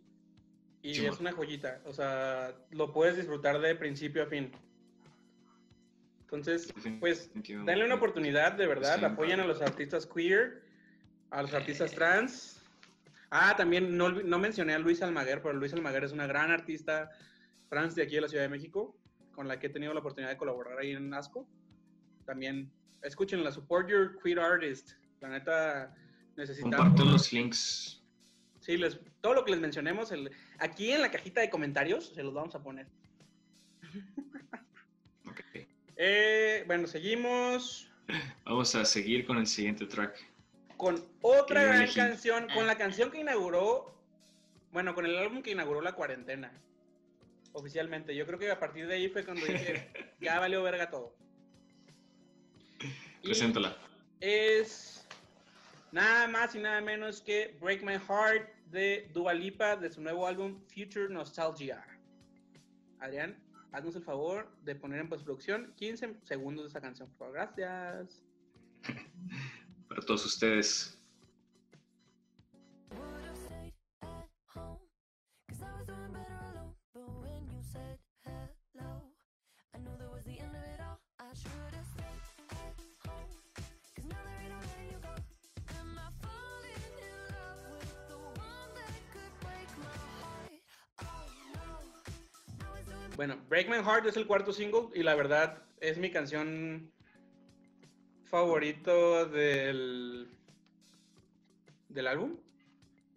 y 0.81 1.05
es 1.05 1.19
una 1.19 1.31
joyita. 1.31 1.81
O 1.85 1.93
sea, 1.93 2.53
lo 2.71 2.93
puedes 2.93 3.17
disfrutar 3.17 3.59
de 3.59 3.75
principio 3.75 4.23
a 4.23 4.27
fin. 4.27 4.51
Entonces, 6.21 6.73
pues, 6.99 7.31
denle 7.33 7.85
una 7.85 7.95
oportunidad, 7.95 8.53
de 8.53 8.67
verdad. 8.67 9.03
Apoyen 9.03 9.39
a 9.39 9.45
los 9.45 9.61
artistas 9.61 10.05
queer, 10.05 10.61
a 11.29 11.41
los 11.41 11.53
artistas 11.53 11.91
trans. 11.91 12.61
Ah, 13.29 13.55
también 13.55 13.97
no, 13.97 14.09
no 14.09 14.39
mencioné 14.39 14.73
a 14.73 14.79
Luis 14.79 15.01
Almaguer, 15.01 15.41
pero 15.41 15.53
Luis 15.53 15.73
Almaguer 15.73 16.03
es 16.03 16.11
una 16.11 16.27
gran 16.27 16.51
artista 16.51 17.09
trans 17.69 17.95
de 17.95 18.03
aquí 18.03 18.15
de 18.15 18.21
la 18.21 18.27
Ciudad 18.27 18.43
de 18.43 18.49
México, 18.49 18.97
con 19.31 19.47
la 19.47 19.59
que 19.59 19.67
he 19.67 19.69
tenido 19.69 19.93
la 19.93 19.99
oportunidad 19.99 20.31
de 20.31 20.37
colaborar 20.37 20.79
ahí 20.79 20.91
en 20.91 21.13
ASCO. 21.13 21.47
También 22.25 22.71
escúchenla, 23.03 23.51
support 23.51 23.89
your 23.89 24.17
queer 24.21 24.39
artist. 24.39 24.91
La 25.21 25.29
neta, 25.29 25.95
necesitamos. 26.35 26.75
Comparto 26.77 27.05
los 27.05 27.31
links. 27.33 28.01
Sí, 28.61 28.77
les, 28.77 28.99
todo 29.21 29.33
lo 29.33 29.45
que 29.45 29.51
les 29.51 29.59
mencionemos, 29.59 30.11
el- 30.11 30.31
aquí 30.59 30.91
en 30.91 31.01
la 31.01 31.09
cajita 31.11 31.41
de 31.41 31.49
comentarios 31.49 32.09
se 32.13 32.23
los 32.23 32.33
vamos 32.33 32.53
a 32.55 32.59
poner. 32.63 32.87
Ok. 35.27 35.41
Eh, 35.97 36.63
bueno, 36.67 36.87
seguimos 36.87 37.89
Vamos 38.45 38.73
a 38.75 38.85
seguir 38.85 39.25
con 39.25 39.37
el 39.37 39.45
siguiente 39.47 39.85
track. 39.85 40.15
con 40.77 41.03
otra 41.21 41.63
gran 41.63 41.77
elegí. 41.81 41.95
canción, 41.95 42.47
con 42.53 42.65
la 42.67 42.77
canción 42.77 43.11
que 43.11 43.19
inauguró, 43.19 43.93
bueno, 44.71 44.95
con 44.95 45.05
el 45.05 45.17
álbum 45.17 45.41
que 45.41 45.51
inauguró 45.51 45.81
la 45.81 45.91
cuarentena, 45.93 46.51
oficialmente. 47.51 48.15
Yo 48.15 48.25
creo 48.25 48.39
que 48.39 48.49
a 48.49 48.59
partir 48.59 48.87
de 48.87 48.93
ahí 48.95 49.09
fue 49.09 49.25
cuando 49.25 49.45
dije, 49.45 49.89
ya 50.21 50.39
valió 50.39 50.63
verga 50.63 50.89
todo. 50.89 51.13
Y 53.21 53.25
Preséntala. 53.27 53.75
es 54.21 54.96
nada 55.91 56.27
más 56.27 56.55
y 56.55 56.59
nada 56.59 56.81
menos 56.81 57.21
que 57.21 57.57
Break 57.61 57.83
My 57.83 57.97
Heart 57.97 58.49
de 58.71 59.09
Dua 59.13 59.33
Lipa 59.33 59.75
de 59.75 59.89
su 59.89 60.01
nuevo 60.01 60.27
álbum 60.27 60.59
Future 60.67 61.09
Nostalgia. 61.09 61.85
Adrián, 62.99 63.37
haznos 63.71 63.95
el 63.95 64.03
favor 64.03 64.51
de 64.63 64.75
poner 64.75 64.99
en 64.99 65.09
postproducción 65.09 65.73
15 65.75 66.17
segundos 66.23 66.65
de 66.65 66.69
esa 66.69 66.81
canción, 66.81 67.07
por 67.09 67.17
favor. 67.17 67.33
Gracias. 67.33 68.23
Para 69.87 70.01
todos 70.01 70.25
ustedes. 70.25 70.97
Bueno, 93.17 93.35
Break 93.49 93.67
My 93.67 93.77
Heart 93.77 94.05
es 94.05 94.15
el 94.15 94.27
cuarto 94.27 94.53
single 94.53 94.89
y 94.93 95.01
la 95.01 95.15
verdad 95.15 95.63
es 95.81 95.97
mi 95.97 96.11
canción 96.11 96.91
favorito 98.25 99.25
del, 99.25 100.27
del 101.89 102.05
álbum. 102.05 102.37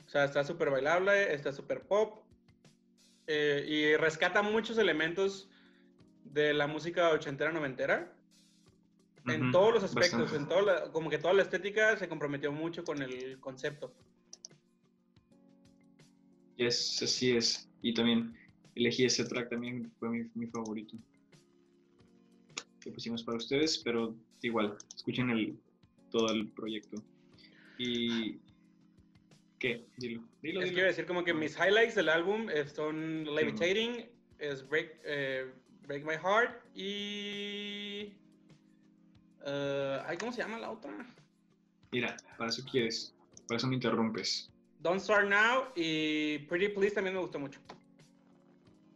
O 0.06 0.08
sea, 0.08 0.24
está 0.24 0.42
súper 0.42 0.70
bailable, 0.70 1.34
está 1.34 1.52
súper 1.52 1.82
pop 1.82 2.24
eh, 3.26 3.62
y 3.68 3.96
rescata 3.96 4.40
muchos 4.40 4.78
elementos 4.78 5.50
de 6.24 6.54
la 6.54 6.66
música 6.66 7.10
ochentera, 7.10 7.52
noventera. 7.52 8.10
En 9.26 9.42
Ujú, 9.42 9.52
todos 9.52 9.74
los 9.74 9.84
aspectos, 9.84 10.32
bastante. 10.32 10.36
en 10.38 10.48
todo 10.48 10.62
la- 10.62 10.90
como 10.92 11.10
que 11.10 11.18
toda 11.18 11.34
la 11.34 11.42
estética 11.42 11.98
se 11.98 12.08
comprometió 12.08 12.50
mucho 12.52 12.84
con 12.84 13.02
el 13.02 13.38
concepto. 13.38 13.92
Yes, 16.56 17.02
así 17.02 17.36
es. 17.36 17.68
Y 17.82 17.92
también 17.92 18.39
elegí 18.74 19.04
ese 19.04 19.24
track 19.24 19.50
también, 19.50 19.90
fue 19.98 20.08
mi, 20.10 20.30
mi 20.34 20.46
favorito. 20.46 20.96
Que 22.80 22.90
pusimos 22.90 23.22
para 23.22 23.38
ustedes, 23.38 23.78
pero 23.78 24.14
igual, 24.42 24.76
escuchen 24.94 25.30
el, 25.30 25.58
todo 26.10 26.32
el 26.32 26.48
proyecto. 26.48 27.02
Y... 27.78 28.38
¿Qué? 29.58 29.84
Dilo. 29.98 30.22
Dilo, 30.40 30.60
a 30.60 30.64
decir 30.64 31.04
como 31.04 31.22
que 31.22 31.34
mis 31.34 31.54
highlights 31.56 31.94
del 31.94 32.08
álbum 32.08 32.48
son 32.74 33.24
Levitating, 33.34 34.08
es 34.38 34.66
Break, 34.66 35.00
eh, 35.04 35.52
Break 35.86 36.04
My 36.04 36.14
Heart 36.14 36.64
y... 36.74 38.14
ay, 39.44 40.16
¿Cómo 40.18 40.32
se 40.32 40.38
llama 40.38 40.58
la 40.58 40.70
otra? 40.70 40.90
Mira, 41.92 42.16
para 42.38 42.48
eso 42.48 42.64
quieres, 42.70 43.14
para 43.46 43.58
eso 43.58 43.66
me 43.66 43.74
interrumpes. 43.74 44.50
Don't 44.78 45.00
Start 45.00 45.28
Now 45.28 45.64
y 45.76 46.38
Pretty 46.48 46.68
Please 46.68 46.94
también 46.94 47.14
me 47.14 47.20
gustó 47.20 47.38
mucho. 47.38 47.60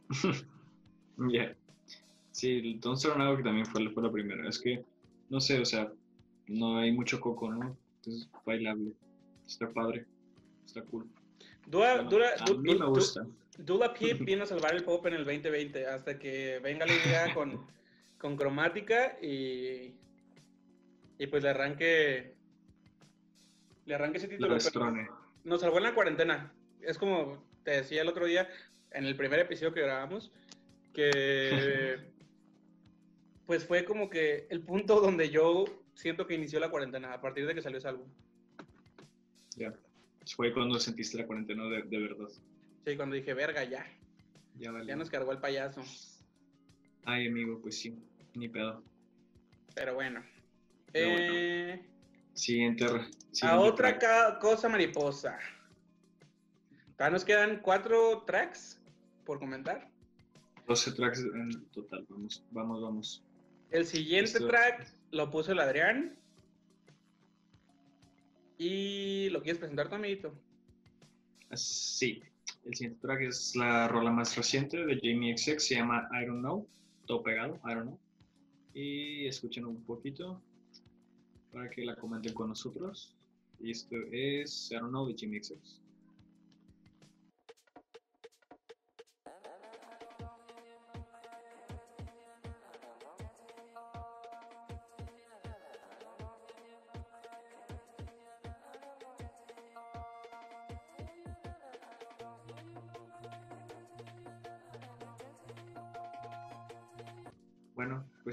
Ya. 1.31 1.55
Sí, 2.33 2.59
el 2.59 2.81
Don't 2.81 2.99
Start 2.99 3.17
Now 3.17 3.37
que 3.37 3.45
también 3.45 3.67
fue, 3.67 3.89
fue 3.91 4.03
la 4.03 4.11
primera. 4.11 4.49
Es 4.49 4.59
que, 4.59 4.85
no 5.31 5.41
sé, 5.41 5.61
o 5.61 5.65
sea, 5.65 5.93
no 6.49 6.79
hay 6.79 6.91
mucho 6.91 7.21
coco, 7.21 7.51
¿no? 7.53 7.77
Entonces, 7.97 8.29
bailable. 8.45 8.93
Está 9.47 9.71
padre. 9.73 10.07
Está 10.67 10.83
cool. 10.83 11.07
Dua, 11.67 11.95
Bueno, 11.95 12.11
Dura, 12.11 12.29
a 12.41 12.45
mí 12.53 12.59
me 12.59 12.75
Du- 12.75 12.89
gusta. 12.89 13.25
Dula 13.59 13.95
Peep 13.95 14.19
vino 14.25 14.43
a 14.43 14.47
salvar 14.47 14.75
el 14.75 14.83
pop 14.83 15.07
en 15.07 15.15
el 15.15 15.25
2020 15.25 15.87
hasta 15.87 16.19
que 16.19 16.59
venga 16.59 16.85
la 16.87 16.93
idea 16.95 17.33
con, 17.33 17.65
con 18.19 18.37
cromática 18.37 19.17
y, 19.23 19.95
y 21.19 21.27
pues 21.29 21.43
le 21.45 21.51
arranque 21.51 22.35
le 23.87 23.95
arranque 23.95 24.19
ese 24.19 24.29
título. 24.29 24.57
pero. 24.73 24.93
Nos 25.45 25.61
salvó 25.61 25.77
en 25.79 25.85
la 25.85 25.95
cuarentena. 25.95 26.53
Es 26.81 26.99
como 26.99 27.45
te 27.63 27.71
decía 27.73 28.03
el 28.03 28.09
otro 28.09 28.27
día 28.27 28.49
en 28.95 29.05
el 29.05 29.17
primer 29.17 29.41
episodio 29.41 29.75
que 29.75 29.83
grabamos 29.83 30.33
que 30.93 31.99
pues 33.47 33.65
fue 33.67 33.85
como 33.85 34.09
que 34.09 34.47
el 34.51 34.63
punto 34.63 35.01
donde 35.01 35.29
yo 35.31 35.65
siento 35.95 36.27
que 36.27 36.35
inició 36.35 36.61
la 36.61 36.71
cuarentena 36.71 37.13
a 37.13 37.21
partir 37.21 37.47
de 37.47 37.55
que 37.55 37.63
salió 37.63 37.79
ese 37.79 37.89
álbum. 37.89 38.09
Ya. 39.57 39.73
Fue 40.35 40.53
cuando 40.53 40.79
sentiste 40.79 41.19
la 41.19 41.27
cuarentena 41.27 41.65
de, 41.65 41.83
de 41.83 41.99
verdad. 41.99 42.29
Sí, 42.87 42.97
cuando 42.97 43.15
dije, 43.15 43.35
verga, 43.35 43.65
ya, 43.65 43.87
Ya 44.59 44.73
vale. 44.73 44.87
ya 44.87 44.97
nos 44.97 45.11
cargó 45.11 45.33
el 45.33 45.39
payaso. 45.39 45.83
Ay, 47.05 47.29
amigo, 47.29 47.61
pues 47.61 47.79
sí. 47.79 47.99
Ni 48.35 48.49
pedo. 48.49 48.83
Pero 49.75 49.95
bueno. 49.95 50.25
Pero 50.93 51.11
bueno. 51.11 51.33
Eh, 51.35 51.83
Siguiente. 52.33 52.87
a 53.43 53.61
otra 53.61 53.99
cosa 54.41 54.69
mariposa. 54.69 55.39
Todavía 56.97 57.13
nos 57.13 57.25
quedan 57.25 57.61
cuatro 57.61 58.23
tracks 58.27 58.81
por 59.25 59.39
comentar. 59.39 59.91
12 60.67 60.93
tracks 60.93 61.21
en 61.21 61.65
total. 61.71 62.07
Vamos, 62.09 62.45
vamos, 62.51 62.83
vamos. 62.83 63.25
El 63.71 63.87
siguiente 63.87 64.39
track 64.39 64.87
lo 65.11 65.31
puso 65.31 65.53
el 65.53 65.59
Adrián. 65.59 66.17
Y 68.57 69.29
lo 69.31 69.43
quieres 69.43 69.59
presentar 69.59 69.89
tú, 69.89 69.97
amiguito. 69.97 70.33
Sí. 71.55 72.23
El 72.65 72.75
siguiente 72.75 73.01
track 73.01 73.23
es 73.23 73.57
la 73.57 73.89
rola 73.89 74.11
más 74.11 74.37
reciente 74.37 74.85
de 74.85 74.95
Jamie 75.03 75.37
XX. 75.37 75.63
Se 75.63 75.75
llama 75.75 76.09
I 76.13 76.27
Don't 76.27 76.41
Know. 76.41 76.67
Todo 77.07 77.23
pegado, 77.23 77.61
I 77.65 77.75
Don't 77.75 77.83
Know. 77.83 77.99
Y 78.73 79.27
escuchen 79.27 79.67
un 79.67 79.83
poquito 79.85 80.41
para 81.53 81.69
que 81.71 81.85
la 81.85 81.97
comenten 81.97 82.33
con 82.33 82.49
nosotros. 82.49 83.15
Y 83.61 83.71
esto 83.71 83.97
es 84.13 84.71
I 84.71 84.77
Don't 84.77 84.91
Know 84.91 85.07
de 85.09 85.15
Jamie 85.19 85.43
XX. 85.43 85.84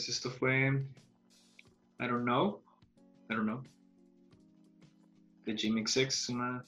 Pues 0.02 0.18
esto 0.18 0.32
fue 0.32 0.68
I 2.00 2.08
Don't 2.08 2.24
Know. 2.24 2.64
I 3.30 3.36
Don't 3.36 3.44
Know. 3.44 3.64
De 5.46 5.56
Jamie 5.56 5.86
XX. 5.86 6.30
Una 6.30 6.66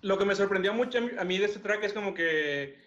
Lo 0.00 0.16
que 0.16 0.24
me 0.24 0.34
sorprendió 0.34 0.72
mucho 0.72 0.98
a 1.18 1.24
mí 1.24 1.36
de 1.36 1.44
este 1.44 1.58
track 1.58 1.84
es 1.84 1.92
como 1.92 2.14
que 2.14 2.78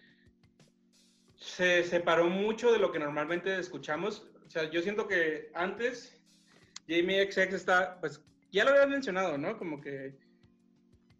se 1.35 1.83
separó 1.83 2.27
mucho 2.27 2.71
de 2.71 2.79
lo 2.79 2.91
que 2.91 2.97
normalmente 2.97 3.59
escuchamos. 3.59 4.25
O 4.47 4.49
sea, 4.49 4.67
yo 4.71 4.81
siento 4.81 5.07
que 5.07 5.51
antes 5.53 6.19
Jamie 6.87 7.31
XX 7.31 7.53
está, 7.53 7.99
pues 7.99 8.19
ya 8.51 8.63
lo 8.63 8.71
habías 8.71 8.89
mencionado, 8.89 9.37
¿no? 9.37 9.59
Como 9.59 9.79
que 9.79 10.17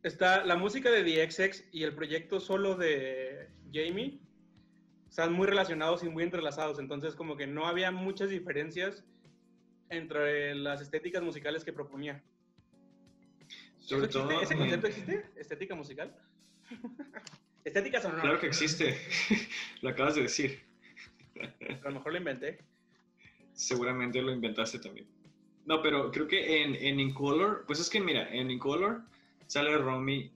está 0.02 0.44
la 0.44 0.56
música 0.56 0.90
de 0.90 1.04
The 1.04 1.30
XX 1.30 1.64
y 1.72 1.84
el 1.84 1.94
proyecto 1.94 2.40
solo 2.40 2.74
de 2.74 3.52
Jamie 3.72 4.20
están 5.10 5.34
muy 5.34 5.48
relacionados 5.48 6.04
y 6.04 6.10
muy 6.10 6.24
entrelazados. 6.24 6.80
Entonces, 6.80 7.16
como 7.16 7.38
que 7.38 7.48
no 7.48 7.68
había 7.68 7.92
muchas 7.92 8.30
diferencias 8.30 9.04
entre 9.90 10.56
las 10.56 10.82
estéticas 10.82 11.24
musicales 11.24 11.64
que 11.64 11.74
proponía. 11.74 12.22
Sobre 13.80 14.08
todo. 14.08 14.42
¿Ese 14.42 14.54
eh, 14.54 14.58
concepto 14.58 14.88
existe? 14.88 15.26
¿Estética 15.36 15.76
musical? 15.76 16.16
Estética 17.64 18.02
sonora. 18.02 18.22
Claro 18.22 18.40
que 18.40 18.48
existe. 18.48 18.98
lo 19.82 19.90
acabas 19.90 20.16
de 20.16 20.24
decir. 20.24 20.62
A 21.84 21.90
lo 21.90 21.96
mejor 21.96 22.12
lo 22.12 22.18
inventé. 22.18 22.60
Seguramente 23.54 24.22
lo 24.22 24.32
inventaste 24.32 24.80
también. 24.80 25.08
No, 25.66 25.82
pero 25.82 26.12
creo 26.12 26.28
que 26.28 26.64
en, 26.64 26.76
en 26.76 27.00
Incolor, 27.00 27.66
pues 27.66 27.80
es 27.80 27.90
que 27.90 28.00
mira, 28.00 28.34
en 28.34 28.52
Incolor 28.52 29.04
sale 29.48 29.78
Romy 29.78 30.32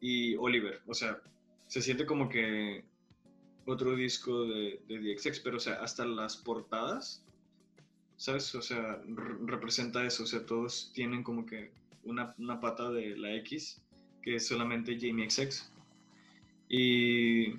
y 0.00 0.36
Oliver. 0.36 0.80
O 0.86 0.94
sea, 0.94 1.18
se 1.66 1.82
siente 1.82 2.06
como 2.06 2.28
que 2.28 2.84
otro 3.66 3.94
disco 3.96 4.44
de, 4.46 4.80
de 4.88 4.98
The 5.00 5.18
XX, 5.18 5.40
pero 5.40 5.56
o 5.56 5.60
sea, 5.60 5.74
hasta 5.82 6.04
las 6.06 6.36
portadas, 6.36 7.22
¿sabes? 8.16 8.54
O 8.54 8.62
sea, 8.62 9.02
re- 9.06 9.36
representa 9.44 10.04
eso. 10.06 10.22
O 10.22 10.26
sea, 10.26 10.46
todos 10.46 10.90
tienen 10.94 11.22
como 11.22 11.44
que 11.44 11.72
una, 12.04 12.34
una 12.38 12.60
pata 12.60 12.90
de 12.90 13.16
la 13.16 13.34
X, 13.34 13.82
que 14.22 14.36
es 14.36 14.46
solamente 14.46 14.96
Jamie 15.00 15.28
XX. 15.28 15.70
Y 16.68 17.54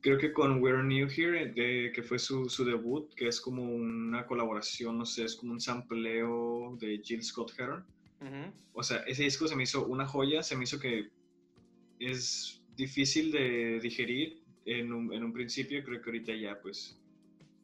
creo 0.00 0.18
que 0.18 0.32
con 0.32 0.62
We're 0.62 0.82
New 0.82 1.08
Here, 1.08 1.52
de- 1.52 1.90
que 1.92 2.02
fue 2.02 2.18
su, 2.18 2.48
su 2.48 2.64
debut, 2.64 3.12
que 3.14 3.28
es 3.28 3.40
como 3.40 3.64
una 3.64 4.26
colaboración, 4.26 4.98
no 4.98 5.06
sé, 5.06 5.24
es 5.24 5.34
como 5.36 5.52
un 5.52 5.60
sampleo 5.60 6.76
de 6.80 7.00
Jill 7.02 7.22
Scott 7.24 7.52
Heron. 7.58 7.84
Ujú. 8.20 8.52
O 8.74 8.82
sea, 8.82 8.98
ese 8.98 9.24
disco 9.24 9.48
se 9.48 9.56
me 9.56 9.64
hizo 9.64 9.86
una 9.86 10.06
joya, 10.06 10.42
se 10.42 10.56
me 10.56 10.64
hizo 10.64 10.78
que 10.78 11.08
es 11.98 12.62
difícil 12.76 13.32
de 13.32 13.80
digerir 13.80 14.42
en 14.64 14.92
un, 14.92 15.12
en 15.12 15.24
un 15.24 15.32
principio, 15.32 15.82
creo 15.84 16.00
que 16.00 16.10
ahorita 16.10 16.34
ya 16.34 16.60
pues 16.60 16.96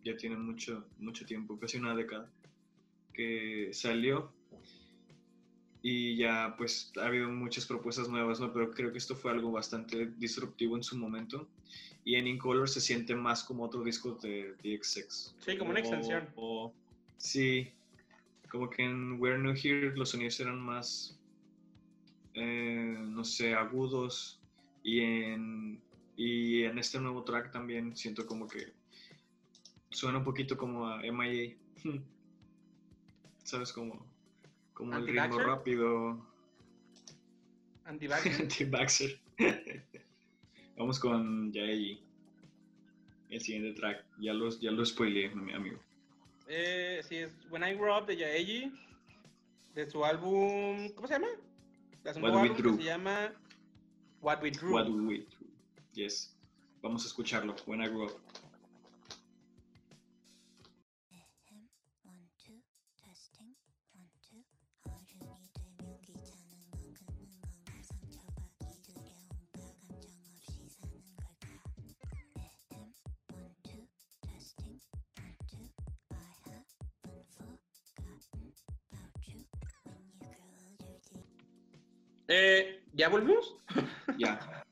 ya 0.04 0.16
tiene 0.16 0.36
mucho, 0.36 0.84
mucho 0.98 1.24
tiempo, 1.24 1.58
casi 1.58 1.78
una 1.78 1.94
década 1.94 2.28
que 3.12 3.70
salió 3.72 4.32
y 5.82 6.16
ya 6.16 6.54
pues 6.56 6.92
ha 7.00 7.06
habido 7.06 7.28
muchas 7.28 7.66
propuestas 7.66 8.08
nuevas, 8.08 8.40
¿no? 8.40 8.52
Pero 8.52 8.70
creo 8.70 8.92
que 8.92 8.98
esto 8.98 9.16
fue 9.16 9.32
algo 9.32 9.50
bastante 9.50 10.06
disruptivo 10.18 10.76
en 10.76 10.82
su 10.82 10.96
momento 10.96 11.48
y 12.04 12.14
en 12.16 12.26
Incolor 12.26 12.68
se 12.68 12.80
siente 12.80 13.14
más 13.14 13.42
como 13.44 13.64
otro 13.64 13.82
disco 13.82 14.18
de 14.22 14.54
XX. 14.62 15.34
Sí, 15.40 15.56
como 15.58 15.70
una 15.70 15.80
extensión. 15.80 16.28
o- 16.36 16.72
sí, 17.16 17.68
como 18.48 18.70
que 18.70 18.84
en 18.84 19.20
We're 19.20 19.38
New 19.38 19.54
Here 19.54 19.92
los 19.96 20.10
sonidos 20.10 20.38
eran 20.40 20.60
más, 20.60 21.18
eh, 22.34 22.96
no 22.98 23.24
sé, 23.24 23.54
agudos 23.54 24.38
y 24.82 25.00
en, 25.00 25.80
y 26.16 26.62
en 26.64 26.78
este 26.78 27.00
nuevo 27.00 27.24
track 27.24 27.52
también 27.52 27.96
siento 27.96 28.26
como 28.26 28.48
que 28.48 28.72
suena 29.90 30.18
un 30.18 30.24
poquito 30.24 30.56
como 30.56 30.86
a 30.86 31.02
MIA. 31.02 31.54
¿Sabes? 33.44 33.72
Como, 33.72 34.06
como 34.72 34.96
el 34.96 35.06
ritmo 35.06 35.38
rápido. 35.38 36.26
Anti-vax. 37.84 38.40
Anti-Baxter. 38.40 39.20
Vamos 40.76 40.98
con 40.98 41.52
Yaei. 41.52 42.00
El 43.28 43.40
siguiente 43.40 43.78
track. 43.78 44.04
Ya 44.18 44.32
lo, 44.32 44.48
ya 44.58 44.70
lo 44.70 44.84
spoileé, 44.84 45.34
mi 45.34 45.52
amigo. 45.52 45.78
eh, 46.48 47.00
sí, 47.08 47.16
es 47.16 47.32
When 47.50 47.62
I 47.62 47.74
Grow 47.74 47.98
Up 47.98 48.06
de 48.06 48.16
Yaeji. 48.16 48.72
De 49.74 49.90
su 49.90 50.04
álbum. 50.04 50.90
¿Cómo 50.94 51.08
se 51.08 51.14
llama? 51.14 51.28
De 52.04 52.14
su 52.14 52.26
álbum 52.26 52.54
que 52.54 52.62
se 52.62 52.84
llama 52.84 53.32
What 54.22 54.40
We 54.40 54.50
Drew. 54.50 54.72
Yes. 55.94 56.30
Vamos 56.80 57.04
a 57.04 57.08
escucharlo. 57.08 57.56
When 57.66 57.80
I 57.80 57.88
Grew 57.88 58.06
Up. 58.06 58.12
Eh, 82.28 82.80
¿Ya 82.94 83.10
volvimos? 83.10 83.56
Ya. 84.22 84.64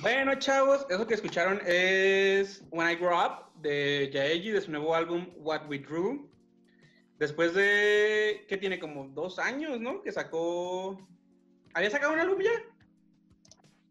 Bueno, 0.00 0.34
chavos, 0.36 0.86
eso 0.90 1.06
que 1.06 1.14
escucharon 1.14 1.60
es 1.66 2.64
When 2.70 2.90
I 2.90 2.96
Grow 2.96 3.16
Up 3.16 3.60
de 3.60 4.10
Yaeji, 4.12 4.50
de 4.50 4.60
su 4.60 4.70
nuevo 4.70 4.94
álbum 4.94 5.28
What 5.36 5.68
We 5.68 5.78
Drew. 5.78 6.28
Después 7.18 7.54
de, 7.54 8.44
que 8.48 8.56
tiene 8.56 8.78
como 8.78 9.08
dos 9.08 9.38
años, 9.38 9.80
¿no? 9.80 10.02
Que 10.02 10.10
sacó... 10.12 10.98
¿Había 11.72 11.90
sacado 11.90 12.12
un 12.12 12.18
álbum 12.18 12.40
ya? 12.40 12.50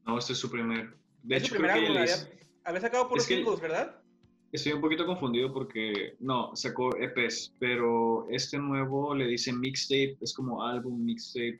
No, 0.05 0.17
este 0.17 0.33
es 0.33 0.39
su 0.39 0.51
primer. 0.51 0.93
De 1.23 1.37
hecho, 1.37 1.53
primer 1.53 1.71
creo 1.71 1.81
que 1.83 1.87
álbum, 1.87 2.03
él 2.03 2.09
había, 2.09 2.29
había 2.65 2.81
sacado 2.81 3.07
por 3.07 3.17
los 3.17 3.27
que- 3.27 3.35
singles, 3.35 3.59
¿verdad? 3.61 3.99
Estoy 4.51 4.73
un 4.73 4.81
poquito 4.81 5.07
confundido 5.07 5.51
porque 5.51 6.15
no, 6.19 6.55
sacó 6.55 6.95
EPs, 6.95 7.55
pero 7.57 8.27
este 8.29 8.59
nuevo 8.59 9.15
le 9.15 9.25
dice 9.25 9.51
mixtape, 9.51 10.15
es 10.21 10.31
como 10.31 10.63
álbum 10.63 11.03
mixtape. 11.03 11.57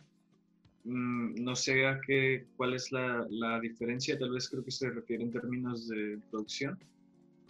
Mm, 0.85 1.43
no 1.43 1.55
sé 1.55 1.85
a 1.87 2.01
qué, 2.01 2.45
cuál 2.57 2.73
es 2.73 2.91
la, 2.91 3.25
la 3.29 3.59
diferencia, 3.59 4.19
tal 4.19 4.31
vez 4.31 4.49
creo 4.49 4.63
que 4.63 4.71
se 4.71 4.89
refiere 4.89 5.23
en 5.23 5.31
términos 5.31 5.87
de 5.87 6.19
producción, 6.29 6.77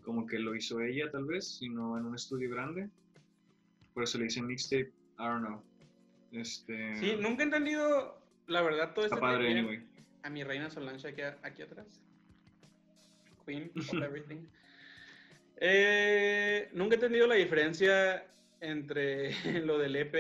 como 0.04 0.28
que 0.28 0.38
lo 0.38 0.56
hizo 0.56 0.82
ella 0.82 1.10
tal 1.12 1.26
vez, 1.26 1.58
sino 1.58 1.98
en 1.98 2.06
un 2.06 2.16
estudio 2.16 2.52
grande. 2.52 2.90
Por 3.94 4.04
eso 4.04 4.18
le 4.18 4.26
dice 4.26 4.42
mixtape, 4.42 4.92
I 5.20 5.24
don't 5.24 5.46
know. 5.46 5.64
Este, 6.32 6.96
Sí, 6.98 7.16
nunca 7.20 7.44
he 7.44 7.46
entendido, 7.46 8.20
la 8.48 8.62
verdad, 8.62 8.94
todo 8.94 9.06
está 9.06 9.16
este 9.16 9.28
padre, 9.28 9.52
anyway. 9.52 9.84
A 10.24 10.30
mi 10.30 10.44
reina 10.44 10.70
Solange 10.70 11.08
aquí, 11.08 11.22
aquí 11.42 11.62
atrás. 11.64 12.02
Queen 13.46 13.72
of 13.76 13.94
everything. 14.04 14.46
Eh, 15.58 16.70
nunca 16.74 16.96
he 16.96 16.98
entendido 16.98 17.28
la 17.28 17.36
diferencia 17.36 18.26
entre 18.62 19.32
lo 19.66 19.78
del 19.78 19.96
EP 19.96 20.16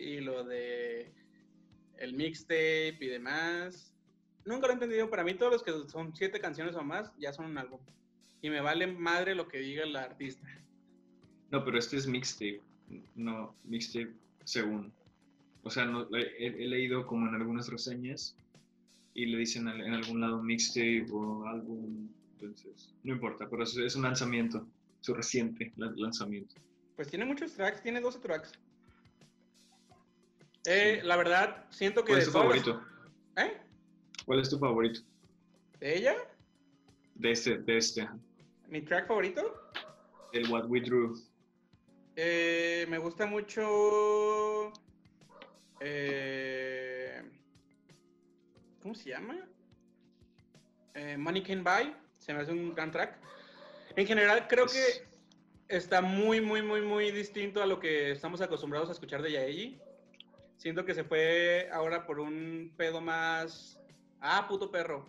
y 0.00 0.20
lo 0.20 0.44
de 0.44 1.12
el 1.98 2.14
mixtape 2.14 2.96
y 3.00 3.06
demás. 3.06 3.92
Nunca 4.44 4.66
lo 4.66 4.72
he 4.72 4.74
entendido. 4.74 5.10
Para 5.10 5.24
mí 5.24 5.34
todos 5.34 5.52
los 5.52 5.62
que 5.62 5.72
son 5.90 6.14
siete 6.14 6.40
canciones 6.40 6.74
o 6.76 6.82
más 6.82 7.12
ya 7.18 7.32
son 7.32 7.46
un 7.46 7.58
álbum. 7.58 7.80
Y 8.40 8.50
me 8.50 8.60
vale 8.60 8.86
madre 8.86 9.34
lo 9.34 9.48
que 9.48 9.58
diga 9.58 9.84
la 9.86 10.02
artista. 10.04 10.46
No, 11.50 11.64
pero 11.64 11.78
este 11.78 11.96
es 11.96 12.06
mixtape, 12.06 12.60
no 13.16 13.54
mixtape 13.64 14.12
según. 14.44 14.92
O 15.62 15.70
sea, 15.70 15.84
no, 15.86 16.06
he, 16.16 16.46
he 16.46 16.66
leído 16.68 17.06
como 17.06 17.26
en 17.26 17.34
algunas 17.34 17.68
reseñas 17.68 18.36
y 19.14 19.26
le 19.26 19.38
dicen 19.38 19.66
en 19.68 19.92
algún 19.94 20.20
lado 20.20 20.42
mixtape 20.42 21.06
o 21.10 21.46
álbum, 21.46 22.08
entonces 22.34 22.94
no 23.02 23.12
importa, 23.14 23.48
pero 23.50 23.64
es, 23.64 23.76
es 23.76 23.96
un 23.96 24.02
lanzamiento, 24.02 24.66
su 25.00 25.14
reciente 25.14 25.72
la- 25.76 25.92
lanzamiento. 25.96 26.54
Pues 26.94 27.08
tiene 27.08 27.24
muchos 27.24 27.52
tracks, 27.54 27.82
tiene 27.82 28.00
12 28.00 28.18
tracks. 28.20 28.52
Eh, 30.66 30.98
Sí. 31.00 31.06
La 31.06 31.16
verdad, 31.16 31.64
siento 31.70 32.02
que... 32.04 32.08
¿Cuál 32.12 32.18
es 32.20 32.24
tu 32.26 32.32
las- 32.32 32.42
favorito? 32.42 32.82
¿Eh? 33.36 33.56
¿Cuál 34.26 34.40
es 34.40 34.50
tu 34.50 34.58
favorito 34.58 35.00
¿De 35.80 35.96
ella? 35.96 36.16
de 37.14 37.30
este, 37.32 37.58
de 37.58 37.76
este? 37.78 38.08
¿Mi 38.68 38.82
track 38.82 39.06
favorito? 39.06 39.70
el 40.32 40.48
What 40.50 40.66
We 40.66 40.80
Drew? 40.80 41.16
Eh, 42.16 42.84
me 42.88 42.98
gusta 42.98 43.24
mucho. 43.26 44.72
eh, 45.80 47.22
¿Cómo 48.82 48.94
se 48.94 49.10
llama? 49.10 49.36
Eh, 50.94 51.16
Money 51.16 51.42
Can 51.42 51.62
Buy. 51.64 51.94
Se 52.18 52.34
me 52.34 52.40
hace 52.40 52.52
un 52.52 52.74
gran 52.74 52.90
track. 52.90 53.16
En 53.96 54.06
general, 54.06 54.46
creo 54.48 54.66
Es- 54.66 54.72
que 55.68 55.76
está 55.76 56.00
muy, 56.02 56.40
muy, 56.40 56.62
muy, 56.62 56.82
muy 56.82 57.10
distinto 57.10 57.62
a 57.62 57.66
lo 57.66 57.78
que 57.80 58.10
estamos 58.12 58.40
acostumbrados 58.40 58.88
a 58.88 58.92
escuchar 58.92 59.22
de 59.22 59.32
Yaeji. 59.32 59.80
Siento 60.58 60.84
que 60.84 60.92
se 60.92 61.04
fue 61.04 61.68
ahora 61.72 62.04
por 62.04 62.18
un 62.20 62.72
pedo 62.76 63.00
más. 63.00 63.80
Ah, 64.20 64.44
puto 64.48 64.70
perro. 64.70 65.06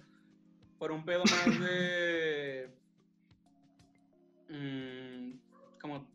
Por 0.77 0.91
un 0.91 1.03
pedo 1.03 1.23
más 1.25 1.59
de. 1.59 2.69
mm, 4.47 5.31
como. 5.81 6.07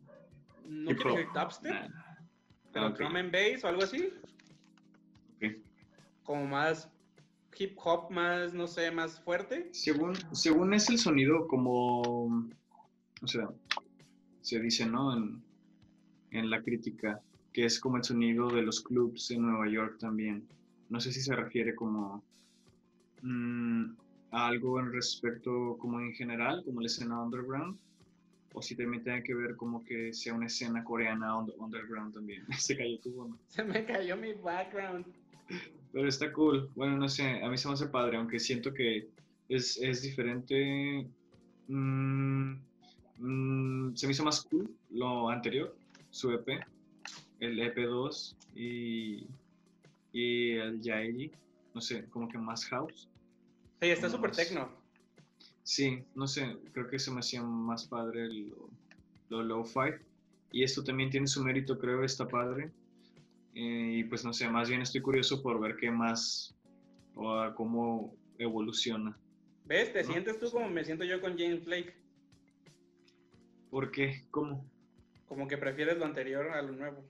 No 0.67 0.89
Hip 0.91 0.97
quiero 0.97 1.15
decir 1.17 1.29
dubstep, 1.33 1.71
Nah. 1.73 2.15
pero 2.73 2.89
drum 2.91 3.15
and 3.17 3.31
bass 3.31 3.63
o 3.63 3.67
algo 3.67 3.83
así. 3.83 4.09
Como 6.23 6.47
más 6.47 6.89
hip 7.57 7.77
hop, 7.83 8.09
más, 8.11 8.53
no 8.53 8.67
sé, 8.67 8.89
más 8.89 9.19
fuerte. 9.21 9.69
Según, 9.73 10.15
según 10.33 10.73
es 10.73 10.89
el 10.89 10.97
sonido 10.97 11.47
como, 11.47 12.01
o 13.21 13.27
sea, 13.27 13.47
se 14.41 14.59
dice, 14.59 14.85
¿no? 14.87 15.15
En, 15.15 15.43
en 16.31 16.49
la 16.49 16.61
crítica, 16.63 17.21
que 17.55 17.63
es 17.63 17.79
como 17.79 17.95
el 17.95 18.03
sonido 18.03 18.49
de 18.49 18.63
los 18.63 18.81
clubs 18.81 19.31
en 19.31 19.43
Nueva 19.43 19.69
York 19.69 19.97
también. 19.97 20.45
No 20.89 20.99
sé 20.99 21.13
si 21.13 21.21
se 21.21 21.33
refiere 21.33 21.73
como 21.73 22.21
mm, 23.21 23.91
a 24.31 24.47
algo 24.47 24.77
en 24.77 24.91
respecto 24.91 25.77
como 25.79 26.01
en 26.01 26.11
general, 26.11 26.63
como 26.65 26.81
la 26.81 26.87
escena 26.87 27.23
underground, 27.23 27.77
o 28.53 28.61
si 28.61 28.75
también 28.75 29.05
tiene 29.05 29.23
que 29.23 29.33
ver 29.33 29.55
como 29.55 29.85
que 29.85 30.11
sea 30.11 30.33
una 30.33 30.47
escena 30.47 30.83
coreana 30.83 31.37
under- 31.39 31.55
underground 31.57 32.13
también. 32.13 32.43
se 32.59 32.75
cayó 32.75 32.99
tu 32.99 33.11
bomba. 33.13 33.37
Se 33.47 33.63
me 33.63 33.85
cayó 33.85 34.17
mi 34.17 34.33
background. 34.33 35.05
Pero 35.93 36.09
está 36.09 36.33
cool. 36.33 36.69
Bueno, 36.75 36.97
no 36.97 37.07
sé, 37.07 37.41
a 37.41 37.49
mí 37.49 37.57
se 37.57 37.69
me 37.69 37.75
hace 37.75 37.87
padre, 37.87 38.17
aunque 38.17 38.37
siento 38.37 38.73
que 38.73 39.07
es, 39.47 39.77
es 39.77 40.01
diferente. 40.01 41.07
Mm, 41.69 42.55
mm, 43.19 43.95
se 43.95 44.07
me 44.07 44.11
hizo 44.11 44.25
más 44.25 44.43
cool 44.43 44.69
lo 44.89 45.29
anterior, 45.29 45.73
su 46.09 46.31
EP, 46.31 46.65
el 47.39 47.59
EP2 47.59 48.35
y, 48.55 49.27
y 50.13 50.51
el 50.51 50.81
Yaeli. 50.81 51.31
No 51.73 51.81
sé, 51.81 52.05
como 52.09 52.29
que 52.29 52.37
más 52.37 52.65
house. 52.65 53.09
Sí, 53.81 53.89
está 53.89 54.09
súper 54.09 54.31
tecno. 54.31 54.69
Sí, 55.63 56.03
no 56.13 56.27
sé, 56.27 56.57
creo 56.73 56.87
que 56.87 56.99
se 56.99 57.11
me 57.11 57.19
hacía 57.19 57.41
más 57.41 57.85
padre 57.85 58.29
lo, 58.29 58.69
lo 59.29 59.43
low-fi. 59.43 59.95
Y 60.51 60.63
esto 60.63 60.83
también 60.83 61.09
tiene 61.09 61.27
su 61.27 61.43
mérito, 61.43 61.77
creo, 61.77 62.03
está 62.03 62.27
padre. 62.27 62.71
Eh, 63.55 63.99
y 63.99 64.03
pues 64.03 64.23
no 64.23 64.33
sé, 64.33 64.49
más 64.49 64.69
bien 64.69 64.81
estoy 64.81 65.01
curioso 65.01 65.41
por 65.41 65.59
ver 65.59 65.77
qué 65.77 65.89
más 65.89 66.53
o 67.15 67.33
a 67.33 67.55
cómo 67.55 68.13
evoluciona. 68.37 69.17
¿Ves? 69.65 69.93
¿Te 69.93 70.03
¿No? 70.03 70.11
sientes 70.11 70.39
tú 70.39 70.51
como 70.51 70.69
me 70.69 70.83
siento 70.83 71.05
yo 71.05 71.21
con 71.21 71.37
James 71.37 71.63
Blake? 71.65 71.95
¿Por 73.69 73.91
qué? 73.91 74.23
¿Cómo? 74.31 74.65
Como 75.27 75.47
que 75.47 75.57
prefieres 75.57 75.97
lo 75.97 76.05
anterior 76.05 76.49
a 76.51 76.61
lo 76.61 76.73
nuevo. 76.73 77.03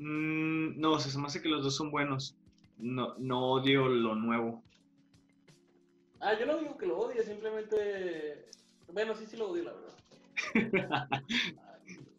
Mm, 0.00 0.80
no, 0.80 0.92
o 0.92 0.98
sea, 0.98 1.12
se 1.12 1.18
me 1.18 1.26
hace 1.26 1.42
que 1.42 1.48
los 1.50 1.62
dos 1.62 1.76
son 1.76 1.90
buenos. 1.90 2.34
No, 2.78 3.14
no 3.18 3.52
odio 3.52 3.86
lo 3.86 4.14
nuevo. 4.14 4.64
Ah, 6.20 6.32
yo 6.38 6.46
no 6.46 6.56
digo 6.58 6.78
que 6.78 6.86
lo 6.86 6.98
odie, 6.98 7.22
simplemente. 7.22 8.46
Bueno, 8.90 9.14
sí, 9.14 9.26
sí 9.26 9.36
lo 9.36 9.50
odio, 9.50 9.64
la 9.64 9.72
verdad. 9.74 11.10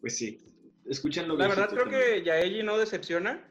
Pues 0.00 0.16
sí. 0.16 0.40
Escuchan 0.84 1.28
lo 1.28 1.36
La 1.36 1.46
verdad 1.46 1.70
creo 1.70 1.84
también. 1.84 2.02
que 2.02 2.22
Yaeji 2.24 2.62
no 2.64 2.76
decepciona. 2.76 3.48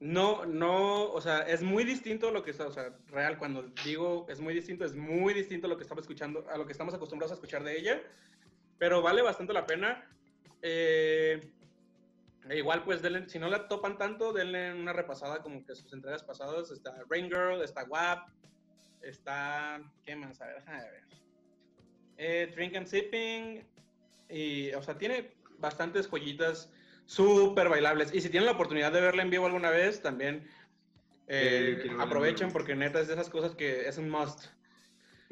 No, 0.00 0.44
no, 0.46 1.10
o 1.12 1.20
sea, 1.20 1.40
es 1.40 1.62
muy 1.62 1.84
distinto 1.84 2.28
a 2.28 2.32
lo 2.32 2.42
que 2.42 2.50
está, 2.50 2.66
o 2.66 2.72
sea, 2.72 2.96
real, 3.08 3.38
cuando 3.38 3.62
digo 3.84 4.26
es 4.28 4.40
muy 4.40 4.54
distinto, 4.54 4.84
es 4.84 4.94
muy 4.94 5.32
distinto 5.34 5.66
a 5.66 5.70
lo 5.70 5.76
que 5.76 5.82
estamos 5.82 6.02
escuchando, 6.04 6.46
a 6.50 6.58
lo 6.58 6.66
que 6.66 6.72
estamos 6.72 6.94
acostumbrados 6.94 7.32
a 7.32 7.34
escuchar 7.34 7.62
de 7.64 7.78
ella, 7.78 8.02
pero 8.78 9.02
vale 9.02 9.22
bastante 9.22 9.52
la 9.52 9.66
pena. 9.66 10.06
Eh, 10.62 11.40
e 12.48 12.58
igual, 12.58 12.84
pues, 12.84 13.02
denle- 13.02 13.28
si 13.28 13.38
no 13.38 13.48
la 13.48 13.68
topan 13.68 13.96
tanto, 13.98 14.32
denle 14.32 14.72
una 14.74 14.92
repasada 14.92 15.42
como 15.42 15.64
que 15.64 15.74
sus 15.74 15.92
entregas 15.92 16.22
pasadas. 16.22 16.70
Está 16.70 16.94
Rain 17.08 17.26
Girl, 17.26 17.62
está 17.62 17.84
WAP, 17.84 18.28
está, 19.02 19.80
¿qué 20.04 20.16
más? 20.16 20.40
A 20.40 20.46
ver, 20.46 20.56
déjame 20.56 20.82
ver. 20.82 21.04
Eh, 22.16 22.52
Drink 22.54 22.76
and 22.76 22.86
Sipping, 22.86 23.66
y, 24.28 24.72
o 24.74 24.82
sea, 24.82 24.96
tiene 24.98 25.32
bastantes 25.58 26.08
joyitas 26.08 26.70
súper 27.06 27.68
bailables. 27.68 28.14
Y 28.14 28.20
si 28.20 28.28
tienen 28.30 28.46
la 28.46 28.52
oportunidad 28.52 28.92
de 28.92 29.00
verla 29.00 29.22
en 29.22 29.30
vivo 29.30 29.46
alguna 29.46 29.70
vez, 29.70 30.00
también 30.02 30.48
eh, 31.26 31.82
aprovechen 31.98 32.52
porque 32.52 32.74
neta 32.74 33.00
es 33.00 33.08
de 33.08 33.14
esas 33.14 33.30
cosas 33.30 33.54
que 33.54 33.88
es 33.88 33.96
un 33.98 34.10
must. 34.10 34.46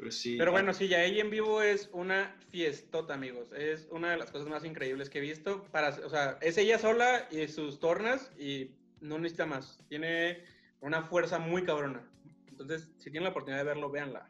Pero 0.03 0.11
sí. 0.11 0.35
Pero 0.37 0.51
bueno, 0.51 0.73
sí, 0.73 0.89
ya 0.89 1.01
ella 1.01 1.21
en 1.21 1.29
vivo 1.29 1.61
es 1.61 1.89
una 1.93 2.35
fiestota, 2.51 3.13
amigos. 3.13 3.47
Es 3.53 3.87
una 3.89 4.11
de 4.11 4.17
las 4.17 4.31
cosas 4.31 4.49
más 4.49 4.65
increíbles 4.65 5.09
que 5.09 5.19
he 5.19 5.21
visto. 5.21 5.63
Para, 5.71 5.91
o 6.05 6.09
sea, 6.09 6.37
es 6.41 6.57
ella 6.57 6.77
sola 6.77 7.25
y 7.31 7.47
sus 7.47 7.79
tornas 7.79 8.29
y 8.37 8.71
no 8.99 9.17
necesita 9.17 9.45
más. 9.45 9.79
Tiene 9.87 10.43
una 10.81 11.03
fuerza 11.03 11.39
muy 11.39 11.63
cabrona. 11.63 12.05
Entonces, 12.49 12.89
si 12.97 13.11
tienen 13.11 13.23
la 13.23 13.29
oportunidad 13.29 13.61
de 13.61 13.63
verlo, 13.63 13.89
véanla. 13.89 14.27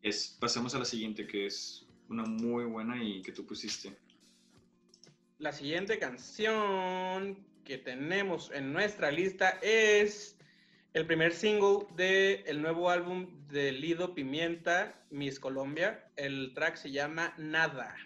Es, 0.00 0.38
pasamos 0.40 0.74
a 0.74 0.78
la 0.78 0.86
siguiente, 0.86 1.26
que 1.26 1.44
es 1.44 1.86
una 2.08 2.24
muy 2.24 2.64
buena 2.64 3.02
y 3.02 3.20
que 3.20 3.32
tú 3.32 3.44
pusiste. 3.44 3.94
La 5.38 5.52
siguiente 5.52 5.98
canción 5.98 7.44
que 7.62 7.76
tenemos 7.76 8.50
en 8.54 8.72
nuestra 8.72 9.10
lista 9.10 9.58
es 9.60 10.38
el 10.94 11.06
primer 11.06 11.32
single 11.32 11.86
del 11.96 12.62
nuevo 12.62 12.88
álbum 12.88 13.26
de 13.48 13.72
Lido 13.72 14.14
Pimienta, 14.14 14.94
Miss 15.10 15.40
Colombia. 15.40 16.08
El 16.14 16.52
track 16.54 16.76
se 16.76 16.92
llama 16.92 17.34
Nada. 17.36 17.96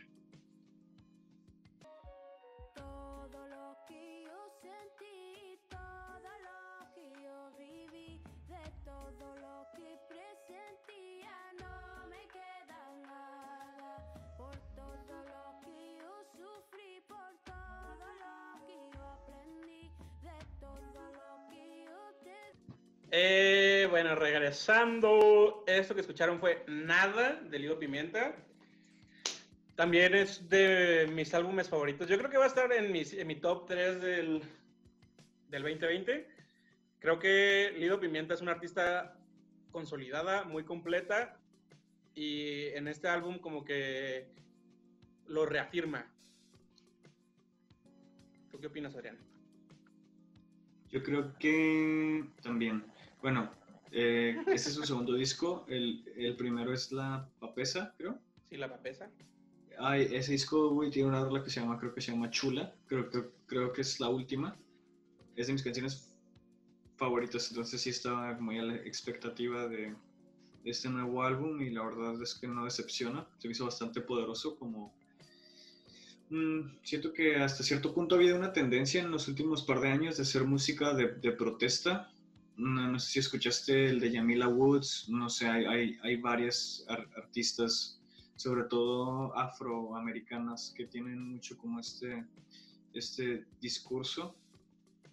Eh, 23.11 23.87
bueno, 23.89 24.15
regresando, 24.15 25.65
esto 25.67 25.95
que 25.95 26.03
escucharon 26.03 26.39
fue 26.41 26.65
Nada 26.69 27.41
de 27.43 27.59
Lido 27.59 27.79
Pimienta. 27.79 28.37
También 29.77 30.15
es 30.15 30.49
de 30.49 31.09
mis 31.15 31.33
álbumes 31.33 31.69
favoritos. 31.69 32.09
Yo 32.09 32.19
creo 32.19 32.31
que 32.31 32.37
va 32.37 32.45
a 32.45 32.49
estar 32.49 32.71
en, 32.73 32.93
mi 32.93 33.35
top 33.37 33.67
3 33.67 34.01
del, 34.01 34.43
del 35.49 35.63
2020. 35.63 36.29
Creo 36.99 37.19
que 37.19 37.75
Lido 37.79 37.99
Pimienta 37.99 38.35
es 38.35 38.43
una 38.43 38.53
artista 38.53 39.17
consolidada, 39.71 40.45
muy 40.45 40.65
completa. 40.65 41.39
Y 42.15 42.67
en 42.75 42.89
este 42.89 43.09
álbum 43.09 43.39
como 43.39 43.65
que 43.65 44.29
lo 45.29 45.47
reafirma. 45.47 46.11
¿Tú 48.51 48.59
qué 48.59 48.67
opinas, 48.67 48.95
Adrián? 48.97 49.19
Yo 50.91 51.03
creo 51.03 51.39
que 51.39 52.25
también. 52.43 52.85
Bueno, 53.23 53.51
eh, 53.91 54.37
este 54.47 54.71
es 54.71 54.75
su 54.75 54.85
segundo 54.85 55.15
disco. 55.15 55.65
El, 55.69 56.05
el 56.17 56.37
primero 56.37 56.73
es 56.73 56.93
La 56.93 57.29
Papesa, 57.41 57.95
creo. 57.97 58.19
Sí, 58.49 58.57
la 58.57 58.69
papesa. 58.69 59.11
Ay, 59.79 60.09
ese 60.11 60.33
disco, 60.33 60.71
güey, 60.71 60.91
tiene 60.91 61.09
una 61.09 61.23
rola 61.23 61.43
que 61.43 61.51
se 61.51 61.61
llama, 61.61 61.79
creo 61.79 61.95
que 61.95 62.01
se 62.01 62.13
llama 62.13 62.31
Chula. 62.31 62.75
Creo, 62.87 63.09
creo, 63.11 63.33
creo 63.47 63.73
que 63.73 63.83
es 63.83 64.01
la 64.01 64.09
última. 64.09 64.57
Es 65.37 65.47
de 65.47 65.53
mis 65.53 65.63
canciones 65.63 66.15
favoritas, 66.97 67.49
entonces 67.51 67.81
sí 67.81 67.91
estaba 67.91 68.35
muy 68.41 68.59
a 68.59 68.65
la 68.65 68.75
expectativa 68.75 69.69
de, 69.69 69.95
de 70.65 70.71
este 70.71 70.89
nuevo 70.89 71.23
álbum 71.23 71.61
y 71.63 71.71
la 71.71 71.85
verdad 71.85 72.21
es 72.21 72.35
que 72.35 72.49
no 72.49 72.65
decepciona. 72.65 73.27
Se 73.39 73.47
me 73.47 73.53
hizo 73.53 73.65
bastante 73.65 74.01
poderoso 74.01 74.59
como... 74.59 74.93
Mm, 76.31 76.77
siento 76.83 77.13
que 77.13 77.37
hasta 77.37 77.63
cierto 77.63 77.95
punto 77.95 78.15
ha 78.15 78.19
habido 78.19 78.37
una 78.37 78.53
tendencia 78.53 79.01
en 79.01 79.11
los 79.11 79.29
últimos 79.29 79.63
par 79.63 79.81
de 79.81 79.89
años 79.89 80.17
de 80.17 80.25
hacer 80.25 80.45
música 80.45 80.93
de, 80.93 81.13
de 81.15 81.33
protesta. 81.33 82.11
No, 82.59 82.89
no 82.91 82.99
sé 82.99 83.11
si 83.13 83.19
escuchaste 83.21 83.87
el 83.87 84.01
de 84.01 84.11
Yamila 84.11 84.49
Woods, 84.49 85.09
no 85.09 85.31
sé, 85.31 85.47
hay, 85.47 85.65
hay, 85.65 85.97
hay 86.03 86.17
varias 86.17 86.85
ar- 86.89 87.09
artistas 87.17 88.01
sobre 88.35 88.65
todo 88.65 89.37
afroamericanas, 89.37 90.73
que 90.77 90.87
tienen 90.87 91.21
mucho 91.23 91.57
como 91.57 91.79
este, 91.81 92.25
este 92.95 93.47
discurso 93.61 94.37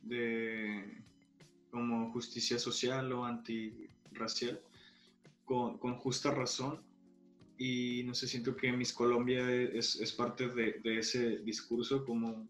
de 0.03 1.01
como 1.71 2.11
justicia 2.11 2.57
social 2.57 3.11
o 3.13 3.25
antirracial, 3.25 4.59
con, 5.43 5.77
con 5.77 5.95
justa 5.95 6.31
razón. 6.31 6.81
Y 7.57 8.03
no 8.05 8.13
sé, 8.13 8.27
siento 8.27 8.55
que 8.55 8.71
Miss 8.71 8.91
Colombia 8.91 9.49
es, 9.51 9.95
es 9.95 10.11
parte 10.11 10.49
de, 10.49 10.79
de 10.83 10.99
ese 10.99 11.37
discurso 11.39 12.05
como, 12.05 12.47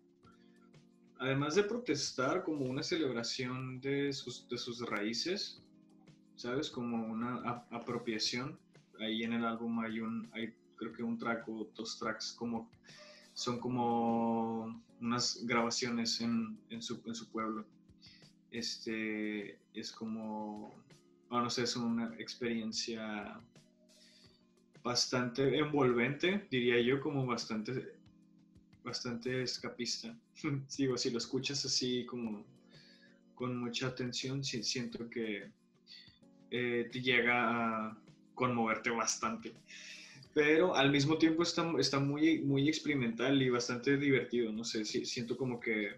además 1.19 1.55
de 1.55 1.63
protestar, 1.63 2.43
como 2.43 2.65
una 2.65 2.83
celebración 2.83 3.79
de 3.81 4.13
sus, 4.13 4.47
de 4.47 4.57
sus 4.57 4.81
raíces, 4.81 5.61
¿sabes? 6.35 6.69
Como 6.69 7.05
una 7.05 7.65
apropiación. 7.71 8.57
Ahí 8.99 9.23
en 9.23 9.33
el 9.33 9.45
álbum 9.45 9.79
hay 9.79 9.99
un, 9.99 10.29
hay 10.33 10.53
creo 10.75 10.91
que 10.91 11.03
un 11.03 11.17
track 11.17 11.47
o 11.47 11.69
dos 11.75 11.97
tracks 11.97 12.33
como, 12.33 12.69
son 13.33 13.59
como 13.59 14.81
unas 15.01 15.45
grabaciones 15.45 16.21
en, 16.21 16.57
en, 16.69 16.81
su, 16.81 17.01
en 17.05 17.15
su 17.15 17.29
pueblo. 17.29 17.65
Este, 18.51 19.59
es 19.73 19.91
como, 19.91 20.73
oh, 21.29 21.41
no 21.41 21.49
sé, 21.49 21.63
es 21.63 21.75
una 21.75 22.13
experiencia 22.17 23.39
bastante 24.83 25.57
envolvente, 25.57 26.47
diría 26.49 26.79
yo, 26.79 27.01
como 27.01 27.25
bastante, 27.25 27.94
bastante 28.85 29.41
escapista. 29.41 30.15
Digo, 30.77 30.97
si 30.97 31.09
lo 31.09 31.17
escuchas 31.17 31.65
así 31.65 32.05
como 32.05 32.45
con 33.33 33.57
mucha 33.57 33.87
atención, 33.87 34.43
siento 34.43 35.09
que 35.09 35.51
eh, 36.51 36.89
te 36.91 37.01
llega 37.01 37.87
a 37.87 37.97
conmoverte 38.33 38.91
bastante. 38.91 39.53
Pero 40.33 40.75
al 40.75 40.91
mismo 40.91 41.17
tiempo 41.17 41.43
está, 41.43 41.69
está 41.79 41.99
muy, 41.99 42.41
muy 42.41 42.67
experimental 42.67 43.41
y 43.41 43.49
bastante 43.49 43.97
divertido. 43.97 44.51
No 44.51 44.63
sé, 44.63 44.85
si, 44.85 45.05
siento 45.05 45.35
como 45.37 45.59
que 45.59 45.95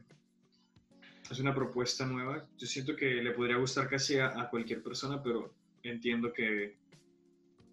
es 1.29 1.39
una 1.39 1.53
propuesta 1.53 2.05
nueva. 2.05 2.47
Yo 2.57 2.67
siento 2.67 2.95
que 2.95 3.05
le 3.21 3.31
podría 3.31 3.57
gustar 3.57 3.89
casi 3.89 4.17
a, 4.17 4.39
a 4.39 4.49
cualquier 4.49 4.81
persona, 4.81 5.21
pero 5.21 5.53
entiendo 5.83 6.31
que 6.33 6.77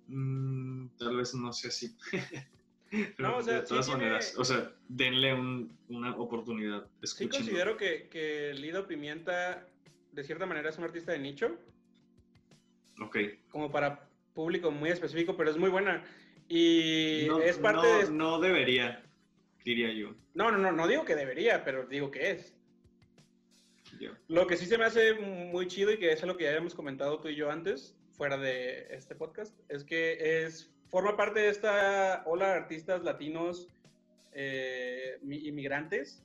mm, 0.09 0.89
tal 0.99 1.17
vez 1.17 1.35
no 1.35 1.53
sea 1.53 1.69
así. 1.69 1.95
Pero 3.17 3.29
No, 3.31 3.37
o 3.39 3.43
sea, 3.43 3.61
de 3.61 3.67
todas 3.67 3.87
sí 3.87 3.91
tiene- 3.93 4.05
maneras, 4.07 4.35
o 4.39 4.45
sea, 4.45 4.73
denle 4.89 5.35
un- 5.35 5.77
una 5.89 6.17
oportunidad. 6.17 6.85
Sí 6.85 6.91
Escúchenlo. 7.03 7.37
considero 7.39 7.77
que, 7.77 8.09
que 8.09 8.53
Lido 8.55 8.87
Pimienta 8.87 9.67
de 10.13 10.23
cierta 10.25 10.47
manera 10.47 10.71
es 10.71 10.79
un 10.79 10.85
artista 10.85 11.13
de 11.13 11.19
nicho, 11.19 11.57
Ok. 13.01 13.17
como 13.51 13.71
para 13.71 14.09
público 14.35 14.71
muy 14.71 14.91
específico, 14.91 15.37
pero 15.37 15.51
es 15.51 15.57
muy 15.57 15.71
buena. 15.71 16.05
Y 16.49 17.25
No, 17.27 17.41
es 17.41 17.59
parte 17.59 17.87
no- 17.89 17.99
de... 17.99 18.11
no 18.11 18.41
debería, 18.41 19.03
diría 19.65 19.93
yo. 19.93 20.15
No, 20.35 20.51
no, 20.51 20.59
no, 20.59 20.73
no 20.73 20.87
digo 20.87 21.05
que 21.05 21.15
debería, 21.17 21.65
pero 21.65 21.87
digo 21.87 22.11
que 22.11 22.31
es. 22.33 22.55
Lo 24.29 24.47
que 24.47 24.57
sí 24.57 24.67
se 24.67 24.77
me 24.77 24.85
hace 24.85 25.15
muy 25.15 25.67
chido 25.69 25.93
y 25.93 25.99
que 25.99 26.13
es 26.13 26.23
lo 26.25 26.37
que 26.37 26.45
ya 26.45 26.51
habíamos 26.51 26.75
comentado 26.75 27.21
tú 27.21 27.29
y 27.29 27.37
yo 27.37 27.51
antes, 27.51 27.97
fuera 28.13 28.37
de 28.37 28.87
este 28.91 29.15
podcast, 29.15 29.59
es 29.71 29.85
que 29.85 30.45
es 30.45 30.74
forma 30.95 31.17
parte 31.17 31.41
de 31.41 31.49
esta 31.49 32.23
ola 32.25 32.51
de 32.51 32.53
artistas 32.55 33.03
latinos 33.03 33.67
eh, 34.33 35.19
mi- 35.23 35.45
inmigrantes 35.49 36.23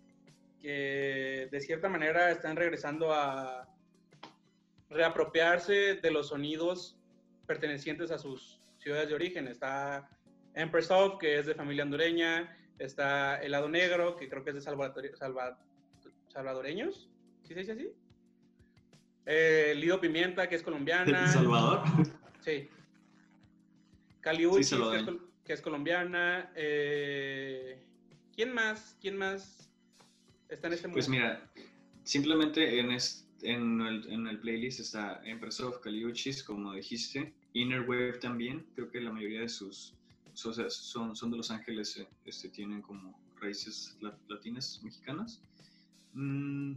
que 0.62 1.48
de 1.52 1.60
cierta 1.60 1.90
manera 1.90 2.30
están 2.30 2.56
regresando 2.56 3.12
a 3.12 3.68
reapropiarse 4.92 5.96
de 5.96 6.12
los 6.12 6.28
sonidos 6.28 6.96
pertenecientes 7.48 8.12
a 8.12 8.20
sus 8.20 8.60
ciudades 8.78 9.10
de 9.10 9.16
origen. 9.16 9.48
Está 9.48 10.08
Empress 10.54 10.92
of, 10.92 11.18
que 11.20 11.40
es 11.40 11.48
de 11.48 11.56
familia 11.56 11.84
hondureña, 11.84 12.56
está 12.78 13.42
Helado 13.42 13.70
Negro, 13.70 14.16
que 14.18 14.30
creo 14.30 14.44
que 14.44 14.52
es 14.52 14.56
de 14.58 14.62
salvadoreños. 14.62 15.18
salvadoreños, 16.28 17.10
¿sí 17.42 17.56
se 17.56 17.60
dice 17.62 17.72
así? 17.72 17.92
Eh, 19.26 19.74
Lido 19.76 20.00
Pimienta, 20.00 20.48
que 20.48 20.58
es 20.58 20.62
colombiana. 20.62 21.22
¿El 21.26 21.28
Salvador? 21.30 21.82
Sí. 22.42 22.70
Caliuchis, 24.22 24.68
Sí, 24.70 24.76
que, 25.46 25.54
es, 25.54 25.60
que 25.60 25.64
colombiana. 25.64 26.52
eh, 26.56 27.82
¿Quién 28.36 28.54
más? 28.54 28.96
¿Quién 29.02 29.18
más 29.18 29.70
está 30.48 30.68
en 30.68 30.74
este 30.74 30.88
mundo? 30.88 30.96
Pues 30.96 31.10
mira, 31.10 31.50
simplemente 32.04 32.80
en, 32.80 33.82
el, 33.82 34.12
en 34.12 34.28
el 34.28 34.40
playlist 34.40 34.80
está 34.80 35.22
Empress 35.24 35.60
of 35.62 35.80
Caliuchis, 35.80 36.44
como 36.44 36.74
dijiste. 36.74 37.34
Inner 37.54 37.82
Wave 37.82 38.20
también, 38.20 38.66
creo 38.76 38.92
que 38.92 39.02
la 39.02 39.12
mayoría 39.12 39.42
de 39.42 39.50
sus, 39.50 39.96
o 40.46 40.54
sea, 40.54 40.70
son, 40.70 41.16
son 41.16 41.32
de 41.32 41.38
Los 41.38 41.50
Ángeles, 41.52 41.98
eh, 41.98 42.08
este, 42.26 42.50
tienen 42.50 42.82
como 42.82 43.20
raíces 43.42 43.98
la- 44.02 44.18
latinas, 44.28 44.80
mexicanas. 44.84 45.42
Mm, 46.14 46.74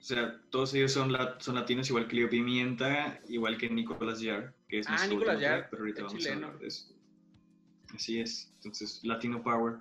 o 0.00 0.02
sea, 0.02 0.40
todos 0.50 0.72
ellos 0.74 0.92
son, 0.92 1.12
la- 1.12 1.38
son 1.40 1.54
latinos, 1.56 1.88
igual 1.90 2.08
que 2.08 2.16
Leo 2.16 2.30
Pimienta, 2.30 3.20
igual 3.28 3.58
que 3.58 3.68
Nicolas 3.68 4.20
Yar, 4.20 4.54
que 4.66 4.78
es 4.78 4.86
Ah, 4.86 4.92
nuestro 4.92 5.16
último 5.18 5.38
Yar, 5.38 5.68
pero 5.70 5.82
ahorita 5.82 6.02
vamos 6.04 6.18
chileno. 6.22 6.46
a 6.46 6.48
hablar 6.48 6.60
de 6.62 6.68
eso. 6.68 6.94
Así 7.94 8.20
es, 8.20 8.50
entonces, 8.56 9.00
Latino 9.02 9.42
Power, 9.42 9.74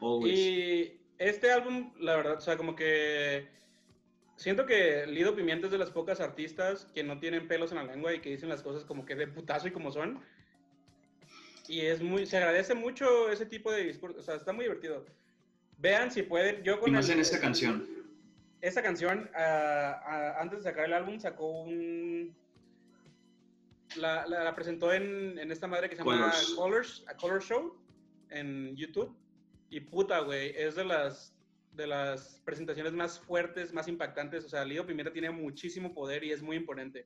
always. 0.00 0.36
Y 0.38 1.00
este 1.18 1.52
álbum, 1.52 1.92
la 2.00 2.16
verdad, 2.16 2.38
o 2.38 2.40
sea, 2.40 2.56
como 2.56 2.74
que 2.74 3.48
siento 4.36 4.66
que 4.66 5.06
Lido 5.06 5.36
Pimienta 5.36 5.66
es 5.66 5.72
de 5.72 5.78
las 5.78 5.90
pocas 5.90 6.20
artistas 6.20 6.86
que 6.94 7.04
no 7.04 7.20
tienen 7.20 7.46
pelos 7.46 7.70
en 7.70 7.76
la 7.78 7.84
lengua 7.84 8.12
y 8.14 8.20
que 8.20 8.30
dicen 8.30 8.48
las 8.48 8.62
cosas 8.62 8.84
como 8.84 9.04
que 9.04 9.14
de 9.14 9.28
putazo 9.28 9.68
y 9.68 9.72
como 9.72 9.92
son. 9.92 10.20
Y 11.68 11.82
es 11.82 12.02
muy, 12.02 12.26
se 12.26 12.38
agradece 12.38 12.74
mucho 12.74 13.30
ese 13.30 13.46
tipo 13.46 13.70
de 13.70 13.84
discurso, 13.84 14.18
o 14.18 14.22
sea, 14.22 14.34
está 14.34 14.52
muy 14.52 14.64
divertido. 14.64 15.04
Vean 15.78 16.10
si 16.10 16.22
pueden, 16.22 16.64
yo 16.64 16.80
con 16.80 16.88
Y 16.88 16.92
más 16.92 17.06
el- 17.08 17.14
en 17.16 17.20
esta 17.20 17.38
canción. 17.40 17.86
Esta 18.60 18.82
canción, 18.82 19.30
ah, 19.34 20.00
ah, 20.04 20.40
antes 20.40 20.58
de 20.58 20.64
sacar 20.70 20.84
el 20.86 20.92
álbum, 20.92 21.18
sacó 21.18 21.62
un... 21.62 22.36
La, 23.96 24.24
la- 24.26 24.44
la 24.44 24.54
presentó 24.54 24.92
en, 24.92 25.38
en 25.38 25.50
esta 25.50 25.66
madre 25.66 25.88
que 25.88 25.96
se 25.96 26.02
llama 26.04 26.16
Colors. 26.18 26.54
Colors, 26.54 27.04
a 27.08 27.16
Color 27.16 27.42
Show 27.42 27.76
en 28.30 28.76
YouTube. 28.76 29.16
Y 29.68 29.80
puta, 29.80 30.20
güey, 30.20 30.52
es 30.56 30.76
de 30.76 30.84
las, 30.84 31.34
de 31.72 31.86
las 31.86 32.40
presentaciones 32.44 32.92
más 32.92 33.18
fuertes, 33.18 33.72
más 33.72 33.88
impactantes. 33.88 34.44
O 34.44 34.48
sea, 34.48 34.64
Lido 34.64 34.86
Pimienta 34.86 35.12
tiene 35.12 35.30
muchísimo 35.30 35.92
poder 35.92 36.22
y 36.24 36.30
es 36.32 36.40
muy 36.42 36.56
imponente. 36.56 37.04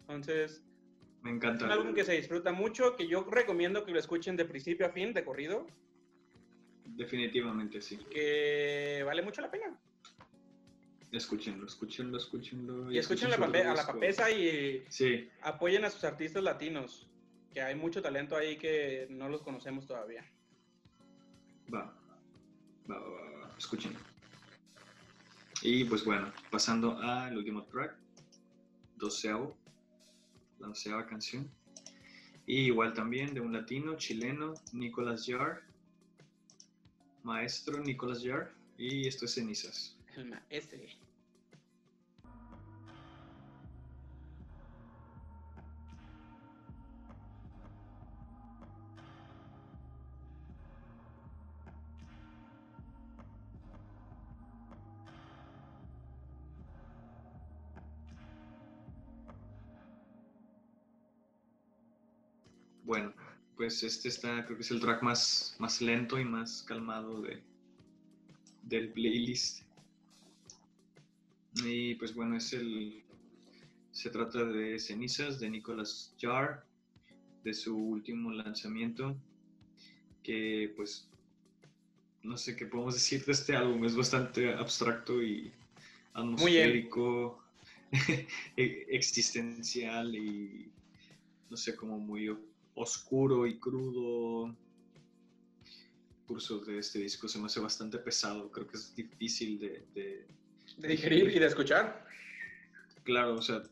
Entonces, 0.00 0.62
Me 1.22 1.30
es 1.30 1.32
un 1.32 1.36
encanta. 1.36 1.72
álbum 1.72 1.94
que 1.94 2.04
se 2.04 2.12
disfruta 2.12 2.52
mucho, 2.52 2.96
que 2.96 3.06
yo 3.08 3.24
recomiendo 3.30 3.84
que 3.84 3.92
lo 3.92 3.98
escuchen 3.98 4.36
de 4.36 4.44
principio 4.44 4.86
a 4.86 4.90
fin, 4.90 5.12
de 5.14 5.24
corrido, 5.24 5.66
Definitivamente 6.84 7.80
sí. 7.82 7.98
que 8.10 9.02
vale 9.04 9.20
mucho 9.22 9.40
la 9.42 9.50
pena. 9.50 9.78
Escúchenlo, 11.12 11.66
escúchenlo, 11.66 12.18
escúchenlo. 12.18 12.92
Y 12.92 12.98
escuchen 12.98 13.30
la 13.30 13.36
pape- 13.38 13.64
a 13.64 13.74
la 13.74 13.86
papesa 13.86 14.30
y 14.30 14.84
Sí, 14.88 15.28
apoyen 15.42 15.84
a 15.84 15.90
sus 15.90 16.04
artistas 16.04 16.42
latinos, 16.42 17.06
que 17.54 17.62
hay 17.62 17.74
mucho 17.74 18.02
talento 18.02 18.36
ahí 18.36 18.56
que 18.58 19.06
no 19.10 19.28
los 19.28 19.42
conocemos 19.42 19.86
todavía. 19.86 20.24
va. 21.72 21.94
Va, 22.88 22.98
va, 22.98 23.08
va, 23.08 23.38
va. 23.48 23.54
Escúchenlo. 23.56 23.98
Y 25.62 25.84
pues 25.84 26.04
bueno, 26.04 26.32
pasando 26.50 26.98
al 26.98 27.36
último 27.36 27.64
track. 27.64 27.96
doceavo, 28.96 29.56
la 30.58 30.68
doceava 30.68 31.06
canción. 31.06 31.50
Y 32.46 32.66
igual 32.66 32.94
también 32.94 33.34
de 33.34 33.40
un 33.40 33.52
latino, 33.52 33.96
chileno, 33.96 34.54
Nicolas 34.72 35.24
Jar, 35.26 35.62
maestro 37.24 37.82
Nicolas 37.82 38.22
Jar, 38.22 38.52
y 38.78 39.06
esto 39.08 39.24
es 39.24 39.34
Cenizas. 39.34 39.95
El 40.16 40.24
maestre. 40.24 40.88
Bueno, 62.84 63.12
pues 63.56 63.82
este 63.82 64.08
está, 64.08 64.44
creo 64.46 64.56
que 64.56 64.62
es 64.62 64.70
el 64.70 64.80
track 64.80 65.02
más, 65.02 65.56
más 65.58 65.82
lento 65.82 66.18
y 66.18 66.24
más 66.24 66.62
calmado 66.62 67.20
de, 67.20 67.42
del 68.62 68.92
playlist. 68.92 69.65
Y 71.64 71.94
pues 71.96 72.14
bueno, 72.14 72.36
es 72.36 72.52
el. 72.52 73.02
Se 73.92 74.10
trata 74.10 74.44
de 74.44 74.78
Cenizas 74.78 75.40
de 75.40 75.48
Nicolas 75.48 76.14
Jar, 76.20 76.66
de 77.44 77.54
su 77.54 77.76
último 77.76 78.30
lanzamiento, 78.30 79.16
que 80.22 80.72
pues. 80.76 81.08
No 82.22 82.36
sé 82.36 82.56
qué 82.56 82.66
podemos 82.66 82.94
decir 82.94 83.24
de 83.24 83.32
este 83.32 83.54
álbum, 83.54 83.84
es 83.84 83.94
bastante 83.94 84.52
abstracto 84.52 85.22
y 85.22 85.52
atmosférico, 86.12 87.40
e- 88.56 88.86
existencial 88.88 90.12
y 90.16 90.68
no 91.48 91.56
sé, 91.56 91.76
como 91.76 92.00
muy 92.00 92.28
oscuro 92.74 93.46
y 93.46 93.58
crudo. 93.60 94.48
El 94.48 94.56
curso 96.26 96.58
de 96.58 96.78
este 96.78 96.98
disco 96.98 97.28
se 97.28 97.38
me 97.38 97.46
hace 97.46 97.60
bastante 97.60 97.98
pesado, 97.98 98.50
creo 98.50 98.66
que 98.66 98.76
es 98.76 98.92
difícil 98.96 99.60
de, 99.60 99.86
de- 99.94 100.26
De 100.76 100.88
digerir 100.88 101.34
y 101.34 101.38
de 101.38 101.46
escuchar. 101.46 102.06
claro, 103.04 103.34
o 103.34 103.42
sea, 103.42 103.62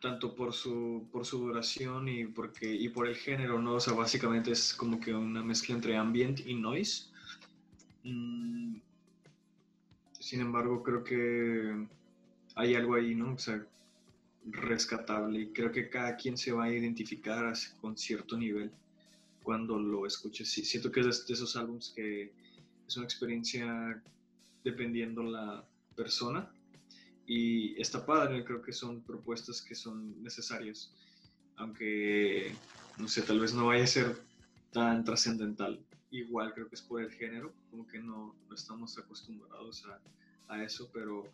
tanto 0.00 0.34
por 0.34 0.52
su, 0.52 1.08
por 1.10 1.26
su 1.26 1.38
duración 1.38 2.08
y, 2.08 2.26
porque, 2.26 2.72
y 2.72 2.88
por 2.88 3.08
el 3.08 3.16
género, 3.16 3.60
¿no? 3.60 3.74
O 3.74 3.80
sea, 3.80 3.94
básicamente 3.94 4.52
es 4.52 4.72
como 4.74 5.00
que 5.00 5.12
una 5.14 5.42
mezcla 5.42 5.74
entre 5.74 5.96
ambient 5.96 6.46
y 6.46 6.54
noise. 6.54 7.08
Mm, 8.04 8.76
sin 10.20 10.40
embargo, 10.40 10.82
creo 10.82 11.02
que 11.02 11.86
hay 12.54 12.74
algo 12.74 12.94
ahí, 12.94 13.14
¿no? 13.14 13.34
O 13.34 13.38
sea, 13.38 13.64
rescatable 14.50 15.40
y 15.40 15.52
creo 15.52 15.70
que 15.70 15.88
cada 15.88 16.16
quien 16.16 16.36
se 16.36 16.52
va 16.52 16.64
a 16.64 16.72
identificar 16.72 17.52
con 17.80 17.96
cierto 17.96 18.36
nivel 18.36 18.70
cuando 19.42 19.78
lo 19.78 20.06
escuche. 20.06 20.44
Sí, 20.44 20.64
siento 20.64 20.90
que 20.90 21.00
es 21.00 21.26
de 21.26 21.34
esos 21.34 21.56
álbums 21.56 21.92
que 21.94 22.32
es 22.86 22.96
una 22.96 23.04
experiencia 23.04 24.02
dependiendo 24.64 25.22
la 25.22 25.64
persona 25.98 26.48
y 27.26 27.78
está 27.80 28.06
padre, 28.06 28.44
creo 28.44 28.62
que 28.62 28.72
son 28.72 29.02
propuestas 29.02 29.60
que 29.60 29.74
son 29.74 30.22
necesarias, 30.22 30.94
aunque 31.56 32.54
no 32.98 33.08
sé, 33.08 33.22
tal 33.22 33.40
vez 33.40 33.52
no 33.52 33.66
vaya 33.66 33.84
a 33.84 33.86
ser 33.98 34.16
tan 34.72 35.04
trascendental. 35.04 35.78
Igual 36.10 36.54
creo 36.54 36.68
que 36.68 36.76
es 36.76 36.82
por 36.82 37.02
el 37.02 37.10
género, 37.10 37.52
como 37.70 37.86
que 37.86 37.98
no, 37.98 38.34
no 38.48 38.54
estamos 38.54 38.96
acostumbrados 38.96 39.84
a, 39.86 40.54
a 40.54 40.62
eso, 40.62 40.88
pero 40.94 41.30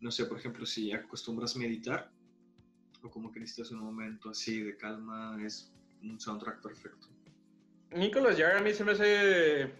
no 0.00 0.10
sé, 0.10 0.24
por 0.24 0.38
ejemplo, 0.38 0.66
si 0.66 0.90
acostumbras 0.92 1.54
meditar 1.56 2.10
o 3.02 3.10
como 3.10 3.30
que 3.30 3.38
necesitas 3.38 3.70
un 3.70 3.80
momento 3.80 4.30
así 4.30 4.60
de 4.62 4.76
calma, 4.76 5.38
es 5.44 5.70
un 6.02 6.18
soundtrack 6.18 6.60
perfecto. 6.62 7.06
Nicolas 7.92 8.36
Jar 8.38 8.56
a 8.56 8.62
mí 8.62 8.72
se 8.72 8.84
me 8.84 8.92
hace 8.92 9.72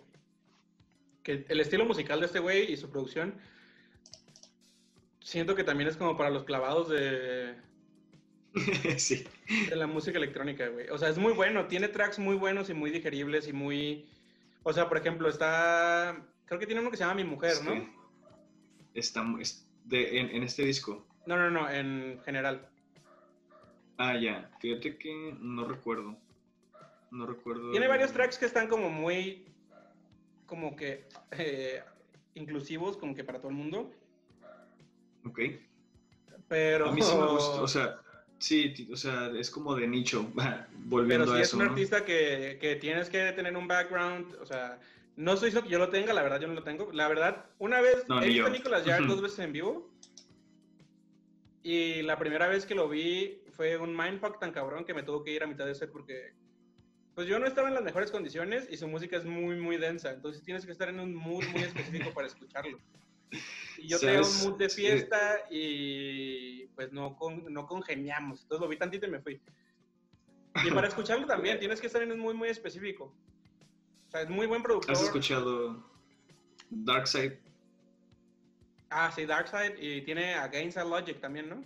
que 1.22 1.44
el 1.48 1.60
estilo 1.60 1.84
musical 1.86 2.20
de 2.20 2.26
este 2.26 2.38
güey 2.38 2.72
y 2.72 2.76
su 2.76 2.90
producción 2.90 3.34
siento 5.30 5.54
que 5.54 5.64
también 5.64 5.88
es 5.88 5.96
como 5.96 6.16
para 6.16 6.30
los 6.30 6.44
clavados 6.44 6.88
de, 6.88 7.54
sí. 8.98 9.24
de 9.68 9.76
la 9.76 9.86
música 9.86 10.18
electrónica, 10.18 10.68
güey. 10.68 10.88
O 10.88 10.98
sea, 10.98 11.08
es 11.08 11.18
muy 11.18 11.32
bueno, 11.32 11.66
tiene 11.66 11.88
tracks 11.88 12.18
muy 12.18 12.34
buenos 12.34 12.68
y 12.68 12.74
muy 12.74 12.90
digeribles 12.90 13.46
y 13.46 13.52
muy... 13.52 14.08
O 14.64 14.72
sea, 14.72 14.88
por 14.88 14.98
ejemplo, 14.98 15.28
está... 15.28 16.20
Creo 16.46 16.58
que 16.58 16.66
tiene 16.66 16.80
uno 16.80 16.90
que 16.90 16.96
se 16.96 17.04
llama 17.04 17.14
Mi 17.14 17.24
Mujer, 17.24 17.54
¿no? 17.64 17.88
Está, 18.92 19.24
es 19.40 19.66
de, 19.84 20.18
en, 20.18 20.30
en 20.30 20.42
este 20.42 20.64
disco. 20.64 21.06
No, 21.26 21.36
no, 21.36 21.48
no, 21.48 21.70
en 21.70 22.20
general. 22.24 22.68
Ah, 23.98 24.16
ya. 24.18 24.50
Fíjate 24.60 24.98
que 24.98 25.36
no 25.38 25.64
recuerdo. 25.64 26.18
No 27.12 27.26
recuerdo. 27.26 27.70
Tiene 27.70 27.86
varios 27.86 28.12
tracks 28.12 28.36
que 28.36 28.46
están 28.46 28.66
como 28.68 28.90
muy... 28.90 29.46
Como 30.46 30.74
que... 30.74 31.06
eh, 31.30 31.82
inclusivos, 32.34 32.96
como 32.96 33.14
que 33.14 33.24
para 33.24 33.38
todo 33.38 33.50
el 33.50 33.56
mundo. 33.56 33.92
Ok. 35.26 35.40
Pero... 36.48 36.88
A 36.88 36.92
mí 36.92 37.02
sí 37.02 37.14
me 37.14 37.26
gusta. 37.26 37.62
O 37.62 37.68
sea, 37.68 37.96
sí, 38.38 38.88
o 38.92 38.96
sea, 38.96 39.30
es 39.36 39.50
como 39.50 39.74
de 39.74 39.86
nicho. 39.86 40.30
Volviendo 40.84 41.26
Pero 41.26 41.36
sí 41.36 41.38
a 41.38 41.42
es 41.42 41.48
eso. 41.48 41.56
un 41.58 41.64
¿no? 41.64 41.70
artista 41.70 42.04
que, 42.04 42.58
que 42.60 42.76
tienes 42.76 43.08
que 43.08 43.32
tener 43.32 43.56
un 43.56 43.68
background, 43.68 44.34
o 44.40 44.46
sea, 44.46 44.78
no 45.16 45.36
soy 45.36 45.50
eso 45.50 45.62
que 45.62 45.68
yo 45.68 45.78
lo 45.78 45.90
tenga, 45.90 46.12
la 46.12 46.22
verdad 46.22 46.40
yo 46.40 46.48
no 46.48 46.54
lo 46.54 46.62
tengo. 46.62 46.90
La 46.92 47.06
verdad, 47.08 47.44
una 47.58 47.80
vez 47.80 48.04
No, 48.08 48.22
he 48.22 48.26
visto 48.26 48.44
a 48.44 48.48
yo. 48.48 48.52
Nicolas 48.52 48.84
Yard 48.84 49.06
dos 49.06 49.20
veces 49.20 49.38
en 49.40 49.52
vivo 49.52 49.90
y 51.62 52.02
la 52.02 52.18
primera 52.18 52.48
vez 52.48 52.64
que 52.64 52.74
lo 52.74 52.88
vi 52.88 53.42
fue 53.52 53.76
un 53.76 53.94
mindfuck 53.94 54.38
tan 54.38 54.52
cabrón 54.52 54.84
que 54.84 54.94
me 54.94 55.02
tuvo 55.02 55.22
que 55.22 55.32
ir 55.32 55.42
a 55.42 55.46
mitad 55.46 55.66
de 55.66 55.74
set 55.74 55.90
porque 55.92 56.32
pues 57.14 57.26
yo 57.26 57.38
no 57.38 57.46
estaba 57.46 57.68
en 57.68 57.74
las 57.74 57.82
mejores 57.82 58.10
condiciones 58.10 58.66
y 58.70 58.78
su 58.78 58.88
música 58.88 59.18
es 59.18 59.26
muy 59.26 59.56
muy 59.56 59.76
densa, 59.76 60.10
entonces 60.12 60.42
tienes 60.42 60.64
que 60.64 60.72
estar 60.72 60.88
en 60.88 61.00
un 61.00 61.14
mood 61.14 61.44
muy 61.52 61.62
específico 61.62 62.14
para 62.14 62.28
escucharlo. 62.28 62.78
Y 63.78 63.88
yo 63.88 63.98
tenía 63.98 64.20
un 64.20 64.38
mood 64.38 64.58
de 64.58 64.68
fiesta 64.68 65.46
y 65.50 66.66
pues 66.68 66.92
no, 66.92 67.16
con, 67.16 67.52
no 67.52 67.66
congeniamos, 67.66 68.42
entonces 68.42 68.60
lo 68.62 68.68
vi 68.68 68.76
tantito 68.76 69.06
y 69.06 69.10
me 69.10 69.20
fui. 69.20 69.40
Y 70.64 70.70
para 70.70 70.88
escucharlo 70.88 71.26
también 71.26 71.58
tienes 71.58 71.80
que 71.80 71.86
estar 71.86 72.02
en 72.02 72.12
un 72.12 72.18
muy 72.18 72.34
muy 72.34 72.48
específico. 72.48 73.14
O 74.08 74.10
sea, 74.10 74.22
es 74.22 74.28
muy 74.28 74.46
buen 74.46 74.62
productor. 74.62 74.90
¿Has 74.92 75.02
escuchado 75.02 75.88
Dark 76.68 77.06
Side? 77.06 77.40
Ah, 78.92 79.12
sí, 79.14 79.24
Darkseid 79.24 79.78
y 79.78 80.02
tiene 80.02 80.34
a 80.34 80.48
Gainside 80.48 80.84
Logic 80.84 81.20
también, 81.20 81.48
¿no? 81.48 81.64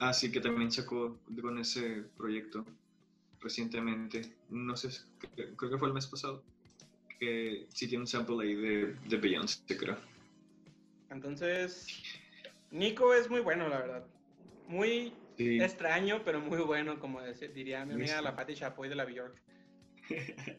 Ah, 0.00 0.12
sí, 0.12 0.32
que 0.32 0.40
también 0.40 0.72
sacó 0.72 1.20
con 1.40 1.56
ese 1.58 2.02
proyecto 2.16 2.66
recientemente. 3.40 4.36
No 4.48 4.76
sé, 4.76 4.88
cre- 5.20 5.54
creo 5.56 5.70
que 5.70 5.78
fue 5.78 5.86
el 5.86 5.94
mes 5.94 6.06
pasado. 6.08 6.42
Que 7.20 7.66
sí 7.72 7.86
tiene 7.86 8.02
un 8.02 8.06
sample 8.08 8.42
ahí 8.42 8.54
de, 8.56 8.94
de 9.08 9.16
Beyoncé, 9.18 9.76
creo. 9.76 9.98
Entonces, 11.10 11.86
Nico 12.70 13.14
es 13.14 13.28
muy 13.28 13.40
bueno, 13.40 13.68
la 13.68 13.78
verdad. 13.78 14.06
Muy 14.68 15.12
Sí. 15.36 15.60
extraño, 15.60 16.22
pero 16.24 16.40
muy 16.40 16.58
bueno, 16.58 16.98
como 17.00 17.20
decir- 17.20 17.52
diría 17.52 17.84
mi 17.86 17.94
amiga 17.94 18.20
la. 18.20 18.36
Patty 18.36 18.54
Chapoy 18.54 18.88
de 18.88 18.94
la 18.94 19.04
Bjork. 19.04 19.40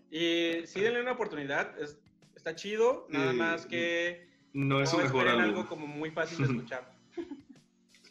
Y 0.09 0.65
sí, 0.65 0.79
denle 0.81 1.01
una 1.01 1.11
oportunidad, 1.11 1.77
es- 1.79 1.99
está 2.35 2.55
chido, 2.55 3.05
nada 3.09 3.31
más 3.33 3.65
que 3.65 4.27
No 4.53 4.81
es 4.81 4.91
no 4.93 4.99
mejor 4.99 5.27
álbum. 5.27 5.43
algo 5.43 5.67
como 5.67 5.87
muy 5.87 6.11
fácil 6.11 6.37
de 6.39 6.43
escuchar. 6.45 6.91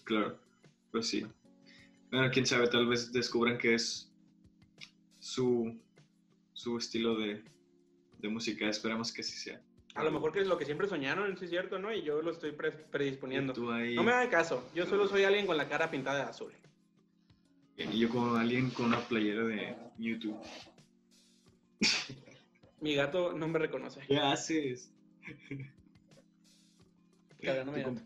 Claro, 0.05 0.41
pues 0.91 1.07
sí. 1.09 1.25
Bueno, 2.11 2.29
quién 2.33 2.45
sabe, 2.45 2.67
tal 2.69 2.87
vez 2.89 3.13
descubran 3.13 3.57
que 3.59 3.75
es 3.75 4.13
su, 5.21 5.79
su 6.53 6.77
estilo 6.79 7.17
de, 7.17 7.45
de 8.19 8.29
música. 8.29 8.69
Esperamos 8.69 9.13
que 9.13 9.23
sí 9.23 9.37
sea. 9.39 9.63
A 9.95 10.05
lo 10.05 10.11
mejor 10.13 10.33
que 10.33 10.41
es 10.41 10.47
lo 10.47 10.57
que 10.57 10.65
siempre 10.65 10.87
soñaron, 10.89 11.37
sí 11.37 11.45
es 11.47 11.51
cierto, 11.51 11.79
¿no? 11.79 11.93
Y 11.93 12.03
yo 12.03 12.23
lo 12.23 12.31
estoy 12.31 12.53
pre- 12.53 12.71
predisponiendo. 12.71 13.53
Ahí- 13.73 13.95
No 13.97 14.03
me 14.05 14.13
hagan 14.13 14.29
caso, 14.31 14.69
yo 14.75 14.87
solo 14.87 15.09
soy 15.09 15.25
alguien 15.25 15.47
con 15.47 15.57
la 15.57 15.69
cara 15.69 15.91
pintada 15.91 16.19
de 16.25 16.31
azul. 16.31 16.53
y 17.77 17.99
yo 17.99 18.09
como 18.11 18.37
alguien 18.37 18.71
con 18.71 18.87
una 18.87 19.01
playera 19.01 19.43
de 19.45 19.75
YouTube. 19.99 20.39
Mi 22.81 22.95
gato 22.95 23.33
no 23.33 23.49
me 23.49 23.59
reconoce. 23.59 24.01
¿Qué 24.07 24.17
haces? 24.19 24.93
Cabrón, 27.43 27.75
tu, 27.75 27.83
com- 27.83 27.99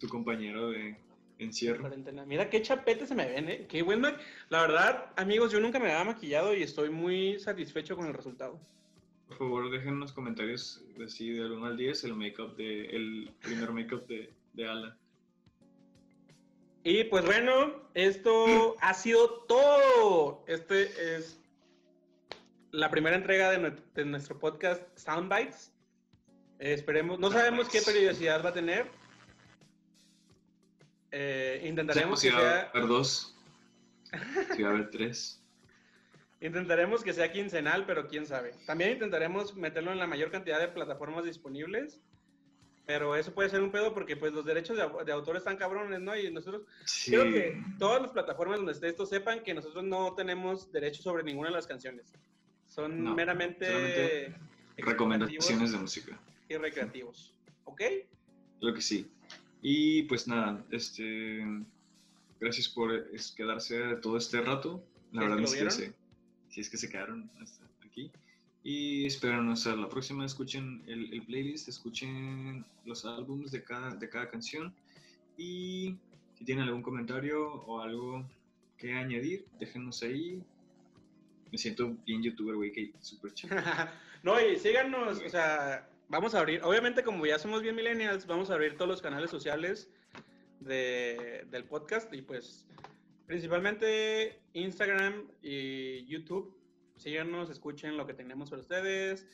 tu 0.00 0.08
compañero 0.08 0.70
de 0.70 0.96
encierro. 1.38 1.80
Cuarentena. 1.80 2.24
Mira 2.26 2.50
qué 2.50 2.60
chapete 2.60 3.06
se 3.06 3.14
me 3.14 3.26
ven, 3.28 3.48
¿eh? 3.48 3.66
Qué 3.68 3.82
buen 3.82 4.02
La 4.48 4.62
verdad, 4.62 5.12
amigos, 5.16 5.52
yo 5.52 5.60
nunca 5.60 5.78
me 5.78 5.92
había 5.92 6.04
maquillado 6.04 6.54
y 6.54 6.62
estoy 6.62 6.90
muy 6.90 7.38
satisfecho 7.38 7.96
con 7.96 8.06
el 8.06 8.14
resultado. 8.14 8.60
Por 9.30 9.38
favor, 9.38 9.70
dejen 9.70 9.90
en 9.90 10.00
los 10.00 10.12
comentarios 10.12 10.82
así 11.06 11.30
de 11.30 11.46
1 11.48 11.64
al 11.64 11.76
10 11.76 12.02
el 12.04 12.14
make-up 12.16 12.56
de 12.56 12.86
el 12.86 13.30
primer 13.40 13.70
make-up 13.72 14.04
de, 14.08 14.32
de 14.54 14.68
Alan. 14.68 14.98
Y 16.82 17.04
pues 17.04 17.24
bueno, 17.24 17.74
esto 17.94 18.74
ha 18.80 18.92
sido 18.92 19.44
todo. 19.46 20.44
Este 20.48 21.16
es 21.16 21.38
la 22.72 22.90
primera 22.90 23.14
entrega 23.14 23.50
de, 23.52 23.58
nue- 23.60 23.82
de 23.94 24.04
nuestro 24.04 24.36
podcast 24.38 24.82
Soundbites. 24.98 25.72
Eh, 26.58 26.72
esperemos, 26.72 27.20
no 27.20 27.30
sabemos 27.30 27.68
qué 27.68 27.80
periodicidad 27.82 28.44
va 28.44 28.48
a 28.48 28.54
tener. 28.54 28.90
Eh, 31.12 31.62
intentaremos 31.68 32.18
sabemos 32.18 32.20
si 32.20 32.28
que 32.28 32.34
va 32.34 32.40
a 32.40 32.42
sea, 32.62 32.70
haber 32.70 32.86
dos, 32.88 33.36
si 34.56 34.62
va 34.62 34.70
a 34.70 34.72
haber 34.72 34.90
tres. 34.90 35.39
Intentaremos 36.40 37.02
que 37.04 37.12
sea 37.12 37.32
quincenal, 37.32 37.84
pero 37.86 38.06
quién 38.08 38.26
sabe. 38.26 38.52
También 38.66 38.92
intentaremos 38.92 39.54
meterlo 39.56 39.92
en 39.92 39.98
la 39.98 40.06
mayor 40.06 40.30
cantidad 40.30 40.58
de 40.60 40.68
plataformas 40.68 41.24
disponibles. 41.24 42.00
Pero 42.86 43.14
eso 43.14 43.32
puede 43.32 43.50
ser 43.50 43.62
un 43.62 43.70
pedo 43.70 43.94
porque 43.94 44.16
pues 44.16 44.32
los 44.32 44.44
derechos 44.44 44.76
de, 44.76 45.04
de 45.04 45.12
autor 45.12 45.36
están 45.36 45.56
cabrones, 45.56 46.00
¿no? 46.00 46.16
Y 46.16 46.32
nosotros 46.32 46.62
Sí. 46.84 47.10
Quiero 47.12 47.24
que 47.30 47.62
todas 47.78 48.02
las 48.02 48.10
plataformas 48.10 48.56
donde 48.58 48.72
esté 48.72 48.88
esto 48.88 49.06
sepan 49.06 49.44
que 49.44 49.54
nosotros 49.54 49.84
no 49.84 50.14
tenemos 50.14 50.72
derecho 50.72 51.00
sobre 51.02 51.22
ninguna 51.22 51.50
de 51.50 51.54
las 51.54 51.66
canciones. 51.68 52.12
Son 52.66 53.04
No, 53.04 53.14
meramente 53.14 54.34
Recomendaciones 54.76 55.72
de 55.72 55.78
música. 55.78 56.18
y 56.48 56.56
recreativos. 56.56 57.34
¿Ok? 57.64 57.82
Lo 58.60 58.74
que 58.74 58.80
sí. 58.80 59.08
Y 59.62 60.02
pues 60.04 60.26
nada, 60.26 60.64
este. 60.70 61.44
Gracias 62.40 62.68
por 62.70 63.08
quedarse 63.36 63.96
todo 63.96 64.16
este 64.16 64.40
rato. 64.40 64.82
La 65.12 65.20
Si 65.46 65.58
es 65.58 65.62
verdad 65.62 65.76
que 65.76 65.86
ni 65.86 65.94
si 66.50 66.60
es 66.60 66.68
que 66.70 66.76
se 66.76 66.88
quedaron 66.88 67.30
hasta 67.40 67.64
aquí. 67.86 68.10
Y 68.62 69.06
espéranos 69.06 69.66
a 69.66 69.74
la 69.74 69.88
próxima. 69.88 70.26
Escuchen 70.26 70.82
el, 70.86 71.12
el 71.14 71.22
playlist, 71.22 71.68
escuchen 71.68 72.64
los 72.84 73.04
álbumes 73.06 73.50
de 73.52 73.64
cada, 73.64 73.94
de 73.94 74.08
cada 74.08 74.28
canción. 74.30 74.74
Y 75.38 75.96
si 76.38 76.44
tienen 76.44 76.64
algún 76.64 76.82
comentario 76.82 77.42
o 77.54 77.80
algo 77.80 78.24
que 78.76 78.92
añadir, 78.92 79.46
déjenos 79.58 80.02
ahí. 80.02 80.42
Me 81.50 81.58
siento 81.58 81.96
bien 82.06 82.22
youtuber, 82.22 82.54
güey, 82.54 82.70
que 82.70 82.92
súper 83.00 83.32
chido. 83.32 83.56
no, 84.22 84.38
y 84.40 84.56
síganos, 84.58 85.20
o 85.20 85.28
sea, 85.28 85.88
vamos 86.08 86.34
a 86.34 86.40
abrir, 86.40 86.62
obviamente 86.62 87.02
como 87.02 87.24
ya 87.26 87.38
somos 87.38 87.62
bien 87.62 87.74
millennials, 87.74 88.26
vamos 88.26 88.50
a 88.50 88.54
abrir 88.54 88.76
todos 88.76 88.88
los 88.88 89.02
canales 89.02 89.30
sociales 89.30 89.88
de- 90.60 91.44
del 91.50 91.64
podcast 91.64 92.12
y 92.14 92.22
pues 92.22 92.66
principalmente 93.30 94.40
Instagram 94.54 95.28
y 95.40 96.04
YouTube. 96.06 96.52
Síganos, 96.96 97.48
escuchen 97.48 97.96
lo 97.96 98.04
que 98.04 98.12
tenemos 98.12 98.50
para 98.50 98.60
ustedes, 98.60 99.24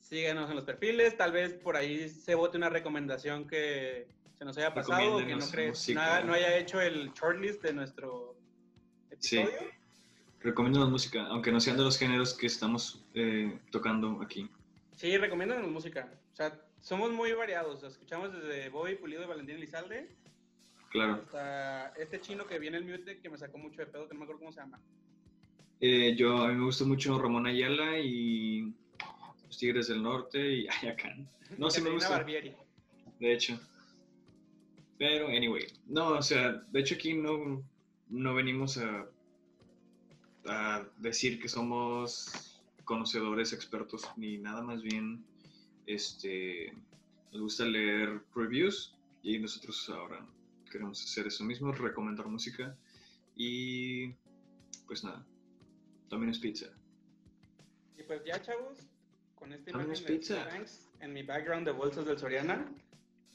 síganos 0.00 0.48
en 0.48 0.56
los 0.56 0.64
perfiles, 0.64 1.14
tal 1.18 1.32
vez 1.32 1.52
por 1.52 1.76
ahí 1.76 2.08
se 2.08 2.34
vote 2.34 2.56
una 2.56 2.70
recomendación 2.70 3.46
que 3.46 4.08
se 4.38 4.44
nos 4.46 4.56
haya 4.56 4.72
pasado, 4.72 5.16
o 5.16 5.18
que 5.18 5.36
no, 5.36 5.44
nada- 5.94 6.32
haya 6.32 6.56
hecho 6.56 6.80
el 6.80 7.12
shortlist 7.12 7.60
de 7.62 7.74
nuestro 7.74 8.34
Sí. 9.18 9.40
episodio. 9.40 9.72
Recomiendo 10.40 10.88
música, 10.88 11.26
aunque 11.26 11.52
no 11.52 11.60
sean 11.60 11.76
de 11.76 11.82
los 11.82 11.98
géneros 11.98 12.32
que 12.32 12.46
estamos 12.46 13.04
eh, 13.12 13.58
tocando 13.70 14.22
aquí. 14.22 14.48
Sí, 14.96 15.18
recomiendan 15.18 15.70
música. 15.70 16.10
O 16.32 16.34
sea, 16.34 16.58
somos 16.80 17.10
muy 17.12 17.32
variados. 17.32 17.82
Escuchamos 17.82 18.32
desde 18.32 18.70
Bobby 18.70 18.94
Pulido 18.94 19.22
y 19.22 19.26
Valentín 19.26 19.56
Elizalde 19.56 20.16
Claro. 20.90 21.22
este 21.98 22.20
chino 22.20 22.46
que 22.46 22.58
viene 22.58 22.78
el 22.78 22.84
Mute 22.84 23.20
que 23.20 23.28
me 23.28 23.36
sacó 23.36 23.58
mucho 23.58 23.80
de 23.80 23.86
pedo, 23.86 24.08
que 24.08 24.14
no 24.14 24.20
me 24.20 24.24
acuerdo 24.24 24.40
cómo 24.40 24.52
se 24.52 24.60
llama. 24.60 24.80
Eh, 25.80 26.14
yo, 26.16 26.38
a 26.38 26.48
mí 26.48 26.54
me 26.54 26.64
gusta 26.64 26.84
mucho 26.84 27.18
Ramón 27.18 27.46
Ayala 27.46 27.98
y 27.98 28.72
los 29.46 29.58
Tigres 29.58 29.88
del 29.88 30.02
Norte 30.02 30.38
y 30.56 30.68
Ayacán. 30.82 31.28
No, 31.56 31.70
sí 31.70 31.80
me 31.80 31.90
gusta, 31.90 32.10
Barbieri. 32.10 32.54
de 33.20 33.32
hecho. 33.32 33.60
Pero, 34.98 35.28
anyway, 35.28 35.66
no, 35.86 36.08
o 36.08 36.22
sea, 36.22 36.52
de 36.52 36.80
hecho 36.80 36.96
aquí 36.96 37.14
no, 37.14 37.62
no 38.08 38.34
venimos 38.34 38.78
a, 38.78 39.06
a 40.46 40.84
decir 40.98 41.40
que 41.40 41.48
somos 41.48 42.60
conocedores, 42.84 43.52
expertos, 43.52 44.08
ni 44.16 44.38
nada 44.38 44.62
más 44.62 44.82
bien, 44.82 45.24
este, 45.86 46.72
nos 47.30 47.42
gusta 47.42 47.64
leer 47.64 48.20
reviews 48.34 48.96
y 49.22 49.38
nosotros 49.38 49.88
ahora 49.90 50.26
queremos 50.68 51.02
hacer 51.02 51.26
eso 51.26 51.44
mismo, 51.44 51.72
recomendar 51.72 52.26
música 52.26 52.76
y 53.36 54.12
pues 54.86 55.04
nada, 55.04 55.26
también 56.08 56.30
es 56.30 56.38
pizza. 56.38 56.66
Y 57.96 58.02
pues 58.02 58.22
ya, 58.24 58.40
chavos, 58.40 58.78
con 59.34 59.52
esta 59.52 59.70
imagen 59.70 59.92
es 59.92 60.00
de 60.00 60.06
pizza. 60.06 60.48
Thanks 60.48 60.88
en 61.00 61.12
mi 61.12 61.22
background 61.22 61.66
de 61.66 61.72
bolsas 61.72 62.04
del 62.06 62.18
Soriana. 62.18 62.66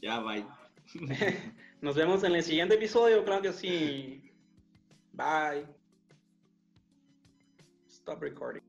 Ya, 0.02 0.20
bye. 0.20 0.46
Nos 1.82 1.96
vemos 1.96 2.24
en 2.24 2.36
el 2.36 2.44
siguiente 2.44 2.76
episodio, 2.76 3.24
claro 3.24 3.42
que 3.42 3.54
sí. 3.54 4.32
Bye. 5.14 5.66
Stop 7.88 8.22
recording. 8.22 8.64